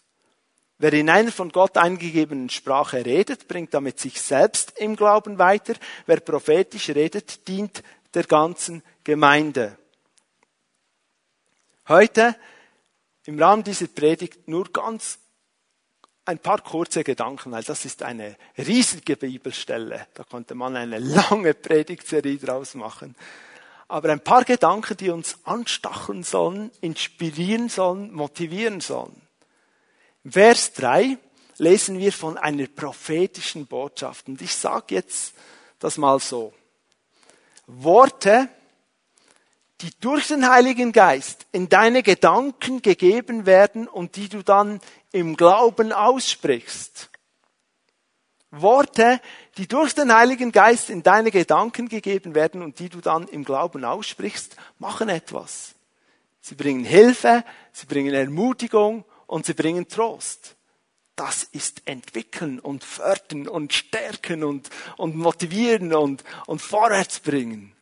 Wer 0.78 0.94
in 0.94 1.10
einer 1.10 1.32
von 1.32 1.50
Gott 1.50 1.78
eingegebenen 1.78 2.50
Sprache 2.50 3.06
redet, 3.06 3.48
bringt 3.48 3.74
damit 3.74 4.00
sich 4.00 4.22
selbst 4.22 4.80
im 4.80 4.96
Glauben 4.96 5.38
weiter. 5.38 5.74
Wer 6.06 6.20
prophetisch 6.20 6.90
redet, 6.90 7.48
dient 7.48 7.84
der 8.14 8.24
ganzen 8.24 8.84
Gemeinde. 9.04 9.78
Heute 11.88 12.36
im 13.26 13.40
Rahmen 13.40 13.64
dieser 13.64 13.88
Predigt 13.88 14.48
nur 14.48 14.72
ganz 14.72 15.20
ein 16.26 16.40
paar 16.40 16.62
kurze 16.62 17.04
Gedanken, 17.04 17.52
weil 17.52 17.64
das 17.64 17.86
ist 17.86 18.04
eine 18.04 18.38
riesige 18.58 19.18
Bibelstelle. 19.18 20.08
Da 20.14 20.24
konnte 20.24 20.56
man 20.56 20.76
eine 20.76 21.00
lange 21.00 21.54
Predigtserie 21.54 22.38
draus 22.38 22.76
machen 22.76 23.16
aber 23.92 24.10
ein 24.10 24.24
paar 24.24 24.46
Gedanken, 24.46 24.96
die 24.96 25.10
uns 25.10 25.38
anstacheln 25.44 26.24
sollen, 26.24 26.72
inspirieren 26.80 27.68
sollen, 27.68 28.14
motivieren 28.14 28.80
sollen. 28.80 29.22
Im 30.24 30.32
Vers 30.32 30.72
3 30.74 31.18
lesen 31.58 32.00
wir 32.00 32.14
von 32.14 32.38
einer 32.38 32.68
prophetischen 32.68 33.68
Botschaft. 33.68 34.30
Und 34.30 34.42
ich 34.42 34.56
sage 34.56 34.96
jetzt 34.96 35.34
das 35.80 35.98
mal 35.98 36.20
so. 36.20 36.54
Worte, 37.68 38.48
die 39.82 39.92
durch 40.00 40.28
den 40.28 40.50
Heiligen 40.50 40.94
Geist 40.94 41.46
in 41.52 41.68
deine 41.68 42.02
Gedanken 42.02 42.82
gegeben 42.82 43.46
werden 43.46 43.90
und 43.90 44.16
die 44.16 44.30
du 44.30 44.42
dann 44.42 44.80
im 45.12 45.36
Glauben 45.36 45.92
aussprichst. 45.92 47.10
Worte, 48.52 49.20
die 49.58 49.68
durch 49.68 49.94
den 49.94 50.14
Heiligen 50.14 50.52
Geist 50.52 50.90
in 50.90 51.04
deine 51.04 51.32
Gedanken 51.32 51.90
gegeben 51.90 52.36
werden 52.36 52.62
und 52.62 52.80
die 52.80 52.90
du 52.90 53.02
dann 53.02 53.28
im 53.28 53.44
Glauben 53.44 53.84
aussprichst, 53.84 54.56
machen 54.80 55.10
etwas. 55.10 55.76
Sie 56.40 56.56
bringen 56.56 56.86
Hilfe, 56.86 57.44
sie 57.72 57.86
bringen 57.86 58.14
Ermutigung 58.14 59.06
und 59.28 59.46
sie 59.46 59.54
bringen 59.54 59.88
Trost. 59.88 60.56
Das 61.16 61.44
ist 61.44 61.84
entwickeln 61.86 62.60
und 62.60 62.84
fördern 62.84 63.48
und 63.48 63.74
stärken 63.74 64.44
und, 64.44 64.70
und 64.98 65.16
motivieren 65.16 65.94
und, 65.94 66.24
und 66.48 66.62
vorwärts 66.62 67.20
bringen. 67.20 67.74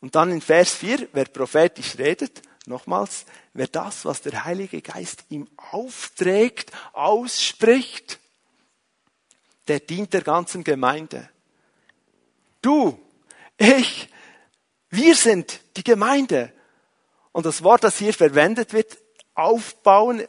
Und 0.00 0.14
dann 0.14 0.30
in 0.30 0.40
Vers 0.40 0.74
4, 0.74 1.08
wer 1.12 1.24
prophetisch 1.24 1.98
redet, 1.98 2.42
nochmals, 2.66 3.26
wer 3.52 3.66
das, 3.66 4.04
was 4.04 4.22
der 4.22 4.44
Heilige 4.44 4.80
Geist 4.80 5.24
ihm 5.28 5.48
aufträgt, 5.56 6.70
ausspricht, 6.92 8.20
der 9.68 9.80
dient 9.80 10.12
der 10.12 10.22
ganzen 10.22 10.64
Gemeinde. 10.64 11.28
Du, 12.62 12.98
ich, 13.58 14.08
wir 14.90 15.14
sind 15.14 15.60
die 15.76 15.84
Gemeinde. 15.84 16.52
Und 17.32 17.46
das 17.46 17.62
Wort, 17.62 17.84
das 17.84 17.98
hier 17.98 18.14
verwendet 18.14 18.72
wird, 18.72 18.96
aufbauen, 19.34 20.24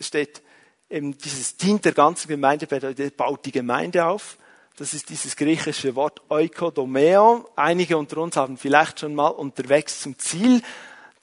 steht 0.00 0.42
eben 0.88 1.16
dieses 1.18 1.56
dient 1.56 1.84
der 1.84 1.92
ganzen 1.92 2.28
Gemeinde, 2.28 2.66
bedeutet, 2.66 3.16
baut 3.16 3.44
die 3.44 3.52
Gemeinde 3.52 4.06
auf. 4.06 4.38
Das 4.76 4.94
ist 4.94 5.10
dieses 5.10 5.34
griechische 5.34 5.96
Wort 5.96 6.22
oikodomeo. 6.28 7.50
Einige 7.56 7.98
unter 7.98 8.18
uns 8.18 8.36
haben 8.36 8.56
vielleicht 8.56 9.00
schon 9.00 9.14
mal 9.14 9.28
unterwegs 9.28 10.00
zum 10.00 10.16
Ziel 10.18 10.62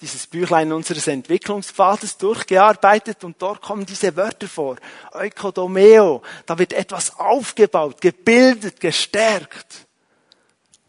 dieses 0.02 0.28
Büchlein 0.28 0.72
unseres 0.72 1.08
Entwicklungspfades 1.08 2.18
durchgearbeitet 2.18 3.24
und 3.24 3.42
dort 3.42 3.62
kommen 3.62 3.86
diese 3.86 4.16
Wörter 4.16 4.48
vor. 4.48 4.78
Ökodomeo, 5.14 6.22
da 6.46 6.58
wird 6.58 6.74
etwas 6.74 7.18
aufgebaut, 7.18 8.02
gebildet, 8.02 8.80
gestärkt. 8.80 9.88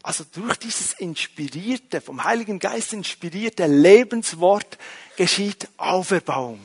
Also 0.03 0.23
durch 0.31 0.57
dieses 0.57 0.93
inspirierte, 0.93 2.01
vom 2.01 2.23
Heiligen 2.23 2.59
Geist 2.59 2.93
inspirierte 2.93 3.65
Lebenswort 3.65 4.77
geschieht 5.15 5.67
Auferbauung. 5.77 6.59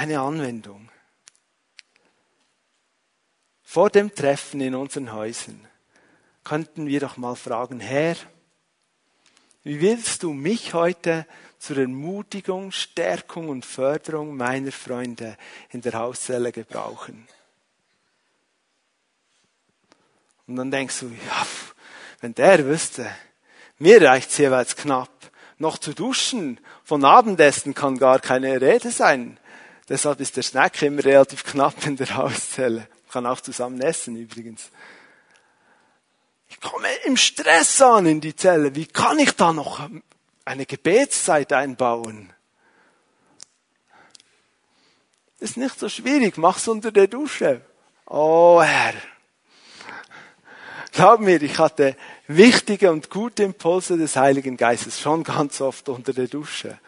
eine 0.00 0.20
Anwendung. 0.20 0.88
Vor 3.62 3.90
dem 3.90 4.14
Treffen 4.14 4.62
in 4.62 4.74
unseren 4.74 5.12
Häusern 5.12 5.69
könnten 6.44 6.86
wir 6.86 7.00
doch 7.00 7.16
mal 7.16 7.34
fragen, 7.34 7.80
Herr, 7.80 8.16
wie 9.62 9.80
willst 9.80 10.22
du 10.22 10.32
mich 10.32 10.74
heute 10.74 11.26
zur 11.58 11.78
Ermutigung, 11.78 12.72
Stärkung 12.72 13.48
und 13.50 13.66
Förderung 13.66 14.36
meiner 14.36 14.72
Freunde 14.72 15.36
in 15.70 15.82
der 15.82 15.94
Hauszelle 15.94 16.50
gebrauchen? 16.50 17.28
Und 20.46 20.56
dann 20.56 20.70
denkst 20.70 21.00
du, 21.00 21.06
ja, 21.06 21.46
wenn 22.20 22.34
der 22.34 22.66
wüsste, 22.66 23.10
mir 23.78 24.02
reicht's 24.02 24.36
jeweils 24.38 24.74
knapp. 24.76 25.30
Noch 25.58 25.78
zu 25.78 25.94
duschen 25.94 26.58
von 26.84 27.04
Abendessen 27.04 27.74
kann 27.74 27.98
gar 27.98 28.18
keine 28.18 28.60
Rede 28.60 28.90
sein. 28.90 29.38
Deshalb 29.88 30.20
ist 30.20 30.36
der 30.36 30.42
Snack 30.42 30.80
immer 30.82 31.04
relativ 31.04 31.44
knapp 31.44 31.86
in 31.86 31.96
der 31.96 32.16
Hauszelle. 32.16 32.88
Kann 33.10 33.26
auch 33.26 33.40
zusammen 33.40 33.80
essen 33.80 34.16
übrigens. 34.16 34.70
Ich 36.62 36.70
komme 36.70 36.88
im 37.06 37.16
Stress 37.16 37.80
an 37.80 38.04
in 38.04 38.20
die 38.20 38.36
Zelle. 38.36 38.74
Wie 38.74 38.86
kann 38.86 39.18
ich 39.18 39.32
da 39.32 39.52
noch 39.52 39.88
eine 40.44 40.66
Gebetszeit 40.66 41.52
einbauen? 41.54 42.32
Ist 45.38 45.56
nicht 45.56 45.78
so 45.78 45.88
schwierig. 45.88 46.36
Mach's 46.36 46.68
unter 46.68 46.92
der 46.92 47.06
Dusche. 47.06 47.62
Oh 48.04 48.60
Herr. 48.62 48.92
Glaub 50.92 51.20
mir, 51.20 51.40
ich 51.40 51.58
hatte 51.58 51.96
wichtige 52.26 52.92
und 52.92 53.08
gute 53.08 53.44
Impulse 53.44 53.96
des 53.96 54.16
Heiligen 54.16 54.58
Geistes 54.58 55.00
schon 55.00 55.24
ganz 55.24 55.62
oft 55.62 55.88
unter 55.88 56.12
der 56.12 56.26
Dusche. 56.26 56.78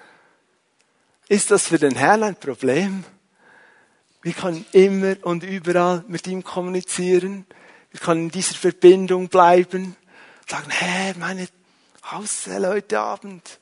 Ist 1.29 1.51
das 1.51 1.69
für 1.69 1.79
den 1.79 1.97
Herrn 1.97 2.25
ein 2.25 2.37
Problem? 2.37 3.05
Wir 4.21 4.35
können 4.35 4.67
immer 4.73 5.17
und 5.23 5.45
überall 5.45 6.05
mit 6.09 6.27
ihm 6.27 6.45
kommunizieren. 6.45 7.47
Wir 7.93 8.01
können 8.01 8.25
in 8.25 8.31
dieser 8.31 8.55
Verbindung 8.55 9.29
bleiben. 9.29 9.97
Sagen, 10.49 10.71
Herr, 10.71 11.17
meine 11.19 11.47
Hauszelle 12.11 12.69
heute 12.69 12.99
Abend. 12.99 13.61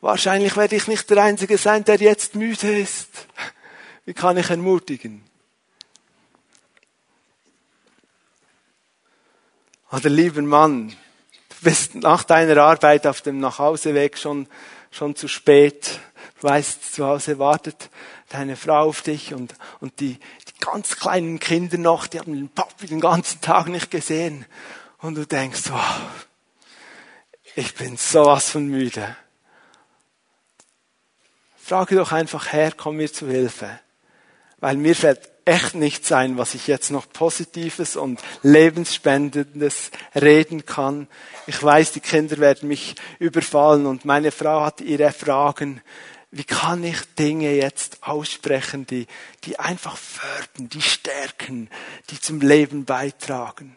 Wahrscheinlich 0.00 0.56
werde 0.56 0.76
ich 0.76 0.86
nicht 0.86 1.08
der 1.08 1.22
Einzige 1.22 1.56
sein, 1.58 1.84
der 1.84 1.96
jetzt 1.96 2.34
müde 2.34 2.78
ist. 2.78 3.08
Wie 4.06 4.14
kann 4.14 4.36
ich 4.36 4.50
ermutigen? 4.50 5.24
Oder 9.90 10.10
lieber 10.10 10.42
Mann, 10.42 10.88
du 10.88 11.56
bist 11.62 11.94
nach 11.94 12.24
deiner 12.24 12.62
Arbeit 12.62 13.06
auf 13.06 13.20
dem 13.20 13.38
Nachhauseweg 13.40 14.18
schon, 14.18 14.48
schon 14.90 15.14
zu 15.16 15.28
spät. 15.28 16.00
Du 16.44 16.50
weißt, 16.50 16.94
zu 16.94 17.06
Hause 17.06 17.38
wartet 17.38 17.88
deine 18.28 18.56
Frau 18.56 18.80
auf 18.80 19.00
dich 19.00 19.32
und, 19.32 19.54
und 19.80 19.98
die, 20.00 20.18
die 20.18 20.60
ganz 20.60 20.96
kleinen 20.96 21.40
Kinder 21.40 21.78
noch, 21.78 22.06
die 22.06 22.18
haben 22.18 22.34
den 22.34 22.50
Papi 22.50 22.86
den 22.86 23.00
ganzen 23.00 23.40
Tag 23.40 23.68
nicht 23.68 23.90
gesehen. 23.90 24.44
Und 24.98 25.14
du 25.14 25.26
denkst, 25.26 25.62
wow, 25.70 26.02
ich 27.54 27.74
bin 27.74 27.96
sowas 27.96 28.50
von 28.50 28.66
müde. 28.66 29.16
Frage 31.56 31.94
doch 31.94 32.12
einfach, 32.12 32.52
Herr, 32.52 32.72
komm 32.72 32.96
mir 32.96 33.10
zu 33.10 33.26
Hilfe. 33.26 33.80
Weil 34.58 34.76
mir 34.76 34.94
fällt 34.94 35.30
echt 35.46 35.74
nicht 35.74 36.04
sein, 36.04 36.36
was 36.36 36.54
ich 36.54 36.66
jetzt 36.66 36.90
noch 36.90 37.08
Positives 37.10 37.96
und 37.96 38.20
Lebensspendendes 38.42 39.90
reden 40.14 40.66
kann. 40.66 41.08
Ich 41.46 41.62
weiß, 41.62 41.92
die 41.92 42.00
Kinder 42.00 42.36
werden 42.36 42.68
mich 42.68 42.96
überfallen 43.18 43.86
und 43.86 44.04
meine 44.04 44.30
Frau 44.30 44.60
hat 44.60 44.82
ihre 44.82 45.10
Fragen. 45.10 45.80
Wie 46.36 46.42
kann 46.42 46.82
ich 46.82 47.00
Dinge 47.16 47.52
jetzt 47.52 47.98
aussprechen, 48.00 48.88
die, 48.88 49.06
die 49.44 49.60
einfach 49.60 49.96
fördern, 49.96 50.68
die 50.68 50.82
stärken, 50.82 51.70
die 52.10 52.20
zum 52.20 52.40
Leben 52.40 52.84
beitragen? 52.84 53.76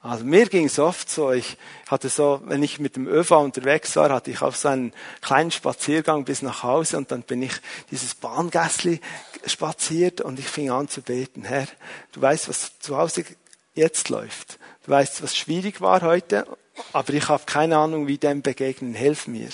Also 0.00 0.26
mir 0.26 0.44
ging 0.50 0.66
es 0.66 0.78
oft 0.78 1.08
so, 1.08 1.32
ich 1.32 1.56
hatte 1.88 2.10
so, 2.10 2.42
wenn 2.44 2.62
ich 2.62 2.78
mit 2.78 2.96
dem 2.96 3.08
ÖV 3.08 3.30
unterwegs 3.30 3.96
war, 3.96 4.10
hatte 4.10 4.30
ich 4.30 4.42
auf 4.42 4.54
so 4.54 4.68
einen 4.68 4.92
kleinen 5.22 5.50
Spaziergang 5.50 6.26
bis 6.26 6.42
nach 6.42 6.62
Hause 6.62 6.98
und 6.98 7.10
dann 7.10 7.22
bin 7.22 7.40
ich 7.40 7.54
dieses 7.90 8.14
Bahngässli 8.14 9.00
spaziert 9.46 10.20
und 10.20 10.38
ich 10.38 10.46
fing 10.46 10.70
an 10.70 10.88
zu 10.88 11.00
beten. 11.00 11.44
Herr, 11.44 11.68
du 12.12 12.20
weißt, 12.20 12.50
was 12.50 12.78
zu 12.80 12.98
Hause 12.98 13.24
jetzt 13.72 14.10
läuft. 14.10 14.58
Du 14.84 14.90
weißt, 14.90 15.22
was 15.22 15.34
schwierig 15.34 15.80
war 15.80 16.02
heute, 16.02 16.46
aber 16.92 17.14
ich 17.14 17.28
habe 17.30 17.44
keine 17.46 17.78
Ahnung, 17.78 18.08
wie 18.08 18.18
dem 18.18 18.42
begegnen. 18.42 18.92
Hilf 18.92 19.26
mir. 19.26 19.48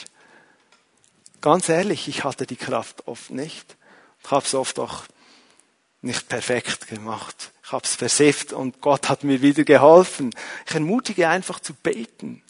Ganz 1.41 1.69
ehrlich, 1.69 2.09
ich 2.09 2.25
hatte 2.25 2.47
die 2.47 2.57
Kraft 2.57 3.07
oft 3.07 3.31
nicht. 3.31 3.77
Ich 4.25 4.31
habe 4.31 4.45
es 4.45 4.55
oft 4.55 4.79
auch 4.79 5.05
nicht 6.01 6.29
perfekt 6.29 6.89
gemacht. 6.89 7.53
Ich 7.63 7.73
habe 7.73 7.85
es 7.85 7.95
versifft 7.95 8.53
und 8.53 8.81
Gott 8.81 9.09
hat 9.09 9.25
mir 9.25 9.43
wieder 9.43 9.65
geholfen. 9.65 10.35
Ich 10.67 10.75
ermutige 10.75 11.29
einfach 11.29 11.61
zu 11.61 11.75
beten. 11.75 12.43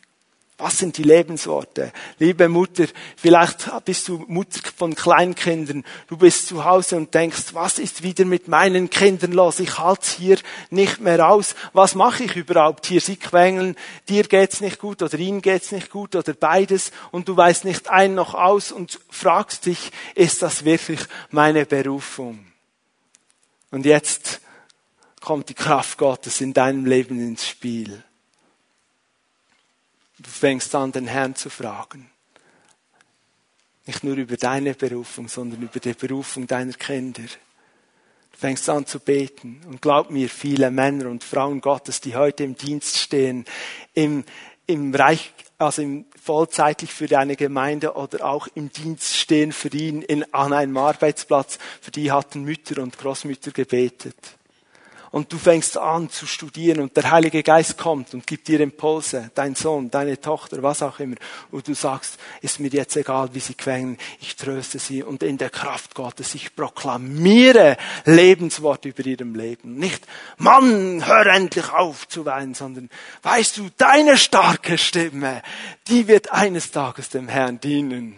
Was 0.61 0.79
sind 0.79 0.99
die 0.99 1.05
Lebensworte? 1.05 1.93
Liebe 2.19 2.49
Mutter, 2.49 2.87
vielleicht 3.17 3.71
bist 3.85 4.09
du 4.09 4.25
Mutter 4.27 4.59
von 4.77 4.97
Kleinkindern. 4.97 5.85
Du 6.09 6.17
bist 6.17 6.49
zu 6.49 6.65
Hause 6.65 6.97
und 6.97 7.15
denkst, 7.15 7.55
was 7.55 7.79
ist 7.79 8.03
wieder 8.03 8.25
mit 8.25 8.49
meinen 8.49 8.91
Kindern 8.91 9.31
los? 9.31 9.61
Ich 9.61 9.79
halte 9.79 10.09
hier 10.19 10.37
nicht 10.71 11.01
mehr 11.01 11.31
aus. 11.31 11.55
Was 11.75 11.95
mache 11.95 12.25
ich 12.25 12.35
überhaupt 12.35 12.87
hier? 12.87 13.01
Sie 13.01 13.15
quengeln, 13.15 13.77
dir 14.09 14.25
geht's 14.25 14.61
nicht 14.61 14.81
gut 14.81 15.01
oder 15.01 15.17
ihnen 15.17 15.43
geht's 15.43 15.71
nicht 15.71 15.91
gut 15.91 16.17
oder 16.17 16.35
beides 16.35 16.91
und 17.13 17.29
du 17.29 17.37
weißt 17.37 17.65
nicht 17.65 17.89
ein 17.89 18.17
noch 18.17 18.35
aus 18.35 18.73
und 18.73 18.99
fragst 19.11 19.65
dich, 19.67 19.93
ist 20.17 20.43
das 20.43 20.65
wirklich 20.65 20.99
meine 21.31 21.67
Berufung? 21.67 22.45
Und 23.71 23.87
jetzt 23.87 24.41
kommt 25.21 25.51
die 25.51 25.55
Kraft 25.55 25.99
Gottes 25.99 26.41
in 26.41 26.53
deinem 26.53 26.85
Leben 26.85 27.21
ins 27.21 27.47
Spiel. 27.47 28.03
Du 30.19 30.29
fängst 30.29 30.75
an, 30.75 30.91
den 30.91 31.07
Herrn 31.07 31.37
zu 31.37 31.49
fragen. 31.49 32.11
Nicht 33.87 34.03
nur 34.03 34.17
über 34.17 34.37
deine 34.37 34.75
Berufung, 34.75 35.29
sondern 35.29 35.63
über 35.63 35.79
die 35.79 35.95
Berufung 35.95 36.47
deiner 36.47 36.73
Kinder. 36.73 37.23
Du 37.23 38.39
fängst 38.39 38.69
an 38.69 38.85
zu 38.85 38.99
beten. 38.99 39.61
Und 39.67 39.81
glaub 39.81 40.11
mir, 40.11 40.29
viele 40.29 40.71
Männer 40.71 41.09
und 41.09 41.23
Frauen 41.23 41.61
Gottes, 41.61 42.01
die 42.01 42.17
heute 42.17 42.43
im 42.43 42.57
Dienst 42.57 42.99
stehen, 42.99 43.45
im, 43.95 44.25
im 44.67 44.93
Reich, 44.93 45.33
also 45.57 45.83
im, 45.83 46.07
vollzeitlich 46.21 46.93
für 46.93 47.07
deine 47.07 47.37
Gemeinde 47.37 47.95
oder 47.95 48.27
auch 48.27 48.49
im 48.55 48.73
Dienst 48.73 49.17
stehen 49.17 49.53
für 49.53 49.69
ihn 49.69 50.03
in, 50.03 50.35
an 50.35 50.53
einem 50.53 50.77
Arbeitsplatz, 50.77 51.59
für 51.81 51.93
die 51.93 52.11
hatten 52.11 52.43
Mütter 52.43 52.83
und 52.83 52.99
Großmütter 52.99 53.53
gebetet 53.53 54.38
und 55.19 55.33
du 55.33 55.37
fängst 55.37 55.77
an 55.77 56.09
zu 56.11 56.29
studieren 56.29 56.79
und 56.79 56.97
der 56.97 57.11
Heilige 57.11 57.43
Geist 57.43 57.77
kommt 57.77 58.15
und 58.15 58.25
gibt 58.25 58.47
dir 58.47 58.61
Impulse, 58.61 59.33
dein 59.35 59.57
Sohn, 59.57 59.91
deine 59.91 60.21
Tochter, 60.21 60.63
was 60.63 60.81
auch 60.81 61.01
immer, 61.01 61.17
und 61.51 61.67
du 61.67 61.75
sagst, 61.75 62.21
ist 62.41 62.61
mir 62.61 62.69
jetzt 62.69 62.97
egal, 62.97 63.31
wie 63.33 63.41
sie 63.41 63.55
quengeln, 63.55 63.99
ich 64.21 64.37
tröste 64.37 64.79
sie 64.79 65.03
und 65.03 65.25
in 65.25 65.37
der 65.37 65.51
Kraft 65.51 65.97
Gottes, 65.97 66.37
ich 66.37 66.55
proklamiere 66.55 67.77
Lebenswort 68.05 68.85
über 68.85 69.05
ihrem 69.05 69.35
Leben. 69.35 69.75
Nicht, 69.75 70.07
Mann, 70.37 71.05
hör 71.05 71.27
endlich 71.27 71.69
auf 71.73 72.07
zu 72.07 72.25
weinen, 72.25 72.55
sondern 72.55 72.89
weißt 73.25 73.57
du, 73.57 73.71
deine 73.77 74.17
starke 74.17 74.79
Stimme, 74.79 75.43
die 75.89 76.07
wird 76.07 76.31
eines 76.31 76.71
Tages 76.71 77.09
dem 77.09 77.27
Herrn 77.27 77.59
dienen. 77.59 78.15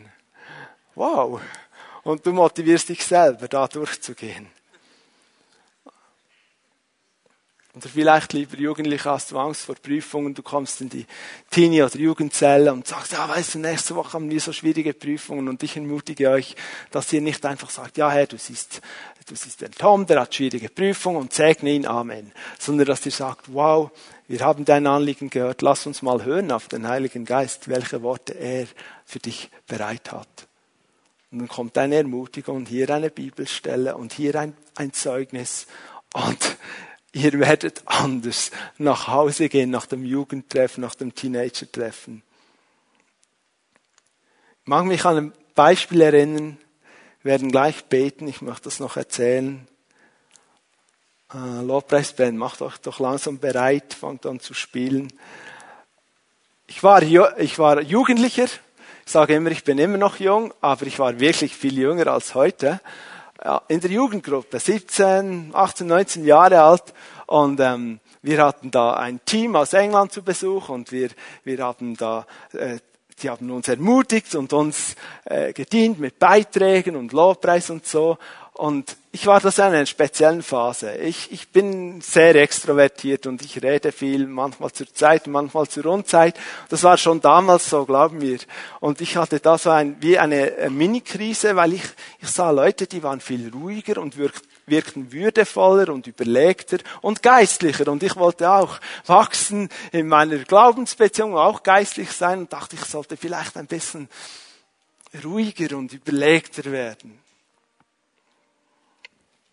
Wow. 0.95 1.41
Und 2.03 2.27
du 2.27 2.35
motivierst 2.35 2.91
dich 2.91 3.03
selber, 3.07 3.49
da 3.49 3.67
durchzugehen. 3.69 4.60
Oder 7.77 7.89
vielleicht, 7.89 8.33
lieber 8.33 8.57
Jugendlicher, 8.57 9.13
hast 9.13 9.31
du 9.31 9.39
Angst 9.39 9.67
vor 9.67 9.77
Prüfungen, 9.77 10.35
du 10.35 10.43
kommst 10.43 10.81
in 10.81 10.89
die 10.89 11.07
Teenie- 11.51 11.85
oder 11.85 11.97
Jugendzelle 11.97 12.73
und 12.73 12.85
sagst, 12.85 13.13
ja, 13.13 13.29
weißt 13.29 13.55
du, 13.55 13.59
nächste 13.61 13.95
Woche 13.95 14.15
haben 14.15 14.29
wir 14.29 14.41
so 14.41 14.53
schwierige 14.53 14.93
Prüfungen 14.93 15.49
und 15.49 15.63
ich 15.63 15.77
ermutige 15.77 16.31
euch, 16.31 16.57
dass 16.91 17.13
ihr 17.13 17.21
nicht 17.21 17.47
einfach 17.47 17.71
sagt, 17.71 17.97
ja, 17.97 18.11
Herr, 18.11 18.27
du 18.27 18.39
siehst, 18.39 18.81
du 19.29 19.37
siehst 19.37 19.61
den 19.61 19.71
Tom, 19.71 20.05
der 20.05 20.23
hat 20.23 20.35
schwierige 20.35 20.69
Prüfungen 20.69 21.19
und 21.19 21.33
segne 21.33 21.71
ihn, 21.71 21.87
Amen. 21.87 22.33
Sondern 22.59 22.89
dass 22.89 23.07
ihr 23.07 23.13
sagt, 23.13 23.55
wow, 23.55 23.93
wir 24.27 24.41
haben 24.41 24.65
dein 24.65 24.89
Anliegen 24.89 25.31
gehört, 25.31 25.63
lass 25.63 25.87
uns 25.87 26.03
mal 26.03 26.25
hören 26.25 26.51
auf 26.51 26.67
den 26.67 26.89
Heiligen 26.89 27.25
Geist, 27.25 27.69
welche 27.69 28.03
Worte 28.03 28.33
er 28.33 28.67
für 29.05 29.21
dich 29.21 29.49
bereit 29.69 30.11
hat. 30.11 30.49
Und 31.31 31.39
dann 31.39 31.49
kommt 31.49 31.79
eine 31.79 31.95
Ermutigung 31.95 32.57
und 32.57 32.69
hier 32.69 32.91
eine 32.91 33.11
Bibelstelle 33.11 33.97
und 33.97 34.13
hier 34.13 34.35
ein, 34.35 34.57
ein 34.75 34.93
Zeugnis 34.93 35.69
und 36.13 36.57
ihr 37.13 37.33
werdet 37.39 37.83
anders 37.87 38.51
nach 38.79 39.09
Hause 39.09 39.49
gehen, 39.49 39.71
nach 39.71 39.87
dem 39.87 40.05
Jugendtreffen, 40.05 40.83
nach 40.83 40.95
dem 40.95 41.15
Teenager-Treffen. 41.15 42.23
Ich 44.63 44.69
mag 44.69 44.85
mich 44.85 45.05
an 45.05 45.17
ein 45.17 45.33
Beispiel 45.55 46.01
erinnern, 46.01 46.59
wir 47.23 47.33
werden 47.33 47.51
gleich 47.51 47.85
beten, 47.85 48.29
ich 48.29 48.41
möchte 48.41 48.65
das 48.65 48.81
noch 48.81 48.97
erzählen. 48.97 49.67
Äh, 51.35 51.63
Lobpreisband, 51.63 52.39
macht 52.39 52.63
euch 52.63 52.79
doch 52.79 52.99
langsam 52.99 53.39
bereit, 53.39 53.93
fangt 53.95 54.25
an 54.25 54.41
zu 54.41 54.55
spielen. 54.55 55.13
Ich 56.67 56.83
war, 56.83 57.03
ich 57.03 57.59
war 57.59 57.83
Jugendlicher, 57.83 58.47
sage 59.05 59.35
immer, 59.35 59.51
ich 59.51 59.65
bin 59.65 59.79
immer 59.79 59.99
noch 59.99 60.19
jung, 60.19 60.55
aber 60.61 60.87
ich 60.87 60.99
war 60.99 61.21
wirklich 61.21 61.55
viel 61.57 61.77
jünger 61.79 62.07
als 62.07 62.35
heute. 62.35 62.81
In 63.69 63.81
der 63.81 63.91
Jugendgruppe, 63.91 64.59
17, 64.59 65.53
18, 65.55 65.87
19 65.87 66.25
Jahre 66.25 66.61
alt 66.61 66.93
und 67.27 67.59
ähm, 67.61 68.01
wir 68.21 68.45
hatten 68.45 68.71
da 68.71 68.95
ein 68.95 69.25
Team 69.25 69.57
aus 69.57 69.73
England 69.73 70.13
zu 70.13 70.23
Besuch 70.23 70.69
und 70.69 70.93
wir, 70.93 71.09
wir 71.45 71.59
haben 71.65 71.97
da 71.97 72.27
äh, 72.53 72.79
die 73.23 73.31
haben 73.31 73.51
uns 73.51 73.69
ermutigt 73.69 74.35
und 74.35 74.53
uns 74.53 74.95
äh, 75.25 75.53
gedient 75.53 75.99
mit 75.99 76.19
Beiträgen 76.19 76.97
und 76.97 77.13
Lobpreis 77.13 77.71
und 77.71 77.87
so. 77.87 78.19
Und 78.53 78.97
ich 79.13 79.27
war 79.27 79.41
das 79.41 79.59
in 79.59 79.65
einer 79.65 79.87
speziellen 79.87 80.43
Phase. 80.43 80.97
Ich, 80.97 81.33
ich 81.33 81.49
bin 81.49 82.01
sehr 82.01 82.35
extrovertiert 82.35 83.27
und 83.27 83.43
ich 83.43 83.63
rede 83.63 83.91
viel, 83.91 84.27
manchmal 84.27 84.73
zur 84.73 84.93
Zeit, 84.93 85.27
manchmal 85.29 85.67
zur 85.69 85.87
Unzeit. 85.87 86.39
Das 86.69 86.83
war 86.83 86.99
schon 86.99 87.21
damals 87.21 87.71
so, 87.71 87.85
glauben 87.87 88.21
wir. 88.21 88.39
Und 88.81 89.01
ich 89.01 89.17
hatte 89.17 89.41
da 89.41 89.57
so 89.57 89.71
ein, 89.71 89.97
wie 90.01 90.19
eine 90.19 90.69
Mini-Krise, 90.69 91.57
weil 91.57 91.75
ich, 91.75 91.85
ich 92.21 92.29
sah 92.29 92.51
Leute, 92.51 92.87
die 92.87 93.03
waren 93.03 93.21
viel 93.21 93.51
ruhiger 93.51 94.01
und 94.01 94.17
wirkten 94.19 95.13
würdevoller 95.13 95.93
und 95.93 96.07
überlegter 96.07 96.79
und 97.01 97.23
geistlicher. 97.23 97.89
Und 97.89 98.03
ich 98.03 98.17
wollte 98.17 98.51
auch 98.51 98.79
wachsen 99.07 99.71
in 99.91 100.07
meiner 100.07 100.39
Glaubensbeziehung, 100.39 101.37
auch 101.37 101.63
geistlich 101.63 102.13
sein 102.13 102.41
und 102.41 102.53
dachte, 102.53 102.77
ich 102.77 102.85
sollte 102.85 103.17
vielleicht 103.17 103.57
ein 103.57 103.67
bisschen 103.67 104.09
ruhiger 105.25 105.77
und 105.77 105.93
überlegter 105.93 106.71
werden. 106.71 107.19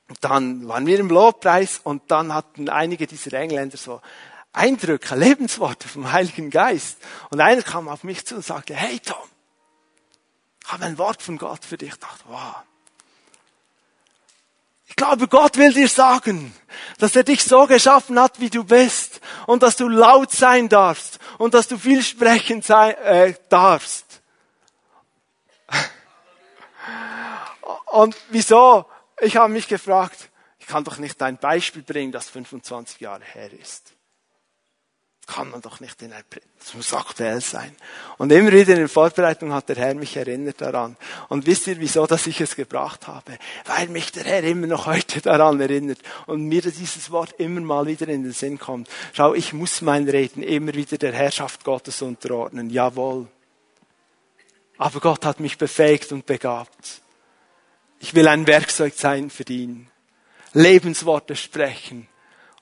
Und 0.09 0.17
dann 0.21 0.67
waren 0.67 0.85
wir 0.85 0.99
im 0.99 1.09
Lobpreis 1.09 1.79
und 1.83 2.09
dann 2.09 2.33
hatten 2.33 2.69
einige 2.69 3.07
dieser 3.07 3.33
Engländer 3.33 3.77
so 3.77 4.01
Eindrücke, 4.53 5.15
Lebensworte 5.17 5.87
vom 5.87 6.11
Heiligen 6.11 6.49
Geist. 6.49 6.97
Und 7.29 7.41
einer 7.41 7.61
kam 7.61 7.89
auf 7.89 8.03
mich 8.03 8.25
zu 8.25 8.35
und 8.35 8.45
sagte, 8.45 8.73
hey 8.73 8.99
Tom, 8.99 9.17
ich 10.63 10.71
habe 10.71 10.85
ein 10.85 10.97
Wort 10.97 11.21
von 11.21 11.37
Gott 11.37 11.63
für 11.63 11.77
dich. 11.77 11.89
Ich 11.89 11.99
dachte, 11.99 12.23
wow. 12.27 12.55
Ich 14.87 14.95
glaube, 14.95 15.27
Gott 15.27 15.57
will 15.57 15.73
dir 15.73 15.89
sagen, 15.89 16.55
dass 16.97 17.15
er 17.15 17.23
dich 17.23 17.43
so 17.43 17.67
geschaffen 17.67 18.19
hat, 18.19 18.39
wie 18.39 18.49
du 18.49 18.63
bist 18.63 19.19
und 19.45 19.61
dass 19.61 19.75
du 19.75 19.87
laut 19.87 20.31
sein 20.31 20.69
darfst 20.69 21.19
und 21.37 21.53
dass 21.53 21.67
du 21.67 21.77
viel 21.77 22.01
sprechen 22.01 22.61
sein, 22.61 22.95
äh, 22.95 23.33
darfst. 23.49 24.21
Und 27.85 28.15
wieso? 28.29 28.85
Ich 29.21 29.35
habe 29.35 29.51
mich 29.51 29.67
gefragt, 29.67 30.29
ich 30.59 30.67
kann 30.67 30.83
doch 30.83 30.97
nicht 30.97 31.21
ein 31.21 31.37
Beispiel 31.37 31.81
bringen, 31.81 32.11
das 32.11 32.29
25 32.29 32.99
Jahre 32.99 33.23
her 33.23 33.51
ist. 33.53 33.93
Kann 35.25 35.49
man 35.49 35.61
doch 35.61 35.81
nicht 35.81 36.01
in 36.01 36.13
ein, 36.13 36.23
das 36.57 36.73
muss 36.73 36.93
aktuell 36.93 37.41
sein. 37.41 37.75
Und 38.17 38.31
immer 38.31 38.53
wieder 38.53 38.71
in 38.73 38.79
der 38.79 38.89
Vorbereitung 38.89 39.51
hat 39.51 39.67
der 39.67 39.75
Herr 39.75 39.93
mich 39.93 40.15
erinnert 40.15 40.61
daran. 40.61 40.95
Und 41.27 41.45
wisst 41.45 41.67
ihr, 41.67 41.79
wieso, 41.81 42.07
dass 42.07 42.27
ich 42.27 42.39
es 42.39 42.55
gebracht 42.55 43.07
habe? 43.07 43.37
Weil 43.65 43.89
mich 43.89 44.13
der 44.13 44.23
Herr 44.23 44.43
immer 44.43 44.67
noch 44.67 44.85
heute 44.85 45.19
daran 45.19 45.59
erinnert 45.59 45.99
und 46.27 46.45
mir 46.45 46.61
dieses 46.61 47.11
Wort 47.11 47.33
immer 47.39 47.59
mal 47.59 47.87
wieder 47.87 48.07
in 48.07 48.23
den 48.23 48.31
Sinn 48.31 48.57
kommt. 48.57 48.87
Schau, 49.11 49.33
ich 49.33 49.51
muss 49.51 49.81
mein 49.81 50.07
Reden 50.07 50.43
immer 50.43 50.73
wieder 50.75 50.97
der 50.97 51.11
Herrschaft 51.11 51.65
Gottes 51.65 52.01
unterordnen. 52.01 52.69
Jawohl. 52.69 53.27
Aber 54.77 54.99
Gott 55.01 55.25
hat 55.25 55.41
mich 55.41 55.57
befähigt 55.57 56.13
und 56.13 56.25
begabt. 56.25 57.01
Ich 57.99 58.13
will 58.13 58.27
ein 58.27 58.47
Werkzeug 58.47 58.93
sein 58.95 59.29
für 59.29 59.43
ihn. 59.49 59.87
Lebensworte 60.53 61.35
sprechen. 61.35 62.07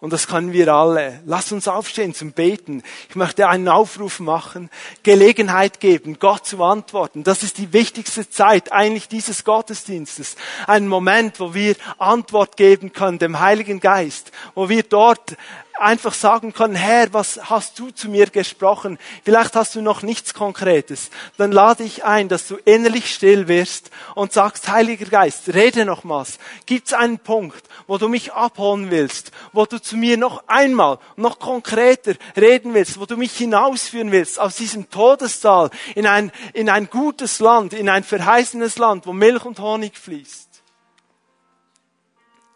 Und 0.02 0.12
das 0.12 0.28
können 0.28 0.54
wir 0.54 0.74
alle. 0.74 1.22
Lass 1.26 1.52
uns 1.52 1.68
aufstehen 1.68 2.14
zum 2.14 2.34
Beten. 2.34 2.84
Ich 3.10 3.16
möchte 3.16 3.48
einen 3.48 3.70
Aufruf 3.70 4.20
machen, 4.20 4.70
Gelegenheit 5.04 5.80
geben, 5.80 6.20
Gott 6.20 6.46
zu 6.46 6.62
antworten. 6.64 7.24
Das 7.24 7.44
ist 7.44 7.58
die 7.58 7.74
wichtigste 7.74 8.30
Zeit 8.30 8.72
eigentlich 8.72 9.08
dieses 9.08 9.46
Gottesdienstes. 9.46 10.36
Ein 10.68 10.88
Moment, 10.88 11.40
wo 11.40 11.54
wir 11.54 11.76
Antwort 11.98 12.58
geben 12.58 12.94
können 12.94 13.20
dem 13.20 13.40
Heiligen 13.40 13.80
Geist, 13.80 14.32
wo 14.54 14.70
wir 14.70 14.84
dort 14.84 15.38
einfach 15.80 16.14
sagen 16.14 16.54
können, 16.54 16.76
Herr, 16.76 17.14
was 17.14 17.50
hast 17.50 17.80
du 17.80 17.92
zu 17.92 18.10
mir 18.10 18.28
gesprochen? 18.28 18.98
Vielleicht 19.24 19.56
hast 19.56 19.76
du 19.76 19.82
noch 19.82 20.02
nichts 20.02 20.34
Konkretes. 20.34 21.10
Dann 21.38 21.52
lade 21.52 21.84
ich 21.84 22.04
ein, 22.04 22.30
dass 22.30 22.48
du 22.48 22.56
innerlich 22.66 23.14
still 23.14 23.48
wirst 23.48 23.92
und 24.16 24.34
sagst, 24.34 24.70
Heiliger 24.70 25.06
Geist, 25.06 25.54
rede 25.54 25.86
nochmals. 25.86 26.40
Gibt 26.66 26.88
es 26.88 26.94
einen 26.94 27.20
Punkt, 27.20 27.64
wo 27.88 27.98
du 27.98 28.08
mich 28.08 28.34
abholen 28.34 28.92
willst, 28.92 29.32
wo 29.54 29.66
du 29.66 29.82
zu 29.82 29.98
mir 29.98 30.18
noch 30.18 30.44
einmal, 30.48 31.00
noch 31.16 31.40
konkreter 31.40 32.16
reden 32.36 32.74
willst, 32.74 33.00
wo 33.00 33.06
du 33.06 33.18
mich 33.18 33.36
hinausführen 33.36 34.12
willst 34.12 34.40
aus 34.40 34.56
diesem 34.56 34.90
Todestal 34.90 35.70
in 35.96 36.08
ein, 36.08 36.32
in 36.54 36.70
ein 36.70 36.90
gutes 36.90 37.40
Land, 37.40 37.74
in 37.74 37.90
ein 37.90 38.04
verheißenes 38.04 38.78
Land, 38.78 39.06
wo 39.08 39.14
Milch 39.14 39.46
und 39.46 39.60
Honig 39.60 39.98
fließt? 39.98 40.55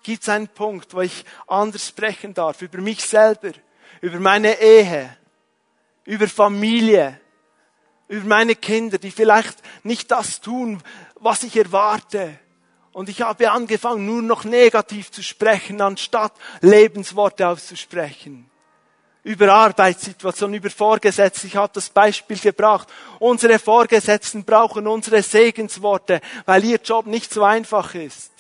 Gibt 0.04 0.24
es 0.24 0.30
einen 0.30 0.48
Punkt, 0.48 0.94
wo 0.94 1.02
ich 1.02 1.26
anders 1.48 1.88
sprechen 1.88 2.34
darf 2.34 2.62
über 2.62 2.80
mich 2.80 3.04
selber, 3.04 3.52
über 4.02 4.20
meine 4.20 4.60
Ehe, 4.60 5.16
über 6.06 6.28
Familie, 6.28 7.20
über 8.08 8.26
meine 8.26 8.56
Kinder, 8.56 8.98
die 8.98 9.12
vielleicht 9.12 9.58
nicht 9.84 10.10
das 10.12 10.42
tun, 10.42 10.82
was 11.16 11.44
ich 11.44 11.56
erwarte. 11.56 12.40
Und 12.92 13.08
ich 13.08 13.22
habe 13.22 13.52
angefangen, 13.52 14.06
nur 14.06 14.22
noch 14.22 14.44
negativ 14.44 15.12
zu 15.12 15.22
sprechen, 15.22 15.80
anstatt 15.80 16.34
Lebensworte 16.62 17.48
auszusprechen. 17.48 18.50
Über 19.24 19.54
Arbeitssituationen, 19.54 20.56
über 20.56 20.72
Vorgesetzte. 20.72 21.46
Ich 21.46 21.56
habe 21.56 21.72
das 21.74 21.90
Beispiel 21.90 22.40
gebracht. 22.40 22.88
Unsere 23.20 23.60
Vorgesetzten 23.60 24.44
brauchen 24.44 24.88
unsere 24.88 25.22
Segensworte, 25.22 26.20
weil 26.46 26.64
ihr 26.64 26.80
Job 26.84 27.06
nicht 27.06 27.32
so 27.32 27.44
einfach 27.44 27.94
ist. 27.94 28.32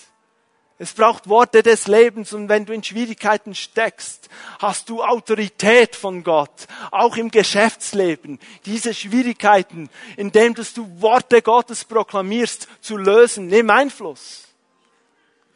Es 0.81 0.93
braucht 0.93 1.27
Worte 1.27 1.61
des 1.61 1.87
Lebens 1.87 2.31
und 2.31 2.47
wenn 2.47 2.65
du 2.65 2.71
in 2.71 2.81
Schwierigkeiten 2.81 3.53
steckst, 3.53 4.29
hast 4.59 4.89
du 4.89 5.03
Autorität 5.03 5.93
von 5.93 6.23
Gott, 6.23 6.67
auch 6.89 7.17
im 7.17 7.29
Geschäftsleben. 7.29 8.39
Diese 8.65 8.93
Schwierigkeiten, 8.93 9.89
indem 10.15 10.55
du 10.55 10.63
Worte 11.01 11.41
Gottes 11.41 11.83
proklamierst, 11.83 12.69
zu 12.79 12.95
lösen, 12.95 13.47
nimm 13.47 13.69
Einfluss. 13.69 14.47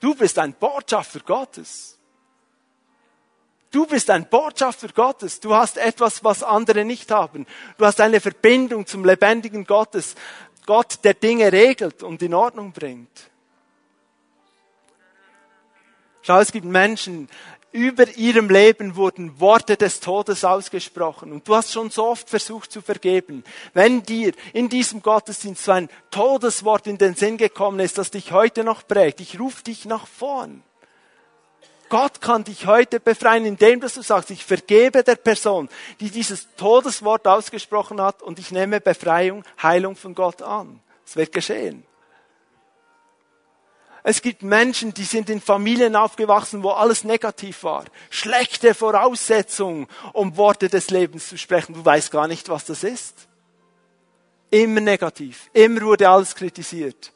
Du 0.01 0.13
bist 0.13 0.38
ein 0.39 0.53
Botschafter 0.55 1.21
Gottes. 1.21 1.97
Du 3.71 3.86
bist 3.86 4.09
ein 4.09 4.28
Botschafter 4.28 4.89
Gottes. 4.89 5.39
Du 5.39 5.55
hast 5.55 5.78
etwas, 5.78 6.21
was 6.26 6.43
andere 6.43 6.84
nicht 6.84 7.09
haben. 7.11 7.47
Du 7.78 7.86
hast 7.86 8.01
eine 8.01 8.19
Verbindung 8.19 8.86
zum 8.86 9.05
lebendigen 9.05 9.63
Gottes. 9.63 10.15
Gott, 10.65 10.99
der 11.05 11.13
Dinge 11.13 11.53
regelt 11.53 12.03
und 12.03 12.21
in 12.21 12.34
Ordnung 12.34 12.74
bringt. 12.74 13.32
Schau, 16.26 16.39
es 16.39 16.53
gibt 16.53 16.65
Menschen, 16.65 17.28
über 17.74 18.07
ihrem 18.15 18.49
Leben 18.49 18.95
wurden 18.95 19.39
Worte 19.41 19.76
des 19.76 19.99
Todes 19.99 20.45
ausgesprochen. 20.45 21.34
Und 21.34 21.47
du 21.47 21.55
hast 21.55 21.74
schon 21.74 21.89
so 21.89 22.05
oft 22.05 22.30
versucht 22.30 22.71
zu 22.71 22.82
vergeben. 22.82 23.43
Wenn 23.74 24.03
dir 24.03 24.32
in 24.53 24.69
diesem 24.69 25.01
Gottesdienst 25.01 25.65
so 25.65 25.74
ein 25.74 25.89
Todeswort 26.11 26.88
in 26.88 26.97
den 26.97 27.15
Sinn 27.15 27.38
gekommen 27.38 27.82
ist, 27.82 27.97
das 27.97 28.11
dich 28.11 28.32
heute 28.32 28.63
noch 28.63 28.88
prägt, 28.88 29.19
ich 29.19 29.39
rufe 29.39 29.63
dich 29.63 29.86
nach 29.86 30.07
vorn. 30.07 30.63
Gott 31.89 32.21
kann 32.21 32.43
dich 32.43 32.67
heute 32.67 32.99
befreien, 32.99 33.45
indem 33.45 33.82
du 33.82 33.89
sagst, 33.89 34.32
ich 34.32 34.45
vergebe 34.45 35.03
der 35.03 35.15
Person, 35.15 35.67
die 35.99 36.09
dieses 36.09 36.47
Todeswort 36.55 37.28
ausgesprochen 37.28 37.99
hat 37.99 38.21
und 38.21 38.39
ich 38.39 38.51
nehme 38.51 38.80
Befreiung, 38.80 39.43
Heilung 39.61 39.95
von 39.95 40.15
Gott 40.15 40.41
an. 40.41 40.80
Es 41.05 41.15
wird 41.15 41.34
geschehen. 41.34 41.86
Es 44.04 44.22
gibt 44.22 44.43
Menschen, 44.43 44.93
die 44.93 45.06
sind 45.06 45.30
in 45.30 45.39
Familien 45.39 45.95
aufgewachsen, 45.95 46.62
wo 46.62 46.72
alles 46.72 47.06
negativ 47.06 47.64
war. 47.64 47.86
Schlechte 48.10 48.74
Voraussetzungen, 48.74 49.88
um 50.12 50.36
Worte 50.36 50.68
des 50.68 50.89
Lebens 50.89 51.30
zu 51.30 51.38
sprechen. 51.38 51.74
Du 51.74 51.84
weißt 51.84 52.12
gar 52.12 52.28
nicht, 52.28 52.49
was 52.49 52.66
das 52.66 52.84
ist. 52.84 53.28
Immer 54.51 54.82
negativ. 54.82 55.49
Immer 55.54 55.82
wurde 55.82 56.10
alles 56.10 56.36
kritisiert. 56.36 57.14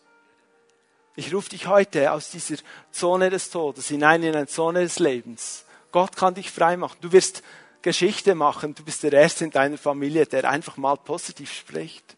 Ich 1.18 1.34
rufe 1.34 1.50
dich 1.50 1.68
heute 1.68 2.12
aus 2.12 2.32
dieser 2.32 2.56
Zone 2.92 3.30
des 3.30 3.50
Todes 3.50 3.90
hinein 3.90 4.24
in 4.24 4.36
eine 4.36 4.48
Zone 4.48 4.82
des 4.84 5.00
Lebens. 5.00 5.66
Gott 5.92 6.16
kann 6.16 6.36
dich 6.36 6.52
frei 6.52 6.78
machen. 6.78 6.98
Du 7.02 7.12
wirst 7.12 7.44
Geschichte 7.82 8.34
machen. 8.34 8.76
Du 8.76 8.84
bist 8.84 9.04
der 9.04 9.14
Erste 9.14 9.44
in 9.44 9.52
deiner 9.52 9.78
Familie, 9.78 10.26
der 10.26 10.50
einfach 10.50 10.78
mal 10.78 10.96
positiv 10.96 11.52
spricht. 11.52 12.16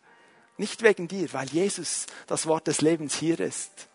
Nicht 0.58 0.84
wegen 0.84 1.08
dir, 1.08 1.32
weil 1.34 1.48
Jesus 1.48 2.06
das 2.28 2.46
Wort 2.46 2.68
des 2.68 2.82
Lebens 2.82 3.16
hier 3.16 3.40
ist. 3.40 3.88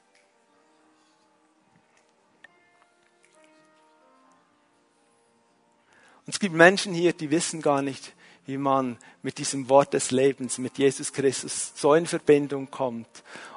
Und 6.26 6.34
es 6.34 6.40
gibt 6.40 6.54
Menschen 6.54 6.94
hier, 6.94 7.12
die 7.12 7.30
wissen 7.30 7.60
gar 7.60 7.82
nicht, 7.82 8.12
wie 8.46 8.56
man 8.58 8.96
mit 9.22 9.38
diesem 9.38 9.68
Wort 9.68 9.94
des 9.94 10.10
Lebens, 10.10 10.58
mit 10.58 10.78
Jesus 10.78 11.12
Christus 11.12 11.72
so 11.74 11.94
in 11.94 12.06
Verbindung 12.06 12.70
kommt 12.70 13.08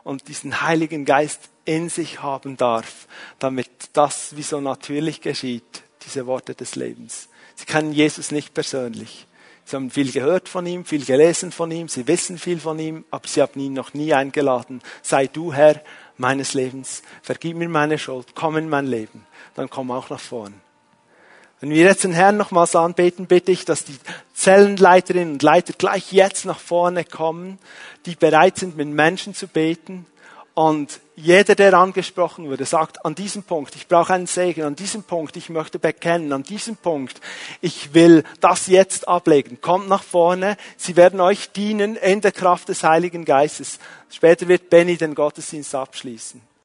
und 0.04 0.28
diesen 0.28 0.62
Heiligen 0.62 1.06
Geist 1.06 1.50
in 1.66 1.90
sich 1.90 2.22
haben 2.22 2.56
darf, 2.56 3.08
damit 3.40 3.70
das 3.94 4.36
wie 4.38 4.44
so 4.44 4.62
natürlich 4.62 5.22
geschieht, 5.22 5.84
diese 6.06 6.26
Worte 6.26 6.56
des 6.56 6.76
Lebens. 6.76 7.28
Sie 7.56 7.66
kennen 7.66 7.92
Jesus 7.92 8.32
nicht 8.32 8.54
persönlich. 8.54 9.28
Sie 9.66 9.76
haben 9.76 9.92
viel 9.92 10.14
gehört 10.14 10.48
von 10.48 10.66
ihm, 10.66 10.86
viel 10.86 11.04
gelesen 11.04 11.52
von 11.52 11.70
ihm, 11.72 11.90
sie 11.90 12.08
wissen 12.08 12.38
viel 12.38 12.60
von 12.62 12.80
ihm, 12.80 13.04
aber 13.12 13.28
sie 13.28 13.42
haben 13.42 13.60
ihn 13.60 13.74
noch 13.74 13.94
nie 13.94 14.14
eingeladen. 14.14 14.82
Sei 15.02 15.28
du 15.28 15.52
Herr 15.52 15.82
meines 16.16 16.54
Lebens, 16.54 17.04
vergib 17.22 17.58
mir 17.58 17.68
meine 17.68 18.00
Schuld, 18.00 18.28
komm 18.34 18.56
in 18.56 18.70
mein 18.70 18.88
Leben, 18.88 19.26
dann 19.56 19.70
komm 19.70 19.92
auch 19.92 20.10
nach 20.10 20.22
vorn. 20.22 20.54
Wenn 21.60 21.72
wir 21.72 21.84
jetzt 21.84 22.04
den 22.04 22.14
Herrn 22.14 22.38
nochmals 22.38 22.76
anbeten, 22.76 23.26
bitte 23.26 23.52
ich, 23.52 23.66
dass 23.66 23.84
die 23.84 23.98
Zellenleiterinnen 24.36 25.34
und 25.34 25.44
Leiter 25.44 25.74
gleich 25.74 26.12
jetzt 26.12 26.46
nach 26.46 26.60
vorne 26.60 27.04
kommen, 27.04 27.58
die 28.06 28.16
bereit 28.16 28.58
sind, 28.58 28.78
mit 28.78 28.88
Menschen 28.88 29.34
zu 29.34 29.48
beten 29.48 30.06
und 30.58 31.02
jeder, 31.16 31.54
der 31.54 31.76
angesprochen 31.76 32.48
wurde, 32.50 32.66
sagt, 32.66 33.06
an 33.06 33.14
diesem 33.14 33.44
Punkt, 33.44 33.76
ich 33.76 33.88
brauche 33.88 34.16
einen 34.16 34.26
Segen, 34.26 34.64
an 34.64 34.76
diesem 34.76 35.04
Punkt, 35.04 35.38
ich 35.38 35.50
möchte 35.50 35.78
bekennen, 35.78 36.34
an 36.34 36.42
diesem 36.42 36.76
Punkt, 36.76 37.22
ich 37.62 37.94
will 37.94 38.24
das 38.42 38.66
jetzt 38.66 39.08
ablegen. 39.08 39.62
Kommt 39.62 39.88
nach 39.88 40.02
vorne, 40.02 40.58
sie 40.76 40.96
werden 40.96 41.22
euch 41.22 41.52
dienen 41.52 41.96
in 41.96 42.22
der 42.22 42.32
Kraft 42.32 42.70
des 42.70 42.82
Heiligen 42.84 43.24
Geistes. 43.24 43.78
Später 44.10 44.48
wird 44.48 44.72
Benny 44.72 44.98
den 44.98 45.14
Gottesdienst 45.14 45.76
abschließen. 45.76 46.42